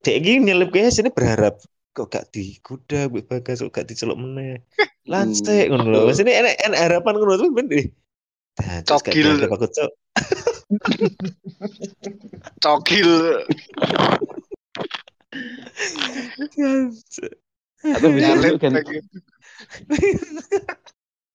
Dek 0.03 0.23
iki 0.23 0.43
nyelip 0.43 0.75
kayak 0.75 0.91
sini 0.91 1.15
berharap 1.15 1.63
kok 1.95 2.11
gak 2.11 2.35
dikuda 2.35 3.07
gue 3.07 3.23
bagas 3.23 3.63
kok 3.63 3.71
gak 3.71 3.87
diceluk 3.87 4.19
meneh. 4.19 4.67
Lancek 5.07 5.71
ngono 5.71 5.95
lho. 5.95 6.11
Sini 6.11 6.35
enak 6.35 6.59
enak 6.67 6.81
harapan 6.83 7.15
ngono 7.15 7.39
tuh 7.39 7.51
ben 7.55 7.71
deh. 7.71 7.87
Terus 8.59 9.01
gak 9.03 9.15
Cokil. 9.15 9.27
dianggap 9.39 9.51
aku 9.55 9.67
cok. 9.71 9.93
Cokil. 12.65 13.11
Atau 17.87 18.09
ganti, 18.11 18.67
lagi. 18.75 18.99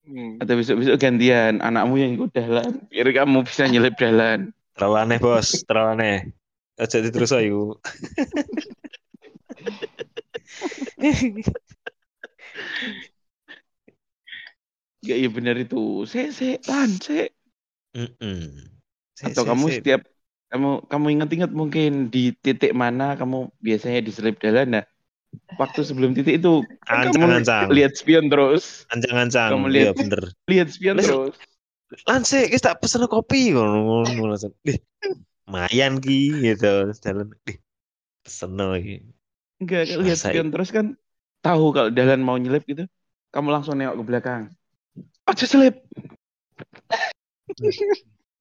Hmm. 0.01 0.41
atau 0.41 0.57
besok-besok 0.57 0.97
gantian 0.97 1.61
anakmu 1.61 2.01
yang 2.01 2.17
ikut 2.17 2.33
Dalan, 2.33 2.89
biar 2.89 3.07
kamu 3.13 3.45
bisa 3.45 3.69
nyelip 3.69 3.93
Dalan. 4.01 4.49
Terlalu 4.73 4.95
aneh 4.97 5.17
bos, 5.21 5.61
terlalu 5.69 5.89
aneh. 5.93 6.17
Aja 6.81 7.05
terus 7.05 7.29
ayo. 7.37 7.77
Ya 15.01 15.17
iya 15.17 15.29
benar 15.33 15.57
itu. 15.57 16.05
Se 16.05 16.29
se 16.29 16.61
lan 16.69 17.01
se. 17.01 17.33
Atau 19.21 19.43
kamu 19.49 19.65
setiap 19.73 20.05
kamu 20.53 20.85
kamu 20.85 21.05
ingat-ingat 21.17 21.51
mungkin 21.53 22.13
di 22.13 22.37
titik 22.37 22.77
mana 22.77 23.17
kamu 23.17 23.49
biasanya 23.61 24.05
diselip 24.05 24.37
Dalan 24.37 24.77
nah. 24.77 24.85
Waktu 25.55 25.84
sebelum 25.84 26.11
titik 26.15 26.41
itu 26.41 26.63
kan 26.84 27.07
kamu 27.07 27.11
Ancang-ancang. 27.11 27.67
lihat 27.71 27.93
spion 27.95 28.27
terus, 28.32 28.84
Ancang-ancang. 28.89 29.49
Kamu 29.55 29.67
Iya 29.69 29.91
lihat. 29.91 29.95
bener. 29.99 30.23
lihat 30.49 30.67
spion 30.71 30.95
Terus- 30.99 31.07
terus. 31.07 31.38
Lance, 32.07 32.39
kita 32.47 32.71
tak 32.71 32.79
pesen 32.79 33.03
kopi 33.05 33.51
ngono 33.51 34.07
langsung. 34.32 34.55
Dih, 34.63 34.79
mayan 35.45 35.99
ki 35.99 36.39
gitu. 36.39 36.88
Jalan, 37.03 37.36
dih, 37.43 37.59
pesen 38.23 38.55
lagi. 38.55 39.03
Enggak, 39.59 39.91
lihat 39.99 40.17
spion 40.17 40.49
terus 40.49 40.71
kan 40.71 40.95
tahu 41.43 41.75
kalau 41.75 41.89
Dalan 41.91 42.23
mau 42.23 42.39
nyelip 42.39 42.63
gitu. 42.63 42.88
Kamu 43.32 43.51
langsung 43.51 43.75
nengok 43.75 44.01
ke 44.01 44.03
belakang. 44.07 44.41
Aja 45.27 45.45
selip. 45.45 45.84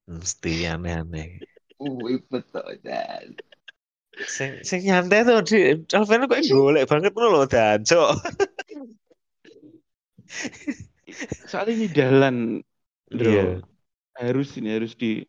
Mesti 0.07 0.67
aneh-aneh. 0.67 1.43
Wih 1.81 2.21
betul 2.29 2.77
dan 2.85 3.35
Sing 4.27 4.61
sing 4.61 4.81
nyantai 4.85 5.25
tuh 5.25 5.41
di 5.47 5.61
Alvin 5.97 6.29
kok 6.29 6.41
golek 6.51 6.85
banget 6.91 7.13
ngono 7.17 7.29
lho 7.41 7.45
dancok. 7.49 8.09
Soalnya 11.49 11.73
ini 11.75 11.87
Dalan 11.91 12.37
Iya, 13.11 13.59
Bro, 13.59 13.67
harus 14.23 14.55
ini 14.55 14.71
harus 14.71 14.95
di 14.95 15.27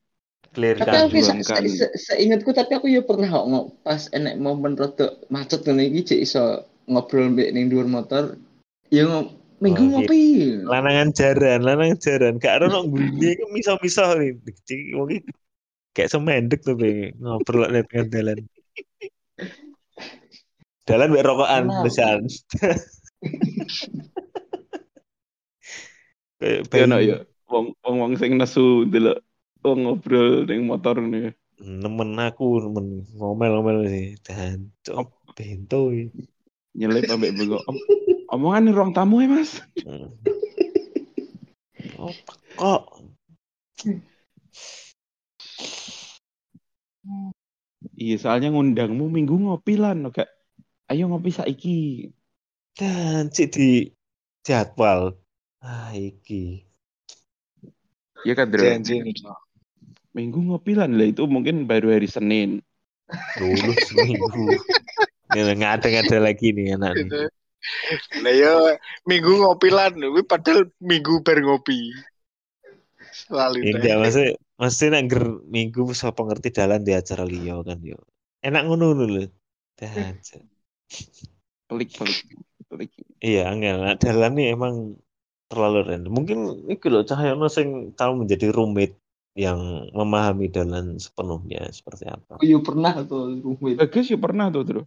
tapi 0.53 0.77
clearkan. 0.77 1.41
aku 1.41 1.69
se, 1.71 1.87
seingatku 1.95 2.51
tapi 2.53 2.77
aku 2.77 2.91
ya 2.91 3.01
pernah 3.01 3.25
kok 3.25 3.47
pas 3.81 4.05
enek 4.13 4.37
momen 4.37 4.77
rada 4.77 5.17
macet 5.33 5.65
ngene 5.65 5.89
iki 5.89 6.01
cek 6.13 6.19
iso 6.27 6.43
ngobrol 6.91 7.31
mbek 7.33 7.55
ning 7.55 7.71
dhuwur 7.71 7.87
motor 7.89 8.35
ya 8.93 9.07
minggu 9.63 9.81
Oh, 9.81 9.89
ngopi 9.97 10.21
Lanangan 10.67 11.09
jaran, 11.15 11.61
lanangan 11.63 11.97
jaran. 12.01 12.33
Gak 12.41 12.61
ada 12.61 12.65
nong 12.67 12.91
gurine 12.91 13.37
iku 13.37 13.45
miso-miso 13.53 14.03
nih. 14.17 14.33
Cik 14.67 14.81
mungkin 14.97 15.21
kayak 15.95 16.11
semendek 16.11 16.61
tuh 16.65 16.75
be 16.77 17.15
ngobrol 17.17 17.69
nek 17.69 17.87
tengah 17.89 18.07
dalan. 18.11 18.39
Dalan 20.87 21.13
mbek 21.13 21.25
rokokan 21.25 21.63
besan. 21.85 22.25
Kayak 26.41 26.73
ya 26.73 26.85
no 26.89 26.97
ya. 26.97 27.17
Wong 27.51 27.77
wong 27.85 27.95
wong 28.01 28.13
sing 28.17 28.35
nesu 28.39 28.89
delok 28.89 29.21
wong 29.61 29.85
ngobrol 29.85 30.49
ning 30.49 30.65
motor 30.65 30.97
nih. 30.99 31.31
nemen 31.61 32.17
aku 32.17 32.57
nemen 32.57 33.05
ngomel-ngomel 33.21 33.85
sih 33.85 34.17
dan 34.25 34.73
cok 34.81 35.37
bento. 35.37 35.93
Nyelip 36.73 37.05
ambek 37.05 37.37
bego. 37.37 37.61
Om, 37.69 37.77
omongan 38.33 38.73
ruang 38.73 38.91
tamu 38.97 39.21
ya, 39.21 39.29
Mas. 39.29 39.61
Hmm. 39.85 40.09
oh 42.01 42.13
kok 42.57 42.81
Iya, 47.97 48.15
soalnya 48.21 48.53
ngundangmu 48.53 49.09
minggu 49.09 49.35
ngopi 49.37 49.77
lan, 49.77 50.09
gak. 50.13 50.29
Ayo 50.89 51.09
ngopi 51.09 51.33
saiki. 51.33 52.09
Dan 52.77 53.33
cik 53.33 53.47
di 53.57 53.89
jadwal. 54.45 55.17
Ah, 55.61 55.93
iki. 55.93 56.65
Iya 58.25 58.33
kan, 58.37 58.53
Dro? 58.53 58.65
Minggu 60.11 60.39
ngopilan 60.43 60.91
lah 60.91 61.07
itu 61.07 61.23
mungkin 61.25 61.65
baru 61.65 61.95
hari 61.95 62.09
Senin. 62.09 62.59
Dulu 63.39 63.71
seminggu. 63.87 64.59
Ini 65.31 65.55
nggak 65.55 65.73
ada 65.79 65.87
nggak 65.87 66.05
ada 66.11 66.19
lagi 66.19 66.51
nih 66.51 66.75
anak 66.75 66.99
nih. 66.99 67.09
Lah 68.19 68.33
yo 68.35 68.53
minggu 69.07 69.31
ngopilan, 69.39 69.95
kuwi 69.95 70.23
padahal 70.27 70.67
minggu 70.83 71.23
bar 71.23 71.39
ngopi. 71.39 71.95
Selalu 73.31 73.57
Enggak 73.63 73.95
maksudnya 74.03 74.31
maksudnya 74.59 74.89
nak 74.99 75.03
ger 75.07 75.23
minggu 75.47 75.81
sapa 75.95 76.21
ngerti 76.27 76.51
dalan 76.51 76.83
di 76.83 76.91
acara 76.91 77.23
liyo 77.23 77.63
kan 77.63 77.79
yo. 77.79 77.95
Enak 78.43 78.67
ngono 78.67 78.91
lho. 78.91 79.31
Dan 79.79 80.19
Pelik, 81.71 81.95
pelik. 81.95 82.19
Pelik. 82.67 82.91
iya 83.23 83.47
angel 83.47 83.79
nah, 83.79 83.95
dalan 83.95 84.35
nih 84.35 84.51
emang 84.51 84.99
terlalu 85.47 85.79
random. 85.87 86.11
Mungkin 86.11 86.39
itu 86.67 86.91
loh 86.91 87.07
Cahyono 87.07 87.47
sing 87.47 87.95
tahu 87.95 88.23
menjadi 88.23 88.51
roommate 88.51 88.99
yang 89.39 89.87
memahami 89.95 90.51
dalan 90.51 90.99
sepenuhnya 90.99 91.71
seperti 91.71 92.11
apa. 92.11 92.43
Iya 92.43 92.59
pernah 92.59 92.99
tuh 93.07 93.39
rumit. 93.39 93.79
Bagus 93.79 94.11
ya 94.11 94.19
pernah 94.19 94.51
tuh, 94.51 94.63
Dro. 94.67 94.81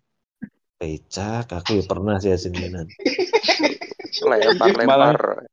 Becak, 0.76 1.48
aku 1.48 1.80
ya 1.80 1.84
pernah 1.88 2.20
sih 2.20 2.32
asinan. 2.36 2.88
lempar 4.24 4.84
Malah- 4.84 5.48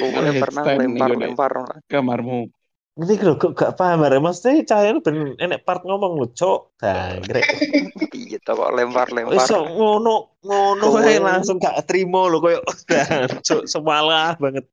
lempar 0.00 0.24
headstand 0.30 0.78
lempar 0.80 1.10
nih, 1.14 1.18
lempar 1.28 1.52
Kamarmu. 1.86 2.50
Ngerti 2.94 3.26
lho 3.26 3.34
kok 3.34 3.58
gak 3.58 3.74
paham 3.74 4.06
ya 4.06 4.22
maksudnya 4.22 4.62
Cahyono 4.62 5.02
ben 5.02 5.34
enek 5.34 5.66
part 5.66 5.82
ngomong 5.82 6.14
lho, 6.14 6.30
Cok. 6.30 6.78
Danggrek. 6.78 7.42
iya 8.14 8.38
toh 8.38 8.54
kok 8.54 8.70
lempar 8.70 9.10
lempar 9.10 9.34
Iso 9.34 9.66
ngono 9.66 10.38
ngono 10.46 10.84
wae 10.94 11.18
langsung 11.18 11.58
gak 11.58 11.90
terima 11.90 12.30
lho 12.30 12.38
koyo 12.38 12.62
cuk 13.46 13.66
semalah 13.66 14.38
banget. 14.38 14.70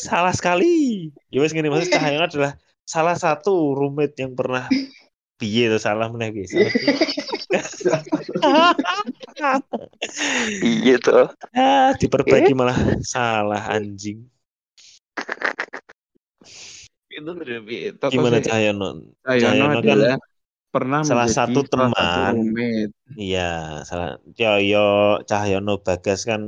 Salah 0.00 0.32
sekali. 0.32 1.12
Ya 1.28 1.44
wis 1.44 1.52
ngene 1.52 1.68
maksud 1.68 1.92
Cahyono 1.92 2.24
adalah 2.24 2.56
salah 2.88 3.16
satu 3.16 3.76
roommate 3.76 4.24
yang 4.24 4.32
pernah 4.32 4.64
piye 5.36 5.68
tuh 5.68 5.82
salah 5.84 6.08
meneh 6.08 6.32
iki. 6.32 6.48
iya 10.64 10.96
toh 10.96 11.28
Ah, 11.56 11.92
diperbaiki 11.94 12.56
malah 12.56 12.76
salah 13.04 13.68
anjing. 13.68 14.24
Itu 17.14 17.30
Dro. 17.30 17.58
Gimana 18.10 18.38
Cahyono? 18.42 18.88
Cahyono 19.22 19.42
Cahyono 19.42 19.64
kan 19.70 19.78
adalah 19.80 20.16
pernah 20.74 20.98
salah 21.06 21.26
menjadi 21.30 21.38
satu 21.38 21.60
salah 21.70 21.90
satu 21.94 21.94
teman. 21.94 22.34
Iya, 23.14 23.50
salah. 23.86 24.10
Yo 24.34 24.52
yo 24.58 24.86
Cahyono 25.22 25.74
Bagas 25.86 26.20
kan 26.26 26.42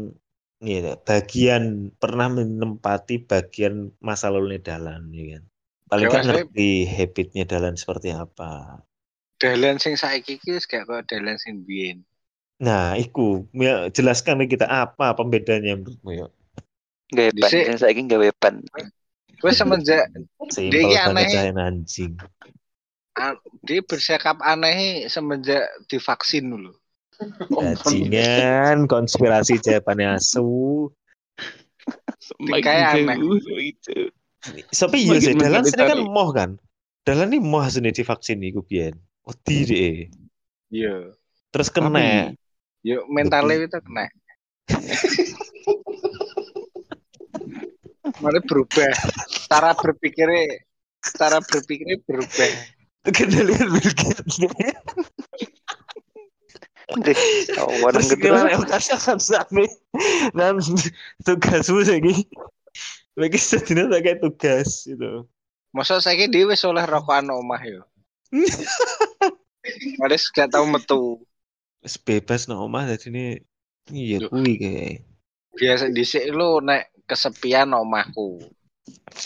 iya, 0.65 0.99
bagian 0.99 1.95
pernah 2.01 2.27
menempati 2.33 3.23
bagian 3.23 3.95
masa 4.03 4.33
lalu 4.33 4.59
dalan 4.59 5.13
ya 5.15 5.25
kan. 5.39 5.43
Paling 5.87 6.07
kan 6.11 6.23
saya- 6.27 6.43
ngerti 6.43 6.71
habitnya 6.91 7.45
dalan 7.47 7.75
seperti 7.79 8.11
apa. 8.11 8.83
Dalan 9.39 9.77
sing 9.79 9.95
saiki 10.01 10.41
iki 10.41 10.57
wis 10.57 10.65
gak 10.67 10.89
kok 10.89 11.07
dalan 11.13 11.37
sing 11.39 11.63
biyen. 11.63 12.03
Nah, 12.57 12.97
iku 12.97 13.45
ya, 13.53 13.93
jelaskan 13.93 14.41
nih 14.41 14.57
kita 14.57 14.67
apa 14.67 15.13
pembedanya 15.13 15.77
menurutmu 15.77 16.11
ya. 16.17 16.27
Dhisik- 17.15 17.67
yang 17.71 17.79
saya 17.79 17.95
ini 17.95 18.01
nggak 18.11 18.21
weban 18.21 18.57
Wis 19.45 19.61
semenjak 19.61 20.09
iki 20.57 20.73
banget 20.73 21.13
aneh. 21.13 21.29
Anjing. 21.53 22.13
dia 23.65 23.81
bersikap 23.85 24.41
aneh 24.41 25.05
semenjak 25.13 25.69
divaksin 25.93 26.53
dulu. 26.53 26.73
Bajingan 27.53 28.89
konspirasi 28.89 29.61
jawabannya 29.61 30.17
asu. 30.17 30.89
Kayak 32.49 32.97
aneh. 32.97 33.17
Tapi 34.73 34.97
iya 35.05 35.19
Semakin 35.21 35.21
sih, 35.21 35.35
dalan 35.37 35.63
sini 35.65 35.85
kan 35.85 36.01
moh 36.01 36.29
kan. 36.33 36.51
Dalan 37.05 37.29
ini 37.33 37.39
moh 37.41 37.65
sini 37.69 37.93
divaksin 37.93 38.41
iku 38.41 38.65
biyen. 38.65 38.97
Wedi 39.27 39.57
deh. 39.69 39.97
Iya. 40.73 41.13
Terus 41.53 41.69
kena. 41.69 42.33
Yuk 42.87 43.05
mentalnya 43.11 43.69
itu 43.69 43.79
kena. 43.85 44.07
Mana 48.21 48.41
berubah. 48.45 48.93
Cara 49.49 49.77
berpikirnya 49.77 50.61
cara 51.17 51.39
berpikirnya 51.45 52.01
berubah. 52.09 52.51
Kendalian 53.07 53.71
Bill 53.71 53.93
Gates. 53.95 54.37
deh 57.03 57.19
kawan 57.59 57.93
Terus 57.99 58.15
gitu 58.15 58.31
gimana 58.31 58.49
yang 58.55 58.63
katakan 58.63 59.19
sampai 59.19 59.67
dan 60.39 60.63
tugasmu 61.27 61.83
lagi 61.83 62.25
lagi 63.19 63.39
sedina 63.41 63.91
tak 63.91 64.01
kayak 64.07 64.19
tugas 64.23 64.87
itu. 64.87 65.27
Masa 65.75 65.99
saya 65.99 66.31
dia 66.31 66.47
wis 66.47 66.63
oleh 66.63 66.87
rokokan 66.87 67.27
omah 67.33 67.63
yo. 67.67 67.83
Males 69.99 70.31
gak 70.31 70.55
tau 70.55 70.63
metu. 70.65 71.21
Wis 71.83 71.99
bebas 71.99 72.47
nang 72.47 72.63
omah 72.63 72.87
jadi 72.87 73.11
ini 73.11 73.25
iya 73.91 74.19
kuwi 74.23 74.55
kayak. 74.57 75.03
Biasa 75.59 75.91
dhisik 75.91 76.31
lu 76.31 76.63
nek 76.63 76.96
kesepian 77.07 77.71
omahku. 77.73 78.43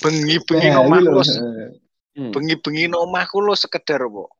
Bengi-bengi 0.04 0.68
Ya, 0.68 0.80
omahku. 0.80 1.20
Hmm. 2.10 2.32
bengi-bengi 2.36 2.92
omahku 2.92 3.40
lu 3.40 3.56
sekedar 3.56 4.04
kok. 4.04 4.30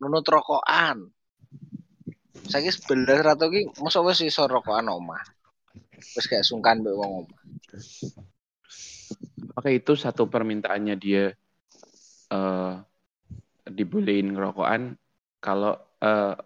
Nunut 0.00 0.24
rokokan. 0.28 1.08
Saiki 2.44 2.68
sebelas 2.68 3.24
ratu 3.24 3.48
ki 3.48 3.72
mosok 3.80 4.12
wis 4.12 4.20
iso 4.20 4.44
rokokan 4.44 4.92
omah. 4.92 5.24
Wis 5.96 6.28
gak 6.28 6.44
sungkan 6.44 6.84
mbek 6.84 6.92
wong 6.92 7.24
omah. 7.24 7.40
Apakah 9.54 9.72
itu 9.72 9.96
satu 9.96 10.28
permintaannya 10.28 10.94
dia 11.00 11.32
eh 12.32 12.74
dibolehin 13.64 14.36
ngerokokan 14.36 15.00
kalau 15.40 15.72
eh, 16.04 16.36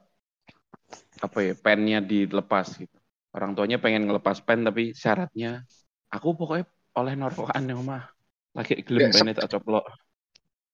apa 1.19 1.39
ya 1.43 1.55
pennya 1.59 1.99
dilepas 1.99 2.79
gitu. 2.79 2.95
Orang 3.35 3.59
tuanya 3.59 3.83
pengen 3.83 4.07
ngelepas 4.07 4.39
pen 4.47 4.63
tapi 4.63 4.95
syaratnya 4.95 5.67
aku 6.13 6.35
pokoknya 6.37 6.65
oleh 6.99 7.15
norokan 7.15 7.65
yang 7.69 7.85
mah 7.85 8.09
lagi 8.57 8.81
gelem 8.83 9.13
Ya, 9.13 9.35
tak 9.39 9.59
coplok. 9.59 9.87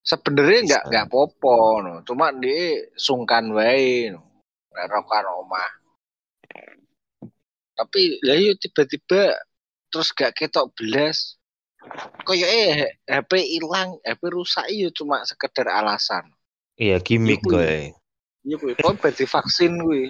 Sebenarnya 0.04 0.58
nggak 0.64 0.82
nggak 0.88 1.06
popo 1.08 1.80
no. 1.80 2.00
Cuma 2.04 2.32
dia 2.32 2.88
sungkan 2.96 3.52
wae 3.52 4.12
no. 4.12 4.20
Nek 4.72 4.86
rokokan 4.90 5.26
omah. 5.44 5.70
Tapi 7.74 8.22
ya 8.22 8.38
yuk 8.38 8.56
tiba-tiba 8.62 9.34
terus 9.90 10.14
gak 10.14 10.34
ketok 10.34 10.70
belas. 10.74 11.38
Koyo 12.24 12.46
eh 12.48 12.96
HP 13.04 13.38
hilang, 13.58 14.00
HP 14.00 14.22
rusak 14.32 14.66
iya 14.72 14.88
cuma 14.94 15.20
sekedar 15.26 15.68
alasan. 15.68 16.24
Iya 16.80 16.98
gimmick 16.98 17.44
Iya, 17.44 17.50
gue. 17.50 17.72
Iya 18.44 18.56
kuwi, 18.58 18.72
kok 18.78 18.96
berarti 18.98 19.24
vaksin 19.28 19.72
kuwi. 19.78 20.04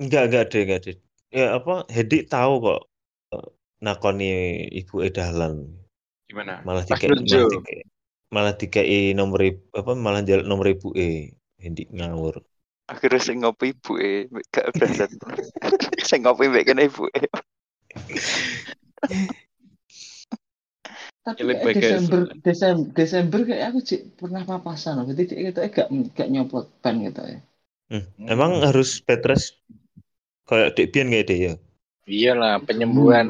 Enggak 0.00 0.22
enggak 0.28 0.44
deh 0.52 0.60
enggak 0.64 0.80
deh. 0.84 0.96
Ya 1.30 1.54
apa 1.54 1.86
Hedi 1.86 2.26
tahu 2.26 2.54
kok 2.60 2.80
eh, 3.36 3.48
nakoni 3.84 4.24
ibu 4.80 4.96
edalan 5.08 5.54
Gimana? 6.28 6.54
malah 6.66 6.84
tiga 6.88 7.06
malah 7.30 7.46
tiga 7.52 7.72
malah 8.34 8.54
tiga 8.60 8.80
nomor 9.18 9.40
apa 9.80 9.92
malah 10.04 10.22
jalan 10.28 10.46
nomor 10.50 10.66
ibu 10.74 10.88
e 11.06 11.34
Hendi 11.62 11.82
ngawur. 11.96 12.34
akhirnya 12.92 13.20
saya 13.24 13.36
ngopi 13.40 13.66
ibu 13.72 13.92
eh 14.02 14.16
gak 14.54 14.64
udah 14.74 14.88
saya 16.08 16.18
ngopi 16.22 16.44
kena 16.68 16.82
ibu 16.88 17.04
eh 17.18 17.26
Tapi 21.24 21.42
kayak. 21.62 21.76
Desember, 21.76 22.20
Desember, 22.46 22.86
Desember 22.98 23.40
kayak 23.48 23.64
aku 23.70 23.78
cik 23.88 24.00
pernah 24.20 24.42
papasan 24.50 24.92
loh. 24.98 25.04
Berarti 25.08 25.24
dia 25.28 25.38
gitu 25.52 25.58
gak 25.76 25.86
gak 26.16 26.28
nyopot 26.32 26.64
pen 26.82 26.96
gitu 27.06 27.20
ya. 27.32 27.38
Hmm, 27.90 28.04
Emang 28.34 28.52
harus 28.66 28.90
petres 29.06 29.42
kayak 30.48 30.70
dek 30.76 30.88
biyen 30.92 31.08
kayak 31.12 31.26
deh 31.30 31.38
ya. 31.46 31.54
Iyalah 32.10 32.54
penyembuhan 32.66 33.26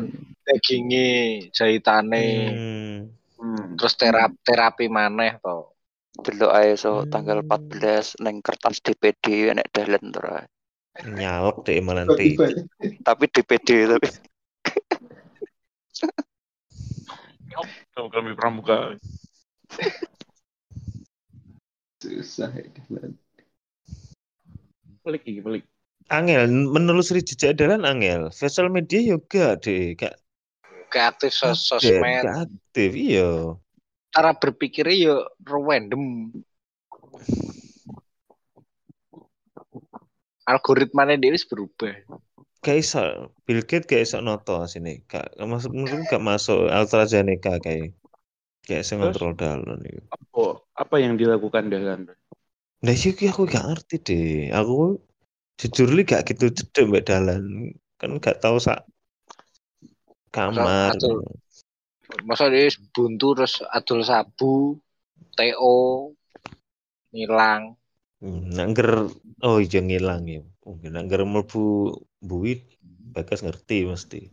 dagingnya, 0.50 1.06
jahitane, 1.54 2.26
Hmm. 2.50 2.96
hmm, 3.38 3.78
terus 3.78 3.94
terapi 3.94 4.34
terapi 4.42 4.86
maneh 4.90 5.38
to. 5.38 5.70
delok 6.20 6.52
ae 6.52 6.74
so 6.74 7.06
Hmm. 7.06 7.08
tanggal 7.08 7.38
14 7.46 8.18
neng 8.18 8.42
kertas 8.42 8.82
DPD 8.82 9.54
enek 9.54 9.70
dalan 9.72 10.10
to 10.10 10.20
ra. 10.20 10.42
Nyalek 11.06 11.62
deh 11.64 11.78
malah 11.80 12.04
Tiba-tiba 12.10 12.50
tapi 13.06 13.24
DPD 13.30 13.68
tapi 13.88 14.08
Kalau 17.94 18.08
kami 18.10 18.34
pramuka. 18.34 18.98
susah 22.00 22.50
ya. 22.52 22.64
Pelik 25.04 25.22
iki, 25.24 25.40
pelik. 25.40 25.64
Angel 26.10 26.48
menelusuri 26.48 27.20
jejak 27.22 27.60
dalan 27.60 27.84
angel. 27.84 28.32
Sosial 28.34 28.72
media 28.72 28.98
juga 29.04 29.54
deh, 29.56 29.94
gak 29.94 30.16
Gak 30.90 31.16
aktif 31.16 31.30
sos 31.30 31.70
sosmed. 31.70 32.26
gak 32.26 32.50
aktif 32.50 32.90
iya. 32.98 33.54
Cara 34.10 34.34
berpikirnya 34.34 34.96
yo 34.98 35.14
random. 35.46 36.34
Algoritmanya 40.50 41.14
dia 41.14 41.30
berubah. 41.46 41.94
gak 42.60 42.76
iso 42.76 43.30
Bill 43.48 43.64
Gates 43.64 43.88
gak 43.88 44.02
iso 44.04 44.20
noto 44.20 44.66
sini 44.68 45.00
gak 45.08 45.32
masuk 45.40 45.72
menurutku 45.72 46.12
gak 46.12 46.20
masuk 46.20 46.68
AstraZeneca 46.68 47.56
kayak 47.62 47.96
kayak 48.68 48.84
Terus? 48.84 48.92
ngontrol 49.00 49.32
dalan 49.32 49.80
itu 49.80 50.02
Apa 50.12 50.60
apa 50.76 50.96
yang 51.00 51.16
dilakukan 51.16 51.72
Dahlan? 51.72 52.12
nah 52.84 52.92
sih 52.92 53.16
aku 53.16 53.48
gak 53.48 53.64
ngerti 53.64 53.96
deh 54.04 54.28
aku 54.52 55.00
jujur 55.56 55.88
li 55.92 56.04
gak 56.04 56.28
gitu 56.28 56.52
cedek 56.52 56.84
mbak 56.88 57.04
dalan 57.08 57.72
kan 57.96 58.20
gak 58.20 58.44
tahu 58.44 58.60
sak 58.60 58.84
kamar 60.30 60.94
Atul. 60.94 61.26
Masa 62.26 62.50
dia 62.50 62.66
buntu 62.90 63.38
terus 63.38 63.62
adul 63.70 64.02
sabu, 64.02 64.74
TO, 65.38 66.10
ngilang. 67.14 67.78
Hmm, 68.20 68.50
nangger 68.50 69.08
oh 69.40 69.58
iya 69.62 69.80
ngilang 69.80 70.28
ya 70.28 70.44
mungkin 70.60 70.92
nangger 70.92 71.24
mlebu 71.24 71.96
buit 72.20 72.68
bagas 73.16 73.40
ngerti 73.40 73.88
mesti 73.88 74.28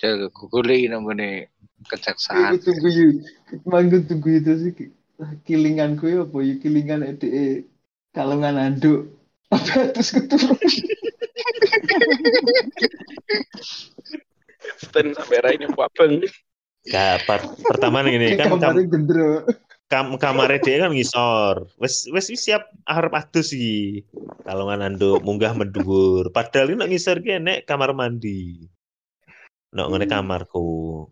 Jaga 0.00 0.32
google 0.34 0.66
namanya 0.90 1.46
kejaksaan. 1.86 2.58
Aku 2.58 2.66
tunggu 2.66 2.88
yuk. 2.90 3.10
Manggu 3.62 4.02
tunggu 4.02 4.34
itu 4.34 4.52
sih. 4.58 4.72
Kilinganku 5.46 6.10
ya 6.10 6.26
apa 6.26 6.42
ya 6.42 6.54
kilingan 6.58 7.06
ede 7.06 7.70
kalungan 8.10 8.58
anduk. 8.58 9.14
Apa 9.54 9.86
terus 9.94 10.10
keturun. 10.10 10.58
Dan 14.92 15.16
sampai 15.16 15.38
raine 15.40 15.66
papeng. 15.72 16.22
gak 16.82 17.22
per- 17.30 17.46
pertama 17.62 18.02
nih 18.02 18.18
ini 18.18 18.26
kan 18.34 18.50
kam, 18.50 18.58
Kamarnya 18.58 18.82
gendro. 18.90 19.30
kam, 19.86 20.06
kamarnya 20.18 20.58
dia 20.58 20.76
kan 20.82 20.90
ngisor 20.90 21.70
wes 21.78 22.10
wes 22.10 22.26
wis 22.26 22.42
siap 22.42 22.66
arep 22.90 23.14
adus 23.14 23.54
iki 23.54 24.02
kalongan 24.42 24.90
anduk 24.90 25.22
munggah 25.22 25.54
menduwur 25.54 26.26
padahal 26.34 26.74
ini 26.74 26.82
nak 26.82 26.90
ngisor 26.90 27.22
ki 27.22 27.38
nek 27.38 27.70
kamar 27.70 27.94
mandi 27.94 28.66
nok 29.70 29.94
ngene 29.94 30.10
kamarku 30.10 31.06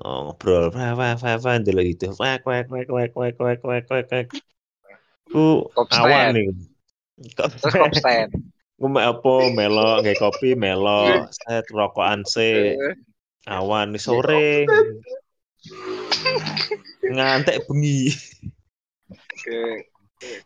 oh, 0.00 0.18
ngobrol 0.24 0.72
wah 0.72 0.96
wah 0.96 1.12
wah 1.20 1.36
wah 1.36 1.54
ndelok 1.60 1.84
itu 1.84 2.08
wah 2.16 2.40
wah 2.40 2.64
wah 2.64 2.84
wah 2.88 3.08
wah 3.12 3.28
wah 3.28 3.52
wah 3.60 3.80
wah 3.84 4.02
wah 4.08 4.24
ku 5.28 5.68
awan 5.92 6.32
nih 6.32 6.48
Kok 7.14 7.94
stand. 7.94 8.34
Apa 8.82 9.34
melo 9.54 10.02
nggak 10.02 10.18
kopi 10.18 10.58
melo 10.58 11.30
set 11.30 11.66
rokokan 11.70 12.26
se 12.26 12.74
awan 13.46 13.94
sore 13.94 14.66
ngantek 17.06 17.62
bengi 17.70 18.10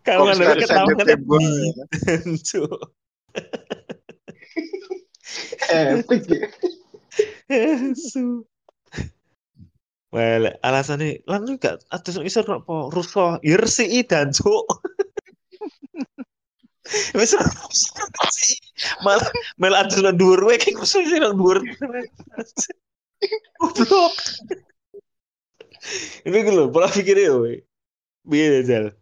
kop 0.05 0.29
nggak 0.29 0.61
ketawa 0.61 0.93
ngantek 0.93 1.21
bengi 1.25 1.73
Cuk. 2.49 2.81
Epic 5.69 6.25
ya. 6.29 6.49
Su. 7.97 8.45
Well, 10.09 10.57
alasannya 10.65 11.21
lan 11.29 11.45
lu 11.45 11.61
gak 11.61 11.85
ada 11.93 12.09
sing 12.09 12.25
iso 12.25 12.41
apa 12.41 12.89
rusuh 12.89 13.37
irsi 13.45 14.05
dan 14.09 14.33
cuk. 14.33 14.65
Wis 17.17 17.33
malah 19.05 19.29
malah 19.61 19.85
nang 20.01 20.17
dhuwur 20.17 20.41
wae 20.49 20.57
kayak 20.57 20.81
rusuh 20.81 21.05
sing 21.05 21.21
nang 21.21 21.37
dhuwur. 21.37 21.61
Goblok. 23.61 24.15
Ini 26.27 26.39
gue 26.45 26.53
loh, 26.55 26.69
pola 26.73 26.89
pikirnya 26.89 27.35
woy. 27.37 27.61
Biar 28.25 28.61
aja. 28.65 28.93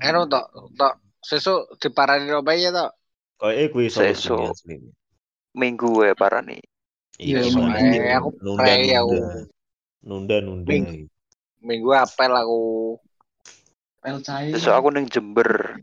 Anu 0.00 0.24
tok, 0.30 0.46
tok 0.78 0.94
sesuk 1.20 1.76
diparani 1.80 2.32
opo 2.32 2.50
ya 2.54 2.70
tok? 2.72 2.90
Kau 3.40 3.50
eh 3.52 3.68
gue 3.72 3.88
Sesuk. 3.88 4.52
Minggu 5.56 6.06
ya 6.06 6.14
parani. 6.14 6.60
Iya, 7.20 7.44
Iya, 7.44 8.16
aku 8.16 8.32
nunda, 8.40 8.64
pray 8.64 8.88
ya, 8.96 9.04
nunda, 9.04 9.44
nunda, 10.00 10.36
nunda. 10.40 10.68
Ming- 10.72 11.08
Minggu 11.60 11.92
apel 11.92 12.32
aku. 12.32 12.96
Pelcai. 14.00 14.56
Besok 14.56 14.72
aku 14.72 14.88
neng 14.96 15.06
Jember. 15.12 15.76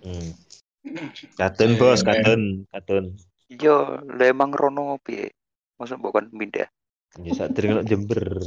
Hmm. 0.00 0.32
Katun 1.36 1.76
bos, 1.76 2.00
katun, 2.00 2.64
katun. 2.72 3.04
Yo, 3.52 3.56
iya, 3.60 3.76
lembang 4.16 4.52
emang 4.52 4.56
rono 4.56 4.84
piye? 5.04 5.28
Masa 5.76 6.00
bukan 6.00 6.32
pindah? 6.32 6.68
Ya 7.20 7.32
saat 7.36 7.52
Jember. 7.84 8.40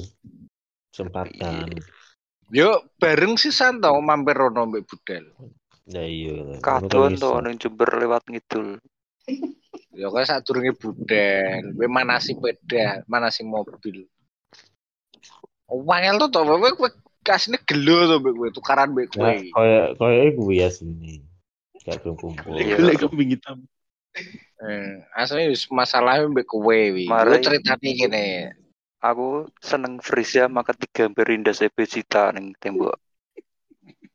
Sempatan. 0.90 1.70
Iya. 1.70 1.82
Yo, 2.52 2.70
bareng 2.98 3.38
sih 3.38 3.54
santo 3.54 3.94
mampir 4.02 4.34
rono 4.34 4.66
mbek 4.66 4.90
Budel. 4.90 5.30
Ya 5.86 6.02
iya. 6.02 6.58
Katun 6.58 7.22
to 7.22 7.38
neng 7.46 7.62
Jember 7.62 7.90
lewat 8.02 8.26
ngidul. 8.30 8.82
yo 9.94 10.10
kan 10.10 10.26
saat 10.26 10.42
turunnya 10.42 10.74
Budel, 10.74 11.78
be 11.78 11.86
mana 11.86 12.18
sih 12.18 12.34
beda 12.34 13.06
mana 13.06 13.30
sih 13.30 13.46
mobil. 13.46 14.10
Wangel 15.70 16.20
tuh 16.20 16.30
tau, 16.34 16.58
gue 16.58 16.92
kasine 17.22 17.58
gelo 17.66 18.10
to 18.10 18.16
mbek 18.20 18.36
kowe 18.36 18.50
tukaran 18.50 18.90
mbek 18.94 19.10
iso. 19.14 19.22
kowe. 19.22 19.38
Kayak 19.54 19.88
kayak 19.98 20.30
gue 20.38 20.56
ya 20.58 20.70
sini. 20.74 21.22
Gak 21.86 22.02
kumpul. 22.06 22.34
Golek 22.38 22.98
kambing 23.02 23.32
hitam. 23.38 23.60
Eh, 24.62 25.02
asline 25.18 25.50
wis 25.50 25.66
masalahnya 25.74 26.30
mbek 26.30 26.46
kowe 26.46 26.70
wi. 26.94 27.10
Yo 27.10 27.36
ceritane 27.42 27.90
kene. 27.98 28.54
Aku 29.02 29.50
seneng 29.58 29.98
Frisia 29.98 30.46
maka 30.46 30.78
digambar 30.78 31.34
indah 31.34 31.58
cita 31.58 32.30
neng 32.30 32.54
tembok. 32.62 32.94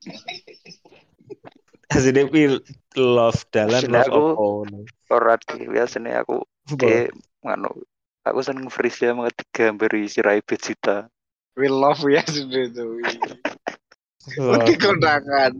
Aslinya 1.90 2.30
pil 2.30 2.62
love 2.94 3.42
dalan 3.50 3.82
love 3.90 4.10
aku-. 4.10 4.38
Ora 5.10 5.34
di 5.38 5.66
biasanya 5.66 6.22
aku 6.22 6.46
nganu 7.42 7.70
aku 8.26 8.38
seneng 8.42 8.66
Frisia 8.70 9.14
maka 9.14 9.34
digambari 9.38 10.06
sirai 10.10 10.42
Vegeta. 10.42 11.10
We 11.56 11.72
love 11.72 12.04
ya 12.04 12.20
sudah 12.34 12.68
itu. 12.68 12.84
Di 14.68 14.74
kondangan. 14.76 15.52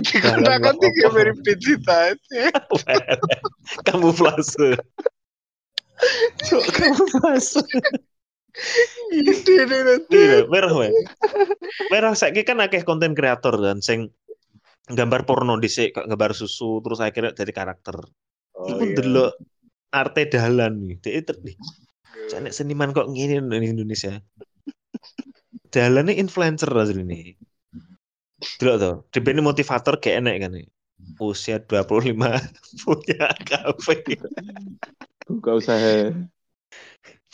Di 0.00 0.16
kondangan 0.18 0.74
tiga 0.80 1.06
mirip 1.12 1.38
pizza. 1.44 2.16
Kamu 3.86 4.10
flase. 4.16 4.80
Kamu 6.80 7.04
flase. 7.20 7.60
Ini 9.12 9.32
nanti. 9.68 10.16
Iya, 10.16 10.48
merah 10.48 10.72
wae. 10.72 10.90
Merah 11.92 12.16
saiki 12.16 12.48
kan 12.48 12.64
akeh 12.64 12.80
konten 12.88 13.12
kreator 13.12 13.60
kan 13.60 13.84
sing 13.84 14.08
gambar 14.88 15.28
porno 15.28 15.60
dhisik 15.60 15.96
kok 15.96 16.08
gambar 16.08 16.32
susu 16.32 16.80
terus 16.80 17.04
akhirnya 17.04 17.36
jadi 17.36 17.52
karakter. 17.52 18.00
Oh, 18.56 18.70
Iku 18.72 18.82
iya. 18.88 18.92
ndelok 18.96 19.32
arte 19.92 20.22
dalan 20.32 20.72
nih. 20.80 20.96
Dek. 21.02 21.44
Janek 22.32 22.56
seniman 22.56 22.96
kok 22.96 23.12
ngene 23.12 23.44
di 23.52 23.68
Indonesia. 23.68 24.16
Dalannya 25.74 26.14
influencer 26.22 26.70
asli 26.70 27.02
nih. 27.02 27.34
Delok 28.62 28.76
to, 28.78 28.90
dibeni 29.10 29.42
motivator 29.42 29.98
kayak 29.98 30.22
enek 30.22 30.36
kan 30.46 30.50
nih. 30.54 30.66
Usia 31.18 31.58
25 31.58 32.14
punya 32.86 33.26
kafe. 33.42 33.98
Buka 35.26 35.50
usaha. 35.58 36.14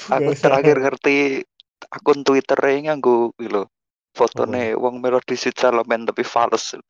Aku 0.08 0.32
terakhir 0.32 0.80
ngerti 0.80 1.44
akun 1.92 2.24
Twitter 2.24 2.56
nganggo 2.56 3.36
iki 3.36 3.52
lho. 3.52 3.68
Fotone 4.16 4.72
wong 4.74 5.04
melo 5.04 5.20
disit 5.20 5.60
salemen 5.60 6.08
tapi 6.08 6.24
fals. 6.24 6.80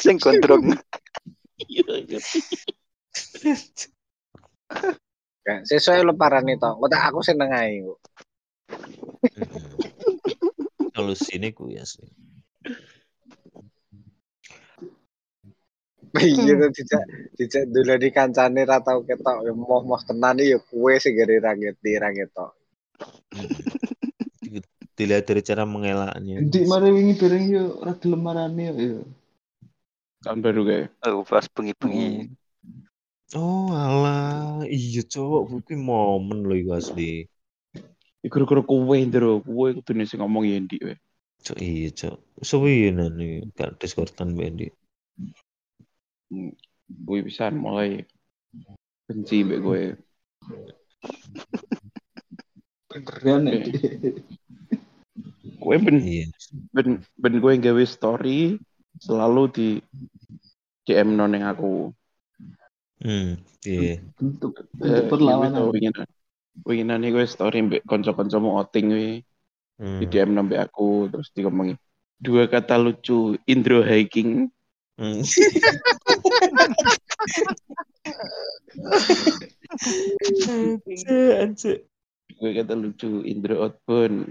Sing 0.00 0.16
gondrong. 0.16 0.72
Ya, 5.44 5.60
sesuai 5.68 6.08
lebaran 6.08 6.48
itu. 6.48 6.64
Kok 6.64 6.88
tak 6.88 7.12
aku 7.12 7.20
seneng 7.20 7.52
ae. 7.52 7.84
Kalau 10.94 11.14
sini 11.18 11.50
ku 11.50 11.70
ya 11.70 11.82
sih. 11.82 12.06
Iya 16.14 16.54
tuh 16.54 16.70
dijak 16.70 17.02
dijak 17.34 17.64
dulu 17.74 17.98
di 17.98 18.14
kancane 18.14 18.62
ra 18.62 18.78
tau 18.78 19.02
ketok 19.02 19.50
ya 19.50 19.50
moh-moh 19.50 19.98
tenan 20.06 20.38
ya 20.38 20.62
kue 20.62 20.94
sing 21.02 21.18
gere 21.18 21.42
ra 21.42 21.58
ngerti 21.58 21.90
ra 21.98 22.14
ketok. 22.14 22.54
Dilihat 24.94 25.26
dari 25.26 25.42
cara 25.42 25.66
mengelaknya. 25.66 26.38
Di 26.38 26.70
mari 26.70 26.94
wingi 26.94 27.18
bareng 27.18 27.44
yo 27.50 27.64
ora 27.82 27.98
gelem 27.98 28.22
marane 28.22 28.62
yo. 28.70 28.74
yo. 28.78 29.02
Tahun 30.22 30.38
baru 30.38 30.60
kayak. 30.64 30.88
Oh, 31.04 31.26
pas 31.26 31.44
bengi-bengi. 31.50 32.30
Oh 33.34 33.74
alah, 33.74 34.62
iya 34.70 35.02
cowok 35.02 35.42
mungkin 35.50 35.78
momen 35.82 36.46
loh 36.46 36.54
iku 36.54 36.78
asli. 36.78 37.26
Iku-iku 38.24 38.64
kowe 38.64 38.96
ndro, 39.04 39.44
kowe 39.44 39.68
kudune 39.76 40.08
sing 40.08 40.24
ngomong 40.24 40.48
ya 40.48 40.56
Ndi 40.56 40.80
we. 40.80 40.94
Cok 41.44 41.60
iya 41.60 41.92
cok. 41.92 42.16
Suwi 42.40 42.88
nane 42.88 43.52
gak 43.52 43.76
diskordan 43.76 44.32
mbek 44.32 44.48
Ndi. 44.56 44.66
Gue 46.88 47.18
hmm. 47.20 47.28
bisa 47.28 47.52
mulai 47.52 48.00
benci 49.04 49.44
mbek 49.44 49.60
gue. 49.60 49.82
Keren 52.88 53.44
ya. 53.44 53.60
Gue 55.60 55.76
ben, 55.76 55.96
ben, 56.72 56.88
ben 57.20 57.34
gue 57.44 57.52
gawe 57.60 57.84
story 57.84 58.56
selalu 59.04 59.42
di 59.52 59.68
DM 60.88 61.12
noneng 61.12 61.44
aku. 61.44 61.92
Hmm, 63.04 63.36
iya. 63.68 64.00
Untuk, 64.16 64.64
untuk 64.80 64.88
eh, 64.88 65.04
perlawanan. 65.12 65.68
Iya, 65.76 65.92
Iku 66.62 67.18
wis 67.18 67.34
story 67.34 67.58
mbek 67.66 67.82
kanca-kancamu 67.88 68.54
outing 68.54 68.88
kuwi. 68.94 69.10
Hmm. 69.74 69.98
di 69.98 70.06
DM 70.06 70.38
nambah 70.38 70.70
aku 70.70 71.10
terus 71.10 71.34
dikomengi 71.34 71.74
dua 72.22 72.46
kata 72.46 72.78
lucu 72.78 73.34
Indro 73.44 73.82
hiking. 73.82 74.46
Hmm. 74.94 75.20
Dua 82.38 82.50
kata 82.54 82.74
lucu 82.78 83.26
Indro 83.26 83.66
outbound. 83.66 84.30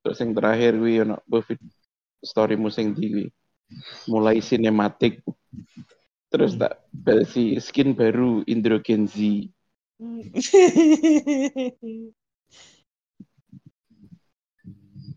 Terus 0.00 0.18
yang 0.22 0.30
terakhir 0.38 0.78
gue 0.78 1.02
ono 1.02 1.18
story 2.22 2.54
musing 2.54 2.94
di 2.94 3.26
mulai 4.06 4.38
sinematik 4.38 5.20
terus 6.28 6.58
tak 6.58 6.82
balesi 6.90 7.56
skin 7.62 7.94
baru 7.94 8.42
Indro 8.44 8.82
Genzi 8.82 9.48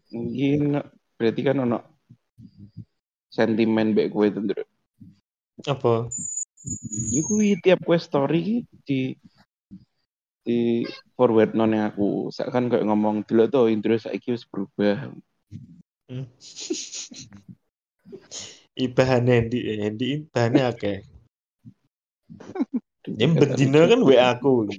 mungkin 0.09 0.79
berarti 1.19 1.41
kan 1.43 1.57
ono 1.59 1.79
sentimen 3.29 3.93
baik 3.93 4.09
gue 4.11 4.25
itu 4.31 4.39
Ndro. 4.41 4.63
Apa? 5.67 6.09
Ya 7.13 7.21
kuwi 7.23 7.55
tiap 7.61 7.79
gue 7.83 7.99
story 7.99 8.65
di 8.83 9.15
di 10.43 10.87
forward 11.13 11.53
non 11.53 11.75
yang 11.75 11.93
aku 11.93 12.33
seakan 12.33 12.71
kayak 12.71 12.87
ngomong 12.87 13.27
dulu 13.27 13.43
tuh 13.51 13.65
Indro 13.69 13.99
wis 13.99 14.43
berubah 14.47 15.11
Hmm. 16.09 16.25
Ibahan 18.79 19.27
Hendy, 19.27 19.59
Hendy 19.75 20.05
ibahannya 20.23 20.63
akeh. 20.71 20.97
Yang 23.19 23.33
bendina 23.43 23.91
kan 23.91 23.99
WA 24.07 24.39
aku. 24.39 24.71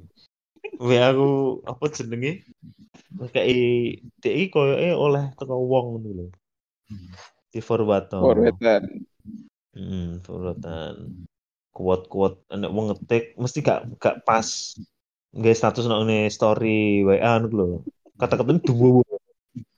WA 0.81 1.13
aku 1.13 1.29
apa 1.69 1.85
jenenge? 1.93 2.49
Kayak 3.21 3.47
DI 4.25 4.49
koyoke 4.49 4.91
oleh 4.97 5.25
teko 5.37 5.61
wong 5.69 5.87
ngono 6.01 6.11
lho. 6.17 6.27
Di 7.53 7.61
forward 7.61 8.09
forwardan 8.09 9.05
Hmm, 9.77 10.19
forwardan. 10.25 10.97
Kuat-kuat 11.71 12.41
anak 12.51 12.71
wong 12.73 12.87
ngetik 12.91 13.37
mesti 13.37 13.61
gak 13.61 14.01
gak 14.01 14.25
pas. 14.25 14.75
Nggak 15.37 15.57
status 15.61 15.85
nang 15.85 16.09
ngene 16.09 16.33
story 16.33 17.05
WA 17.05 17.37
ngono 17.37 17.53
lho. 17.53 17.69
Kata-kata 18.17 18.57
duwo. 18.65 19.05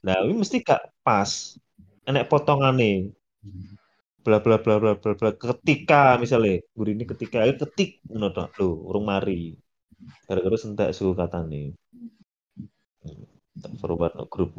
Nah, 0.02 0.22
ini 0.22 0.34
mesti 0.38 0.62
gak 0.62 0.94
pas. 1.02 1.58
Enek 2.06 2.30
potongane. 2.30 3.10
Bla 4.22 4.38
bla 4.38 4.56
bla 4.62 4.78
bla 4.78 4.92
bla 4.94 5.12
bla 5.18 5.30
ketika 5.34 6.14
misalnya 6.22 6.62
ini 6.62 7.04
ketika 7.10 7.42
ayo 7.42 7.58
ketik 7.58 7.98
ngono 8.06 8.30
tok 8.30 8.48
lho, 8.58 8.68
urung 8.88 9.06
mari. 9.10 9.58
Gara-gara 10.26 10.56
sentak 10.58 10.94
suhu 10.94 11.14
katane. 11.18 11.74
Hmm, 13.02 13.26
Tak 13.52 13.72
forward 13.78 14.16
no 14.16 14.24
grup. 14.32 14.56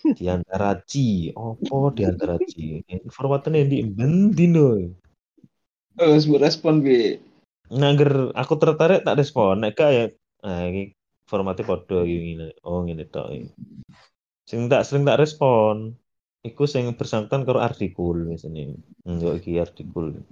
Di 0.00 0.24
antara 0.30 0.78
Ci, 0.86 1.34
opo 1.34 1.90
di 1.92 2.06
antara 2.06 2.38
Ci? 2.40 2.80
Forwardane 3.10 3.66
di 3.66 3.84
bendino. 3.84 4.78
Oh, 6.00 6.16
sebut 6.16 6.40
respon 6.40 6.80
bi. 6.80 7.18
Nangger 7.68 8.32
aku 8.32 8.54
tertarik 8.56 9.04
tak 9.04 9.18
respon. 9.20 9.60
Nek 9.66 9.76
ya 9.76 10.08
nah 10.40 10.64
iki 10.64 10.96
formatnya 11.28 11.68
podo 11.68 12.06
iki 12.06 12.18
ngene. 12.32 12.46
Oh 12.64 12.80
ngene 12.86 13.04
tok. 13.10 13.28
Sing 14.48 14.70
tak 14.72 14.86
sering 14.88 15.04
tak 15.04 15.20
respon. 15.20 15.99
Iku 16.40 16.64
sing 16.64 16.88
bersangkutan 16.96 17.44
karo 17.44 17.60
artikel 17.60 18.16
biasanya. 18.24 18.76
Enggak 19.04 19.44
iki 19.44 19.60
artikel. 19.60 20.24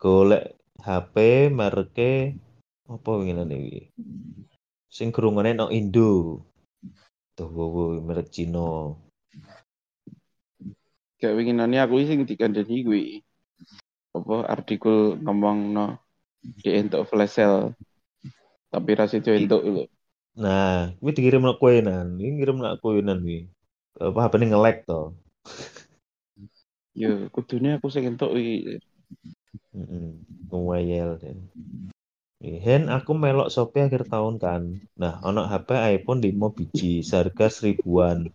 Golek 0.00 0.56
HP 0.80 1.14
mereke 1.52 2.36
apa 2.88 3.10
ngene 3.20 3.56
iki. 3.56 3.82
Sing 4.88 5.12
gerungane 5.12 5.52
nang 5.52 5.68
Indo. 5.68 6.40
Tuh 7.36 7.48
wow, 7.52 8.00
merek 8.00 8.32
Cina. 8.32 8.96
kayak 11.16 11.36
winginannya 11.36 11.80
aku 11.80 12.04
sing 12.04 12.28
dikandani 12.28 12.76
gue 12.84 13.04
apa 14.12 14.36
artikel 14.48 15.16
ngomong 15.20 15.72
no 15.72 15.86
di 16.62 16.76
entuk 16.76 17.08
flash 17.08 17.40
sale 17.40 17.72
tapi 18.68 18.90
rasa 18.96 19.20
itu 19.20 19.32
entuk 19.32 19.64
lho 19.64 19.84
Nah, 20.36 20.92
kuwi 21.00 21.16
dikirim 21.16 21.48
nak 21.48 21.56
kowe 21.56 21.72
nan. 21.80 22.20
Iki 22.20 22.28
ngirim 22.36 22.60
nak 22.60 22.84
kowe 22.84 22.92
nan 23.00 23.24
kuwi. 23.24 23.48
Apa 23.96 24.18
HP-ne 24.28 24.46
nge-lag 24.52 24.76
to. 24.84 25.00
yo 27.00 27.28
kudunya 27.28 27.76
aku 27.76 27.92
sing 27.92 28.08
entuk 28.08 28.32
iki 28.32 28.80
Heeh. 29.76 30.16
Deh. 31.20 31.36
Hen 32.64 32.88
aku 32.88 33.12
melok 33.12 33.52
Shopee 33.52 33.84
akhir 33.88 34.08
tahun 34.08 34.40
kan. 34.40 34.62
Nah, 34.96 35.20
ono 35.20 35.44
HP 35.44 35.68
iPhone 36.00 36.20
5 36.24 36.56
biji, 36.56 37.04
seharga 37.04 37.52
seribuan. 37.52 38.28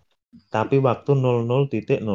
Tapi 0.54 0.78
waktu 0.78 1.12
00.00. 1.18 2.06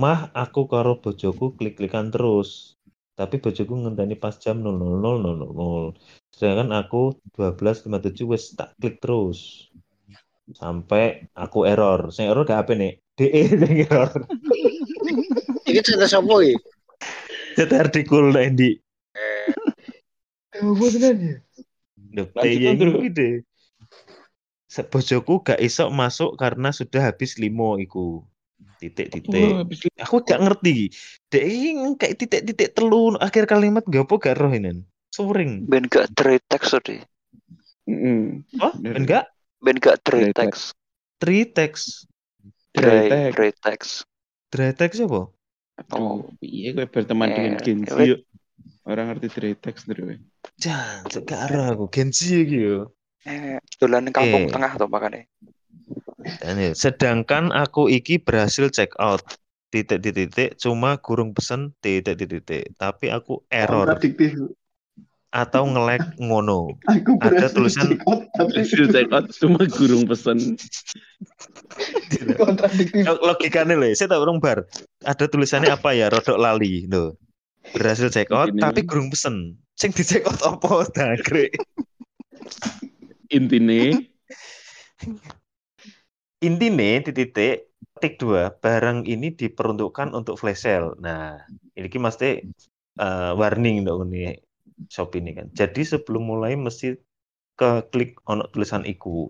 Mah 0.00 0.20
aku 0.32 0.60
karo 0.72 0.96
bojoku 0.96 1.52
klik-klikan 1.56 2.08
terus. 2.08 2.80
Tapi 3.12 3.36
bojoku 3.44 3.72
ngenteni 3.76 4.16
pas 4.16 4.36
jam 4.40 4.64
00.00. 4.64 5.92
Sedangkan 6.32 6.72
aku 6.72 7.20
12.57 7.36 8.32
wis 8.32 8.56
tak 8.56 8.72
klik 8.80 8.96
terus. 9.04 9.68
Sampai 10.56 11.28
aku 11.32 11.64
error. 11.64 12.12
Sing 12.12 12.28
error 12.28 12.44
gak 12.44 12.68
apa 12.68 12.72
nih? 12.76 12.92
DE 13.16 13.42
sing 13.62 13.76
error. 13.88 14.10
Iki 15.68 15.80
cerita 15.84 16.06
sapa 16.08 16.34
iki? 16.42 16.56
Jadi 17.56 17.74
artikel 17.76 18.32
nek 18.32 18.46
ndi? 18.56 18.70
Oh, 20.62 20.76
beneran 20.76 21.16
ya? 21.20 21.36
Loh, 22.12 22.26
Lanjut, 22.36 22.44
iya 22.44 22.68
Andrew. 22.72 23.00
iki 23.00 23.08
deh. 23.12 23.34
Bojoku 24.88 25.34
gak 25.44 25.60
iso 25.60 25.88
masuk 25.92 26.36
karena 26.40 26.72
sudah 26.72 27.12
habis 27.12 27.36
limo 27.36 27.76
iku. 27.76 28.24
Titik-titik. 28.80 29.52
Oh, 29.52 29.64
Aku 30.04 30.24
gak 30.24 30.40
ngerti. 30.40 30.92
Dek 31.28 31.44
iki 31.44 31.68
kayak 32.00 32.14
titik-titik 32.20 32.68
telu 32.76 33.16
akhir 33.20 33.44
kalimat 33.48 33.84
gak 33.84 34.08
apa 34.08 34.14
gak 34.20 34.36
roh 34.40 34.52
ini. 34.52 34.80
Suring. 35.12 35.68
Ben 35.68 35.88
gak 35.92 36.08
deh. 36.16 37.00
Heeh. 37.84 38.20
Oh, 38.62 38.72
Bener. 38.80 38.96
enggak? 38.96 39.24
Ben 39.62 39.78
gak 39.78 40.02
teretext. 40.02 40.74
Three 41.22 41.46
text. 41.46 42.10
Dry. 42.74 43.30
Dry 44.50 44.70
text 44.74 44.98
apa? 45.06 45.30
Oh, 45.94 46.28
iya 46.42 46.74
gue 46.76 46.84
berteman 46.84 47.30
Eh, 47.32 47.56
dengan 47.56 47.86
wait. 47.96 48.08
yuk. 48.10 48.20
Orang 48.82 49.14
ngerti 49.14 49.26
dari 49.30 49.52
teks 49.54 49.86
dulu. 49.86 50.18
Jangan, 50.58 51.06
roh 51.54 51.66
aku. 51.70 51.84
Genji 51.94 52.42
iki 52.42 52.58
yo. 52.58 52.90
Eh, 53.22 53.62
dolan 53.78 54.10
kampung 54.10 54.46
Eh. 54.46 54.50
tengah 54.50 54.74
to 54.74 54.90
makane. 54.90 55.30
Dan 56.42 56.58
ya, 56.58 56.70
Sedangkan 56.74 57.54
aku 57.54 57.86
iki 57.86 58.18
berhasil 58.18 58.66
check 58.74 58.90
out. 58.98 59.22
Titik-titik 59.72 60.58
cuma 60.60 60.98
gurung 61.00 61.32
pesen 61.32 61.72
titik-titik. 61.80 62.74
Tapi 62.76 63.08
aku 63.08 63.40
error 63.48 63.86
Kontradiktif. 63.88 64.36
Atau 65.32 65.64
nge-lag 65.64 66.12
ngono. 66.20 66.76
Aku 66.92 67.16
Ada 67.24 67.48
tulisan- 67.48 67.96
Hasil 68.36 68.92
check 68.92 69.08
out 69.10 69.32
cuma 69.40 69.64
gurung 69.64 70.04
pesen. 70.04 70.60
kontradiktif. 72.36 73.08
Log- 73.08 73.24
logikanya 73.24 73.74
loh, 73.74 73.88
saya 73.96 74.12
tak 74.12 74.20
urung 74.20 74.38
bar. 74.44 74.68
Ada 75.08 75.24
tulisannya 75.32 75.72
apa 75.72 75.96
ya? 75.96 76.12
Rodok 76.12 76.36
lali, 76.36 76.84
loh. 76.86 77.16
Berhasil 77.72 78.12
check 78.12 78.28
out, 78.28 78.52
tapi 78.60 78.84
gurung 78.84 79.08
pesen. 79.08 79.56
Sing 79.80 79.88
di 79.96 80.04
check 80.04 80.28
out 80.28 80.38
apa? 80.44 80.84
Dagre. 80.92 81.48
Intine 83.32 84.04
Intine 86.42 87.00
titik 87.00 87.72
tik 88.02 88.18
dua 88.18 88.50
barang 88.52 89.06
ini 89.08 89.32
diperuntukkan 89.32 90.12
untuk 90.12 90.36
flash 90.36 90.66
sale. 90.66 90.92
Nah, 91.00 91.38
ini 91.78 91.86
ki 91.88 91.96
mesti 92.02 92.30
eh, 92.98 93.32
warning 93.32 93.86
dong 93.86 94.10
ini 94.10 94.36
shop 94.88 95.14
ini 95.18 95.36
kan. 95.36 95.46
Jadi 95.52 95.82
sebelum 95.82 96.28
mulai 96.28 96.56
mesti 96.56 96.96
ke 97.58 97.70
klik 97.92 98.18
ono 98.28 98.48
tulisan 98.50 98.84
iku. 98.88 99.28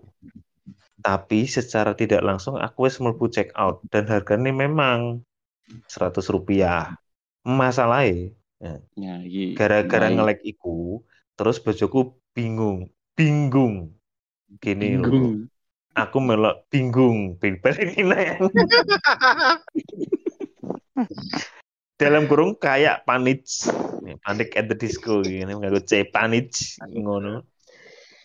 Tapi 1.03 1.43
secara 1.49 1.91
tidak 1.93 2.23
langsung 2.23 2.55
aku 2.55 2.87
wis 2.87 2.99
mlebu 2.99 3.27
check 3.27 3.51
out 3.59 3.83
dan 3.91 4.07
harganya 4.07 4.55
memang 4.55 5.19
100 5.91 6.23
rupiah. 6.31 6.95
Masalahnya 7.43 8.31
ya 8.95 9.19
iki. 9.23 9.53
gara-gara 9.57 10.07
Main. 10.07 10.15
nge-lag 10.19 10.39
iku 10.47 11.03
terus 11.35 11.59
bojoku 11.59 12.15
bingung 12.31 12.87
bingung 13.13 13.91
gini 14.63 14.95
loh 14.95 15.11
Bingung. 15.11 15.37
aku 15.93 16.17
melok 16.23 16.65
bingung 16.71 17.35
yang 17.43 18.39
dalam 21.99 22.25
kurung 22.25 22.57
kayak 22.57 23.05
panik 23.05 23.45
panik 24.25 24.49
at 24.57 24.65
the 24.67 24.75
disco 24.75 25.21
gini 25.21 25.53
nggak 25.53 25.85
C 25.85 26.07
panik 26.09 26.51
ngono 26.89 27.45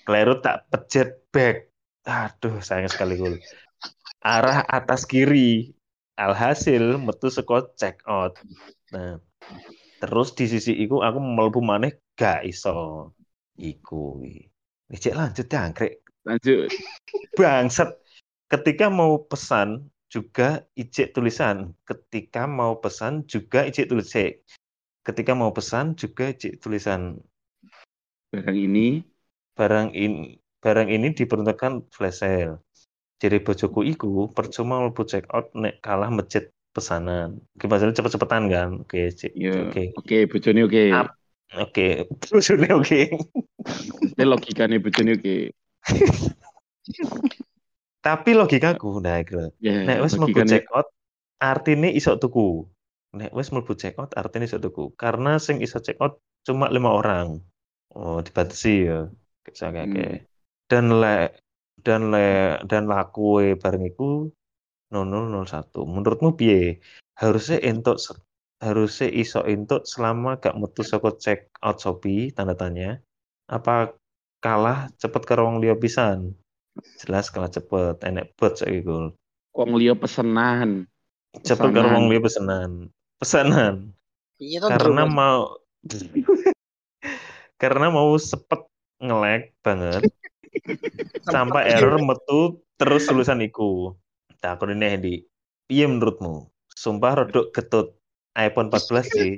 keliru 0.09 0.41
tak 0.41 0.67
pejet 0.73 1.29
back 1.29 1.69
aduh 2.09 2.59
sayang 2.65 2.89
sekali 2.89 3.21
gue 3.21 3.39
arah 4.23 4.67
atas 4.67 5.07
kiri. 5.07 5.75
Alhasil 6.19 6.99
metu 6.99 7.31
saka 7.31 7.71
check 7.79 8.03
out. 8.11 8.35
Nah, 8.91 9.23
terus 10.03 10.35
di 10.35 10.51
sisi 10.51 10.75
iku 10.75 10.99
aku 11.07 11.19
mlebu 11.23 11.63
maneh 11.63 11.95
gak 12.19 12.43
iso. 12.43 13.15
Iku. 13.55 14.19
Cek 14.91 15.15
lanjut 15.15 15.47
ya, 15.47 15.71
angkrek. 15.71 16.03
Lanjut. 16.27 16.75
Bangsat. 17.39 17.95
Ketika 18.51 18.91
mau 18.91 19.23
pesan 19.31 19.87
juga 20.09 20.65
ijek 20.75 21.15
tulisan. 21.15 21.77
Ketika 21.85 22.49
mau 22.49 22.81
pesan 22.81 23.25
juga 23.29 23.65
ijek 23.69 23.89
tulisan. 23.89 24.35
Ketika 25.05 25.33
mau 25.37 25.53
pesan 25.53 25.97
juga 25.97 26.33
ijek 26.33 26.61
tulisan. 26.61 27.21
Barang 28.29 28.59
ini 28.59 29.05
Barang 29.59 29.91
ini 29.91 30.39
barang 30.63 30.87
ini 30.87 31.11
diperuntukkan 31.11 31.91
flash 31.91 32.23
sale. 32.23 32.63
Jadi 33.19 33.43
bojoku 33.43 33.83
iku 33.83 34.31
percuma 34.31 34.79
mlebu 34.79 35.03
check 35.03 35.27
out 35.35 35.51
nek 35.59 35.83
kalah 35.83 36.07
mecet 36.15 36.55
pesanan. 36.71 37.43
Oke, 37.59 37.67
maksudnya 37.67 37.99
cepet-cepetan 37.99 38.47
kan. 38.47 38.69
Oke, 38.87 39.11
Cek. 39.11 39.35
ya 39.35 39.67
Oke. 39.67 39.91
oke 39.99 40.19
bojone 40.31 40.63
oke. 40.63 40.85
Oke, 41.59 42.07
bojone 42.07 42.69
oke. 42.71 43.01
Mesti 43.99 44.23
logikane 44.23 44.79
bojone 44.79 45.19
oke. 45.19 45.37
Tapi 48.09 48.31
logikaku 48.33 49.05
nah 49.05 49.21
iku 49.21 49.33
lho. 49.37 49.49
Ya, 49.61 49.85
Nek 49.85 50.01
wis 50.01 50.17
mlebu 50.17 50.41
check 50.49 50.65
out 50.73 50.89
artine 51.45 51.93
iso 51.93 52.17
tuku. 52.17 52.65
Nek 53.13 53.37
wis 53.37 53.53
mlebu 53.53 53.77
check 53.77 54.01
out 54.01 54.17
artine 54.17 54.49
iso 54.49 54.57
tuku. 54.57 54.97
Karena 54.97 55.37
sing 55.37 55.61
iso 55.61 55.77
check 55.85 56.01
out 56.01 56.17
cuma 56.49 56.73
lima 56.73 56.97
orang. 56.97 57.45
Oh, 57.93 58.25
dibatasi 58.25 58.75
ya. 58.89 59.01
Kayak 59.45 59.93
Hmm. 59.93 60.25
Dan 60.69 60.85
le 61.01 61.37
dan 61.85 62.13
le 62.13 62.57
dan 62.65 62.89
laku 62.89 63.57
bareng 63.61 63.85
iku 63.93 64.33
0001. 64.93 65.85
Menurutmu 65.85 66.33
piye? 66.37 66.81
Harusnya 67.21 67.61
entuk 67.61 68.01
harusnya 68.59 69.09
iso 69.13 69.41
entuk 69.45 69.85
selama 69.85 70.41
gak 70.41 70.57
metu 70.57 70.83
saka 70.83 71.13
check 71.21 71.53
out 71.61 71.77
Shopee 71.81 72.33
tanda 72.33 72.57
tanya. 72.57 73.01
Apa 73.49 73.93
kalah 74.41 74.89
cepet 74.97 75.23
karo 75.29 75.49
wong 75.49 75.61
liya 75.61 75.77
pisan? 75.77 76.37
Jelas 77.03 77.31
kalah 77.31 77.51
cepet, 77.51 78.03
enek 78.07 78.35
bot 78.39 78.55
saiki 78.59 78.83
gol. 78.87 79.15
Wong 79.55 79.75
liya 79.79 79.95
pesenan. 79.99 80.87
cepet 81.45 81.71
karo 81.71 81.87
Pesanan. 81.87 81.95
wong 81.95 82.05
liya 82.09 82.23
pesanan 82.25 82.73
pesanan. 83.19 83.75
Iya 84.39 84.59
karena 84.65 85.03
mau 85.05 85.59
karena 87.63 87.87
mau 87.91 88.15
sepet 88.17 88.63
nge-lag 89.03 89.51
banget. 89.61 90.03
Sampai 91.35 91.75
error 91.75 91.99
metu 91.99 92.63
terus 92.79 93.11
tulisan 93.11 93.43
iku. 93.43 93.99
Tak 94.39 94.63
aku 94.63 94.71
ini 94.71 94.95
di 95.03 95.15
piye 95.67 95.85
menurutmu? 95.91 96.47
Sumpah 96.71 97.27
rodok 97.27 97.51
ketut 97.51 97.99
iPhone 98.39 98.71
14 98.71 99.03
sih. 99.03 99.35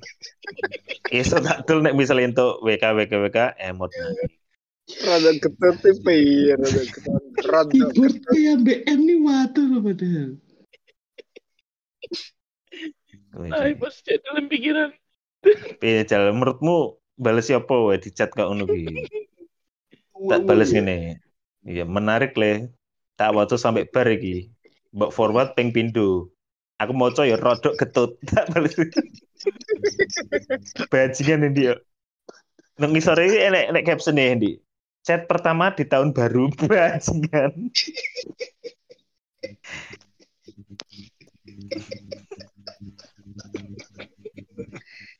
Iso 1.20 1.40
tak 1.40 1.64
dul 1.64 1.80
nek 1.80 1.96
misalnya 1.96 2.36
untuk 2.36 2.60
WK 2.60 2.84
WK 3.00 3.12
WK 3.28 3.38
emot 3.56 3.90
Rada 4.98 5.30
ketut 5.38 5.76
tipe 5.82 6.12
iya, 6.12 6.54
rada 6.58 6.82
ketut. 6.82 7.22
Rada 7.46 7.70
Keyboardnya 7.70 8.38
ya 8.38 8.54
BM 8.58 9.00
nih 9.06 9.18
mati 9.22 9.62
loh 9.62 9.80
padahal. 9.84 10.30
Ay, 13.54 13.78
pas 13.78 13.94
jadi 14.02 14.18
dalam 14.26 14.50
pikiran. 14.50 14.90
piye 15.80 16.04
Jal? 16.04 16.34
menurutmu 16.36 17.00
balas 17.16 17.48
siapa 17.48 17.72
wae 17.72 17.96
di 17.96 18.12
chat 18.12 18.28
kak 18.34 18.44
ngono 18.44 18.68
tak 20.28 20.40
balas 20.44 20.74
ngene. 20.74 21.16
Iya, 21.64 21.84
menarik 21.88 22.36
le. 22.36 22.68
Tak 23.16 23.32
waktu 23.36 23.56
sampai 23.56 23.88
bar 23.88 24.08
iki. 24.08 24.52
Mbok 24.92 25.12
forward 25.14 25.56
ping 25.56 25.72
pindho. 25.72 26.28
Aku 26.80 26.92
maca 26.96 27.24
ya 27.24 27.36
rodok 27.36 27.76
getut. 27.76 28.16
Tak 28.28 28.52
balas. 28.52 28.74
Bajingan 30.92 31.48
ini 31.52 31.72
yo. 31.72 31.74
Nang 32.80 32.96
ngisore 32.96 33.28
iki 33.28 33.38
enek 33.40 33.64
enek 33.72 33.84
caption 33.84 34.20
e 34.20 34.24
Ndi. 34.36 34.52
Chat 35.00 35.24
pertama 35.24 35.72
di 35.72 35.88
tahun 35.88 36.12
baru 36.12 36.52
bajingan. 36.68 37.72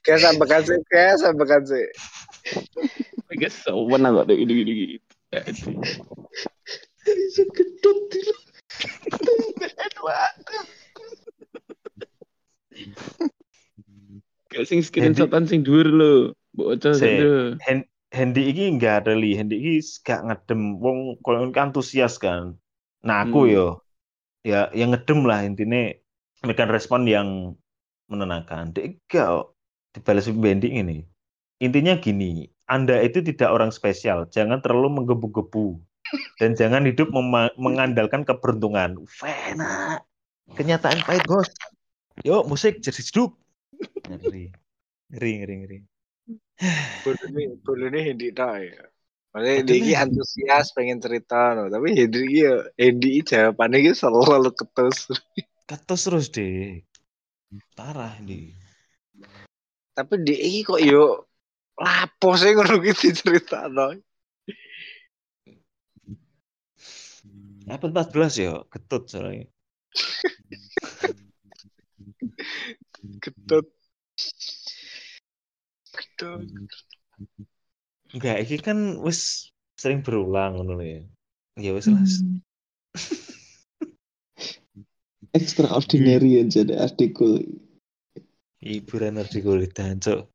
Kayak 0.04 0.20
sampaikan 0.20 0.60
sih, 0.64 0.78
kayak 0.88 1.16
sampaikan 1.20 1.62
sih. 1.64 1.86
Guys, 3.40 3.56
sowan 3.64 4.04
kok 4.04 4.26
deh 4.28 4.36
gini 4.36 4.52
gini 4.52 4.72
gitu. 4.96 5.10
Bisa 7.06 7.42
ketut 7.56 7.98
dulu. 8.10 8.34
Kayak 14.50 14.66
sing 14.66 14.80
screenshotan 14.82 15.46
sing 15.46 15.62
dhuwur 15.64 15.88
lho. 15.88 16.12
Mbok 16.52 16.68
ojo. 16.74 16.90
Hendy 18.10 18.50
iki 18.50 18.66
enggak 18.66 19.06
ada 19.06 19.14
li. 19.14 19.38
Hendy 19.38 19.56
iki 19.58 19.74
gak 20.02 20.26
ngedem 20.26 20.82
wong 20.82 21.18
koyo 21.22 21.50
antusias 21.54 22.18
kan. 22.18 22.58
Nah, 23.06 23.24
aku 23.24 23.46
Hmm. 23.46 23.54
yo 23.54 23.66
ya 24.42 24.72
yang 24.72 24.92
ngedem 24.92 25.24
lah 25.24 25.44
intinya 25.44 25.92
memberikan 26.42 26.68
respon 26.72 27.06
yang 27.06 27.28
menenangkan. 28.10 28.74
Dek 28.74 28.98
kok. 29.06 29.54
dibalas 29.90 30.30
Bendy 30.30 30.70
ini. 30.70 31.02
Intinya 31.58 31.98
gini, 31.98 32.46
Anda 32.70 33.02
itu 33.02 33.20
tidak 33.26 33.50
orang 33.50 33.74
spesial, 33.74 34.30
jangan 34.30 34.62
terlalu 34.62 35.02
menggebu-gebu 35.02 35.82
dan 36.38 36.54
jangan 36.54 36.86
hidup 36.86 37.10
mengandalkan 37.58 38.22
keberuntungan. 38.22 39.02
Fena. 39.10 39.98
Kenyataan 40.54 41.02
pahit, 41.02 41.26
Bos. 41.26 41.50
Yuk, 42.22 42.46
musik 42.46 42.78
jadi 42.78 43.02
hidup. 43.02 43.34
Ngeri. 44.06 44.54
Ngeri, 45.10 45.32
ngeri, 45.42 45.54
ngeri. 45.62 45.78
Bulu 47.64 47.84
ini, 47.88 48.00
Hendi 48.12 48.28
tak 48.36 48.54
ya. 48.60 48.84
Maksudnya 49.30 49.54
Betul, 49.62 49.68
dia 49.70 49.76
ini 49.78 49.92
antusias 49.94 50.66
pengen 50.74 50.98
cerita 50.98 51.54
no. 51.54 51.70
Tapi 51.70 51.94
Hendi 51.94 52.18
ini 52.26 52.44
ya, 52.44 52.54
Hendi 52.76 53.08
ini 53.18 53.26
jawabannya 53.26 53.78
ini 53.80 53.92
selalu 53.94 54.50
ketus. 54.52 55.14
Ketus 55.64 56.00
terus 56.06 56.26
deh. 56.34 56.82
Parah 57.78 58.18
nih. 58.22 58.54
Tapi 59.94 60.14
dia 60.22 60.38
ini 60.38 60.66
kok 60.66 60.82
yo 60.82 61.30
lapo 61.78 62.36
sih 62.36 62.52
ngono 62.52 62.78
cerita 62.94 63.70
no. 63.70 63.94
iPhone 67.70 67.94
14 67.94 68.42
ya, 68.42 68.66
ketut 68.66 69.06
soalnya. 69.06 69.46
Ketut. 73.22 73.66
Ketut. 76.20 76.44
Enggak, 78.12 78.36
ini 78.44 78.60
kan 78.60 78.78
wis 79.00 79.48
sering 79.80 80.04
berulang 80.04 80.60
ngono 80.60 80.76
ya. 80.84 81.00
Ya 81.56 81.72
wis 81.72 81.88
lah. 81.88 81.96
Extraordinary 85.38 86.44
aja 86.44 86.60
deh 86.68 86.76
adikku. 86.76 87.40
Hiburan 88.60 89.16
dikulit 89.32 89.72
cok. 89.72 90.28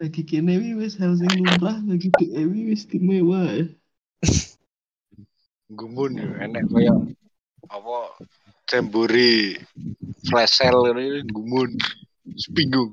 Lagi 0.00 0.22
kene 0.24 0.56
wi 0.56 0.80
wis 0.80 0.96
hal 0.96 1.12
sing 1.20 1.36
lumrah 1.36 1.76
lagi 1.84 2.08
dewi 2.16 2.72
wis 2.72 2.88
istimewa. 2.88 3.52
ya. 3.52 3.68
Gumun 5.68 6.16
enek 6.16 6.64
koyo 6.72 7.12
apa 7.68 8.16
jambore 8.68 9.56
flash 10.28 10.60
sale 10.60 10.92
ini 10.92 11.24
gumun. 11.26 11.72
Sepinggung. 12.36 12.92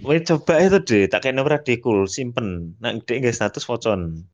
Weh 0.00 0.20
coba 0.24 0.60
itu 0.64 0.80
deh, 0.80 1.04
tak 1.08 1.24
kayak 1.24 1.36
nomor 1.36 1.60
adikul, 1.60 2.08
simpen. 2.08 2.74
Nak 2.80 3.04
dek 3.04 3.20
nggak 3.20 3.36
status 3.36 3.64
focon. 3.68 4.24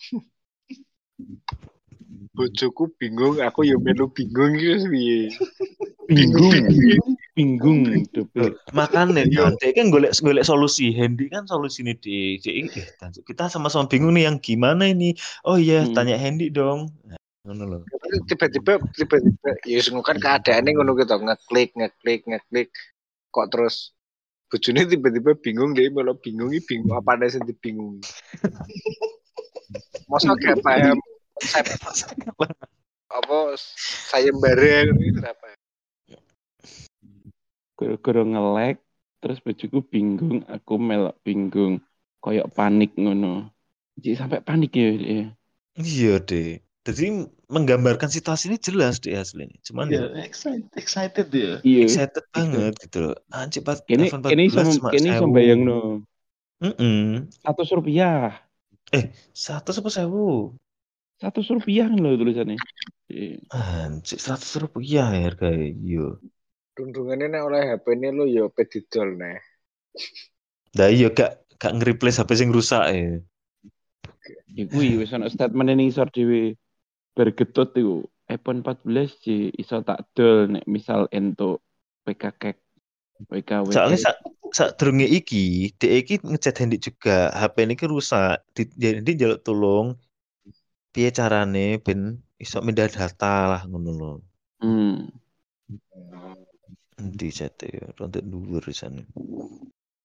Bojoku 2.32 2.88
bingung, 2.96 3.44
aku 3.44 3.68
yo 3.68 3.76
melu 3.76 4.08
bingung 4.08 4.56
gitu 4.56 4.88
piye. 4.88 5.28
Bingung. 6.08 6.64
Bingung. 7.36 7.80
Makanya 8.72 9.28
Iya. 9.28 9.52
kan, 9.52 9.72
kan 9.76 9.86
golek 9.92 10.16
golek 10.16 10.44
solusi. 10.48 10.96
Handy 10.96 11.28
kan 11.28 11.44
solusi 11.44 11.84
ini 11.84 11.92
dek. 11.92 12.40
Dek, 12.40 12.54
eh, 12.56 12.88
kita 13.28 13.52
sama-sama 13.52 13.84
bingung 13.84 14.16
nih 14.16 14.32
yang 14.32 14.40
gimana 14.40 14.88
ini. 14.88 15.12
Oh 15.44 15.60
iya, 15.60 15.84
Hmm. 15.84 15.92
tanya 15.92 16.16
Handy 16.16 16.48
dong. 16.48 16.88
Nah, 17.04 17.20
ngono 17.42 17.64
loh. 17.66 17.80
tiba-tiba 18.30 18.78
tiba-tiba 18.94 19.50
ya 19.66 19.76
wis 19.82 19.90
ngono 19.90 20.06
kan 20.06 20.18
keadaannya 20.22 20.70
ngono 20.78 20.94
gitu 20.94 21.18
ngeklik 21.18 21.70
ngeklik 21.74 22.22
ngeklik 22.30 22.70
kok 23.34 23.50
terus 23.50 23.90
bojone 24.46 24.86
tiba-tiba 24.86 25.34
bingung 25.42 25.74
deh 25.74 25.90
malah 25.90 26.14
bingungi 26.14 26.62
bingung 26.62 26.94
apa 26.94 27.18
ada 27.18 27.26
sing 27.26 27.42
dibingungi 27.42 28.06
masa 30.06 30.38
gak 30.38 30.62
paham 30.62 30.98
konsep 31.34 31.66
apa 33.10 33.36
sayembara 34.08 34.86
gitu 34.86 35.18
kenapa 35.18 35.58
Gara-gara 37.82 38.22
nge-lag 38.22 38.78
terus 39.18 39.42
bojoku 39.42 39.82
bingung, 39.82 40.46
aku 40.46 40.78
melok 40.78 41.18
bingung. 41.26 41.82
Koyok 42.22 42.54
panik 42.54 42.94
ngono. 42.94 43.50
Jadi 43.98 44.14
sampai 44.14 44.38
panik 44.38 44.70
ya. 44.70 44.94
ya. 44.94 45.24
Iya 45.82 46.14
deh. 46.22 46.62
Jadi 46.82 47.30
menggambarkan 47.46 48.10
situasi 48.10 48.50
ini 48.50 48.58
jelas 48.58 48.98
deh 48.98 49.14
aslinya. 49.14 49.54
Cuman 49.62 49.86
Iya, 49.86 50.10
ya 50.18 50.26
excited, 50.26 50.66
excited 50.74 51.26
ya. 51.30 51.62
Iya. 51.62 51.80
excited 51.86 52.24
banget 52.34 52.74
gitu 52.82 52.98
loh. 53.06 53.16
Anjir, 53.30 53.62
pas 53.62 53.78
Ini 53.86 54.10
ini 54.10 54.44
14 54.50 54.74
sama 54.74 54.90
ini 54.90 55.08
sewu. 55.14 55.18
sama 55.22 55.30
bayang 55.30 55.60
no. 55.62 56.02
Mm-mm. 56.58 57.30
Satu 57.38 57.62
rupiah. 57.78 58.34
Satu 59.30 59.70
apa 59.78 59.90
sewu? 59.94 60.58
Satu 61.22 61.38
rupiah 61.54 61.86
kan 61.86 62.02
loh 62.02 62.18
tulisannya. 62.18 62.58
Iya. 63.06 63.38
Anjir, 63.54 64.18
seratus 64.18 64.50
rupiah 64.58 65.06
ya 65.14 65.22
harganya. 65.30 65.70
Iya. 65.70 66.18
Dundungannya 66.74 67.30
nek 67.30 67.42
oleh 67.46 67.62
HP 67.68 67.86
ini 67.94 68.08
lo 68.10 68.24
yo 68.26 68.50
pedidol 68.50 69.14
nih. 69.22 69.38
Nah 70.72 70.88
iya 70.90 71.12
gak 71.14 71.46
gak 71.62 71.72
nge-replace 71.78 72.18
HP 72.18 72.30
sing 72.34 72.50
rusak 72.50 72.90
ya. 72.90 73.22
Iku 74.50 74.82
iya 74.82 74.96
wis 74.98 75.14
ana 75.14 75.30
statement 75.30 75.68
ini 75.70 75.92
isor 75.92 76.10
dhewe 76.10 76.58
bergetut 77.12 77.76
iku 77.76 78.06
iPhone 78.32 78.64
14 78.64 79.24
sih 79.24 79.52
iso 79.60 79.84
tak 79.84 80.08
dol 80.16 80.48
nek 80.56 80.64
misal 80.64 81.04
entuk 81.12 81.60
PKK 82.08 82.56
PKW. 83.28 83.70
Soalnya 83.70 83.98
sak 84.00 84.16
sak 84.52 84.76
durunge 84.76 85.06
iki, 85.06 85.70
dhek 85.78 85.92
iki 86.04 86.14
ngechat 86.26 86.58
Hendik 86.58 86.82
juga, 86.82 87.30
HP 87.32 87.64
ini 87.64 87.74
ki 87.78 87.86
rusak. 87.86 88.42
Di, 88.52 88.66
jadi 88.74 89.10
jaluk 89.14 89.40
tolong 89.46 89.94
piye 90.92 91.08
carane 91.14 91.80
ben 91.80 92.20
iso 92.36 92.60
mindah 92.60 92.90
data 92.90 93.34
lah 93.48 93.62
ngono 93.64 93.90
lho. 93.94 94.12
Hmm. 94.60 95.08
Endi 97.00 97.28
chat 97.32 97.56
ya, 97.62 97.88
rontok 97.98 98.22
dhuwur 98.22 98.62
sana. 98.74 99.02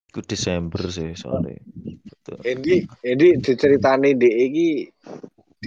Iku 0.08 0.24
Desember 0.24 0.82
sih 0.88 1.14
soalnya. 1.14 1.60
Betul. 2.08 2.38
Endi, 2.48 2.88
Endi 3.04 3.28
diceritani 3.44 4.16
di 4.16 4.30
iki 4.48 4.70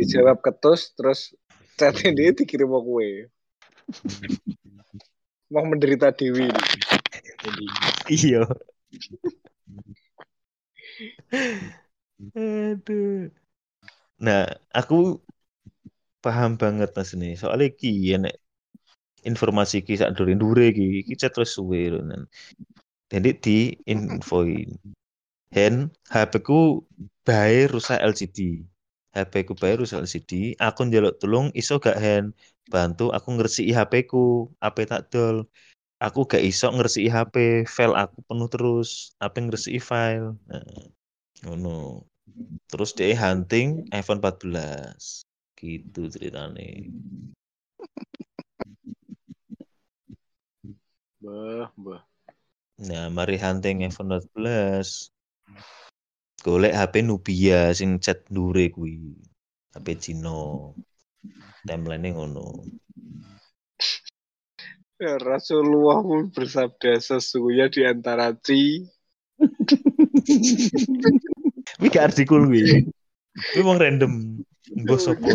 dijawab 0.00 0.40
ketus 0.40 0.96
terus 0.96 1.36
chatnya 1.76 2.10
dia 2.16 2.30
dikirim 2.32 2.72
ke 2.72 2.80
kue. 2.80 3.10
Mau 5.52 5.64
menderita 5.68 6.08
dewi. 6.14 6.48
Iya. 8.08 8.48
Aduh. 12.36 13.32
Nah, 14.20 14.44
aku 14.72 15.20
paham 16.24 16.60
banget 16.60 16.92
mas 16.96 17.10
ini. 17.16 17.36
Soalnya 17.40 17.68
ki 17.72 17.90
ya 18.12 18.16
nek 18.20 18.36
informasi 19.24 19.84
ki 19.86 19.94
sak 20.00 20.12
dure 20.16 20.32
dure 20.36 20.66
ki, 20.76 21.04
ki 21.08 21.14
chat 21.20 21.32
terus 21.34 21.56
suwe 21.56 21.92
Nan. 22.08 22.28
Jadi 23.10 23.30
di 23.42 23.58
infoin. 23.90 24.70
Hen, 25.56 25.90
HP 26.14 26.32
ku 26.46 26.86
bae 27.26 27.66
rusak 27.66 27.98
LCD. 27.98 28.62
HP 29.16 29.34
ku 29.48 29.54
bae 29.58 29.74
rusak 29.78 30.06
LCD. 30.06 30.54
Aku 30.58 30.86
njaluk 30.86 31.18
tolong 31.20 31.50
iso 31.56 31.82
gak 31.82 31.98
hen 31.98 32.24
bantu 32.70 33.10
aku 33.10 33.34
ngresiki 33.34 33.74
HP 33.74 34.06
ku, 34.06 34.46
HP 34.62 34.86
tak 34.86 35.10
dol 35.10 35.46
aku 36.00 36.24
gak 36.24 36.40
iso 36.40 36.72
ngresiki 36.72 37.12
HP, 37.12 37.68
file 37.68 37.94
aku 37.94 38.24
penuh 38.24 38.48
terus, 38.48 39.12
apa 39.20 39.36
ngresiki 39.36 39.78
file. 39.78 40.34
Nah, 40.48 40.64
ngono. 41.44 42.08
Terus 42.72 42.96
dia 42.96 43.12
hunting 43.18 43.90
iPhone 43.92 44.22
14. 44.22 45.26
Gitu 45.60 46.08
ceritanya. 46.08 46.88
Bah, 51.20 51.68
bah. 51.76 52.00
Nah, 52.80 53.12
mari 53.12 53.36
hunting 53.36 53.84
iPhone 53.84 54.08
14. 54.08 55.12
Golek 56.40 56.72
HP 56.72 57.04
Nubia 57.04 57.68
sing 57.76 58.00
chat 58.00 58.24
dure 58.32 58.72
kuwi. 58.72 59.12
HP 59.76 59.86
Cino. 60.00 60.72
Timeline 61.68 62.16
ngono. 62.16 62.64
Ya, 65.00 65.16
Rasulullah 65.20 66.00
pun 66.00 66.32
bersabda 66.32 67.00
sesungguhnya 67.00 67.72
di 67.72 67.84
antara 67.84 68.36
ci 68.36 68.84
Wih 71.80 71.88
gak 71.88 72.12
artikul 72.12 72.48
kuwi. 72.48 72.88
Kuwi 73.52 73.62
mau 73.64 73.76
random. 73.76 74.40
Sopo. 75.00 75.28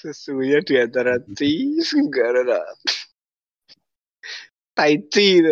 sesungguhnya 0.00 0.62
di 0.62 0.74
antara 0.78 1.18
ci 1.34 1.74
enggak 1.74 2.46
ada 2.46 2.62
tai 4.78 4.96
chi. 5.10 5.42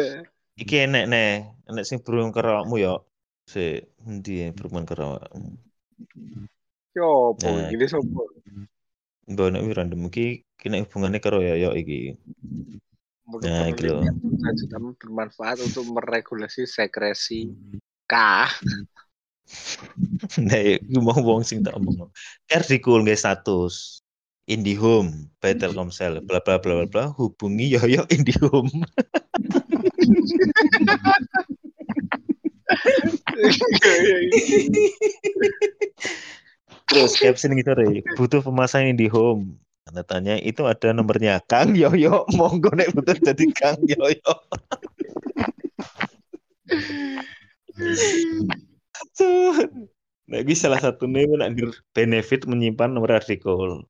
Iki 0.59 0.91
enek 0.91 1.05
nih, 1.07 1.47
enek 1.71 1.87
sing 1.87 2.03
burung 2.03 2.35
kerawakmu 2.35 2.83
ya. 2.83 2.99
Si, 3.47 3.79
endi 4.03 4.51
burung 4.51 4.83
kerawakmu? 4.83 5.55
Yo, 6.99 7.39
po, 7.39 7.47
Nah. 7.47 7.71
ini 7.71 7.87
sopo? 7.87 8.27
Mbak 9.31 9.49
nek 9.55 9.63
random 9.71 10.11
iki 10.11 10.43
kena 10.59 10.83
hubungannya 10.83 11.23
karo 11.23 11.39
ya 11.39 11.55
ya 11.55 11.71
iki. 11.79 12.19
Nah, 13.29 13.71
iki 13.71 13.87
lho. 13.87 14.03
bermanfaat 14.99 15.63
untuk 15.63 15.85
meregulasi 15.95 16.67
sekresi 16.67 17.55
K. 18.11 18.15
Nah, 20.45 20.61
iki 20.61 20.99
mau 21.01 21.17
wong 21.25 21.41
sing 21.41 21.65
tak 21.65 21.73
omong. 21.73 22.13
Artikel 22.53 23.01
nggak 23.01 23.17
status. 23.17 24.05
IndiHome 24.49 25.29
Telkomsel 25.41 26.25
bla 26.25 26.41
bla 26.41 26.57
bla 26.57 26.85
bla 26.85 26.87
bla 26.89 27.05
hubungi 27.17 27.77
Yoyo 27.77 28.05
IndiHome. 28.09 28.73
Terus 36.89 37.13
caption 37.21 37.53
gitu 37.57 37.71
deh, 37.77 38.01
butuh 38.17 38.41
pemasang 38.41 38.89
IndiHome. 38.89 39.57
Tanda 39.89 40.05
tanya 40.05 40.37
itu 40.41 40.69
ada 40.69 40.93
nomornya 40.93 41.41
Kang 41.49 41.73
Yoyo, 41.73 42.29
monggo 42.37 42.69
nek 42.77 42.93
butuh 42.93 43.17
jadi 43.17 43.45
Kang 43.57 43.81
Yoyo. 43.85 44.33
Nah, 50.29 50.45
ini 50.45 50.53
salah 50.53 50.77
satu 50.77 51.09
nih 51.09 51.25
nak 51.41 51.57
benefit 51.97 52.45
menyimpan 52.45 52.93
nomor 52.93 53.17
artikel. 53.17 53.81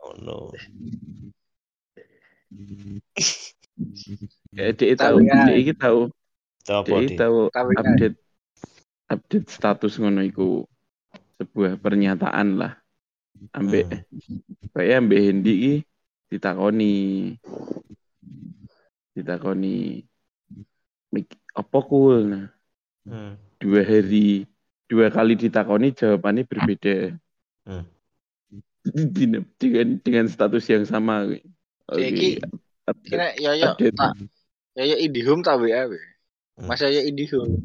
Oh 0.00 0.14
no. 0.24 0.56
Ya, 4.50 4.74
dia 4.74 4.94
tahu, 4.98 5.22
ya. 5.22 5.46
dia 5.46 5.56
iki 5.56 5.72
tahu, 5.72 6.10
Tahu 6.66 6.82
apa 6.82 6.94
dia 6.98 7.08
di? 7.08 7.16
tahu 7.16 7.38
kan- 7.48 7.70
update 7.72 8.16
update 9.06 9.46
status 9.48 9.94
ngono 9.96 10.20
iku. 10.20 10.66
Sebuah 11.38 11.78
pernyataan 11.78 12.58
lah. 12.58 12.74
Ambek 13.54 13.86
kayak 14.74 14.98
ambek 14.98 15.20
Hendi 15.22 15.52
iki 15.54 15.74
ditakoni. 16.28 16.96
Ditakoni. 19.14 20.02
"Mik- 21.08 21.40
apa 21.54 21.78
cool 21.82 22.28
nah 22.28 22.46
Hmm. 23.02 23.34
dua 23.56 23.80
hari 23.80 24.44
dua 24.84 25.08
kali 25.08 25.32
ditakoni 25.32 25.90
jawabannya 25.90 26.44
berbeda. 26.44 27.16
Hmm. 27.64 27.86
dengan 29.58 30.00
dengan 30.00 30.26
status 30.26 30.64
yang 30.68 30.84
sama. 30.84 31.28
Oke, 31.88 32.04
Iki- 32.04 32.40
Kira 33.04 33.34
Yoyo 33.36 33.74
update. 33.74 33.96
tak 33.96 34.12
Yoyo 34.78 34.96
Indihome 35.00 35.42
tak 35.42 35.58
WA 35.60 35.88
we. 35.90 36.00
Mas 36.64 36.80
Yoyo 36.80 37.02
Indihome. 37.04 37.58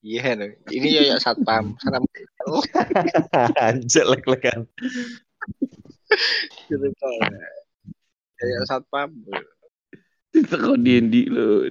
Iya 0.00 0.32
no. 0.36 0.46
Ini 0.72 0.88
Yoyo 1.00 1.16
Satpam. 1.20 1.74
Salam 1.84 2.04
Anjir 3.60 4.06
lek-lekan. 4.08 4.64
gitu 6.68 6.88
toh. 6.96 7.12
Yoyo 8.40 8.60
Satpam. 8.64 9.10
ditakoni 10.30 11.02
Hendi 11.02 11.26
lho 11.26 11.66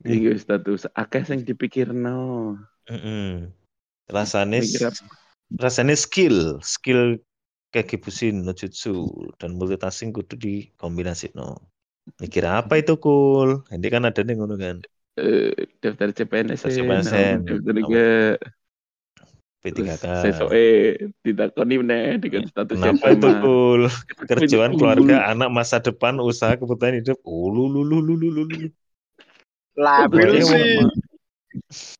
Tinggal 0.00 0.40
status 0.40 0.88
akeh 0.96 1.22
sing 1.28 1.44
dipikirno 1.44 2.56
Mm-mm. 2.90 3.52
Rasanya 4.10 4.58
rasanya 5.54 5.94
skill, 5.94 6.58
skill 6.58 7.22
kayak 7.70 7.94
Kibusin, 7.94 8.42
no 8.42 8.50
jutsu 8.50 9.06
dan 9.38 9.54
multitasking 9.54 10.10
kudu 10.10 10.34
dikombinasi 10.34 11.30
no. 11.38 11.69
Mikir 12.22 12.44
apa 12.58 12.74
itu 12.80 12.92
cool? 13.04 13.48
Ini 13.74 13.86
kan 13.94 14.02
ada 14.08 14.20
nih 14.26 14.34
ngono 14.36 14.54
kan. 14.64 14.76
eh, 15.18 15.52
daftar 15.82 16.08
CPNS 16.16 16.60
Daftar 16.62 16.70
CPNS, 16.74 17.38
daftar 17.46 17.76
ke 17.90 18.04
P3K. 19.62 20.04
sesoe 20.22 20.62
ditakoni 21.24 21.74
meneh 21.82 22.16
dengan 22.22 22.42
status 22.48 22.80
yang 22.86 22.96
Kenapa 22.96 23.06
itu 23.12 23.28
sama 23.28 23.40
cool? 23.42 23.80
Kerjaan 24.30 24.72
keluarga, 24.78 25.14
anak 25.32 25.48
masa 25.50 25.76
depan, 25.82 26.14
usaha 26.22 26.54
kebutuhan 26.56 26.96
hidup. 27.02 27.18
Oh, 27.26 27.50
lu 27.54 27.66
lu 27.68 27.82
lu 27.84 27.98
lu 28.06 28.14
lu 28.16 28.28
lu. 28.36 28.42
lu. 28.48 28.68
Labil 29.84 30.30
Pertanyaan 30.30 30.44
sih. 30.46 30.62
sama. 30.70 30.84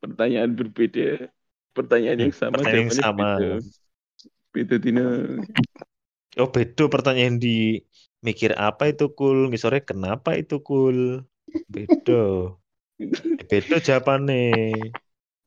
pertanyaan 0.03 0.51
berbeda 0.59 1.31
pertanyaan 1.77 2.19
yang 2.29 2.35
sama 2.35 2.61
Pertanyaan 2.63 2.81
yang 2.87 2.93
sama. 2.95 3.29
beda. 3.37 3.49
beda 4.55 4.77
Tina 4.83 5.05
Oh, 6.39 6.47
beda 6.55 6.85
pertanyaan 6.95 7.37
di 7.43 7.83
mikir 8.21 8.53
apa 8.57 8.93
itu 8.93 9.13
cool, 9.17 9.49
ngisore 9.49 9.85
kenapa 9.85 10.37
itu 10.37 10.61
cool. 10.61 11.25
Beda. 11.67 12.55
Eh, 13.01 13.45
Beda 13.49 13.81
jawabannya. 13.81 14.77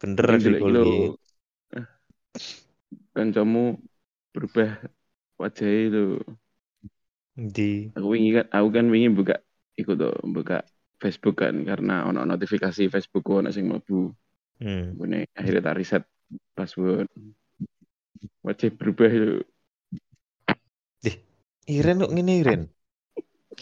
Bener 0.02 0.26
di 0.42 0.52
cool 0.58 0.74
lo. 0.74 0.84
iki. 0.84 1.00
kancamu 3.14 3.78
berubah 4.34 4.82
wajah 5.38 5.70
itu. 5.70 6.18
Di 7.34 7.94
Aku 7.94 8.14
wingi 8.14 8.42
kan, 8.42 8.46
aku 8.50 8.68
kan 8.74 8.86
wingi 8.90 9.10
buka 9.14 9.38
ikut 9.78 9.96
tuh 9.98 10.18
buka 10.26 10.66
Facebook 11.02 11.42
kan 11.42 11.62
karena 11.66 12.06
ono 12.10 12.26
notifikasi 12.26 12.90
Facebook 12.90 13.26
ono 13.30 13.54
sing 13.54 13.70
mlebu. 13.70 14.10
hmm. 14.62 14.98
Bune 14.98 15.30
akhirnya 15.38 15.62
tak 15.62 15.78
riset 15.78 16.04
password. 16.58 17.10
Wajah 18.42 18.70
berubah 18.74 19.10
itu. 19.14 19.46
Iren 21.68 22.04
kok 22.04 22.12
ngene 22.12 22.34
Iren. 22.44 22.62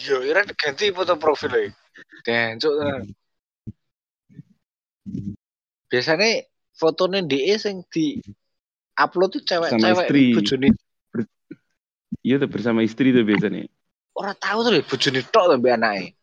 Yo, 0.02 0.26
Iren 0.26 0.48
ganti 0.58 0.90
foto 0.90 1.14
profilnya. 1.20 1.70
Dencuk 2.26 2.74
tenan. 2.80 3.04
Biasanya 5.92 6.48
fotonya 6.78 7.20
DE 7.28 7.56
sing 7.60 7.84
di 7.92 8.18
upload 8.96 9.38
tuh 9.38 9.44
cewek-cewek 9.44 10.08
istri. 10.08 10.24
bojone 10.34 10.70
Iya 12.22 12.38
tuh 12.38 12.50
bersama 12.50 12.86
istri 12.86 13.10
tuh 13.12 13.26
biasanya. 13.26 13.66
ora 14.16 14.32
tahu 14.38 14.62
tuh 14.66 14.72
bojone 14.86 15.20
tok 15.28 15.46
sampe 15.52 15.70
anake. 15.74 16.16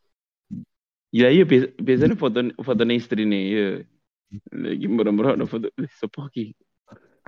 Ya 1.13 1.29
iya 1.33 1.45
bias- 1.45 1.73
biasanya 1.77 2.17
foto 2.17 2.39
fotonya 2.63 2.95
istri 2.97 3.29
nih 3.29 3.43
ya. 3.53 3.69
Lagi 4.53 4.87
murah-murah 4.89 5.37
ada 5.37 5.45
foto 5.49 5.73
eh, 5.73 5.91
sopo 5.97 6.29
ki. 6.33 6.53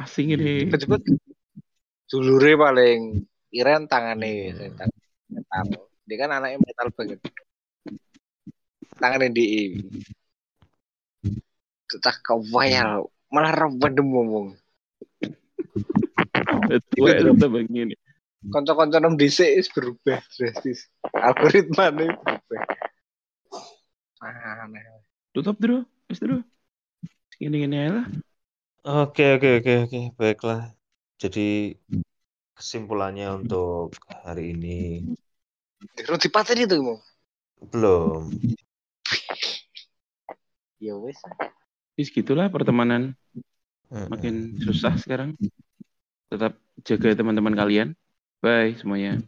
Asing 0.01 0.37
ini. 0.37 0.69
Cepet 0.73 1.01
dulure 2.09 2.57
paling 2.57 3.25
Iren 3.51 3.91
tangane 3.91 4.55
sing 4.55 4.73
tang 4.79 4.91
metal. 5.31 5.67
Dia 6.07 6.17
kan 6.23 6.31
anaknya 6.31 6.59
metal 6.63 6.89
banget. 6.95 7.19
Tangannya 8.99 9.35
DE. 9.35 9.63
Cah 11.91 12.17
kawayal 12.23 13.11
malah 13.31 13.55
rembedem 13.55 14.07
ngomong. 14.07 14.55
Tua 16.95 17.11
itu 17.19 17.47
begini. 17.51 17.95
Konco-konco 18.49 18.97
nom 19.03 19.19
dhisik 19.21 19.53
wis 19.59 19.69
berubah 19.69 20.23
drastis. 20.33 20.89
Algoritma 21.13 21.93
nih 21.93 22.09
berubah. 22.09 22.63
Aneh. 24.25 24.83
Tutup 25.35 25.61
dulu, 25.61 25.85
wis 26.09 26.23
dulu. 26.23 26.41
Gini-gini 27.37 27.77
aja 27.77 27.91
lah. 28.01 28.07
Oke 29.05 29.37
oke 29.37 29.61
oke 29.61 29.73
oke 29.85 30.01
baiklah. 30.17 30.73
Jadi 31.21 31.77
kesimpulannya 32.61 33.27
untuk 33.41 33.87
hari 34.25 34.43
ini 34.55 34.69
Terus 35.97 36.19
dipateni 36.25 36.63
tuh 36.71 36.77
ngomong. 36.79 37.01
belum. 37.73 38.41
Ya 40.81 40.97
wis. 40.97 41.17
Wis 41.99 42.09
gitulah 42.17 42.49
pertemanan 42.55 43.03
Mm-mm. 43.93 44.11
makin 44.11 44.59
susah 44.65 44.95
sekarang. 45.03 45.31
Tetap 46.31 46.53
jaga 46.89 47.09
teman-teman 47.19 47.55
kalian. 47.61 47.89
Bye 48.43 48.75
semuanya. 48.81 49.23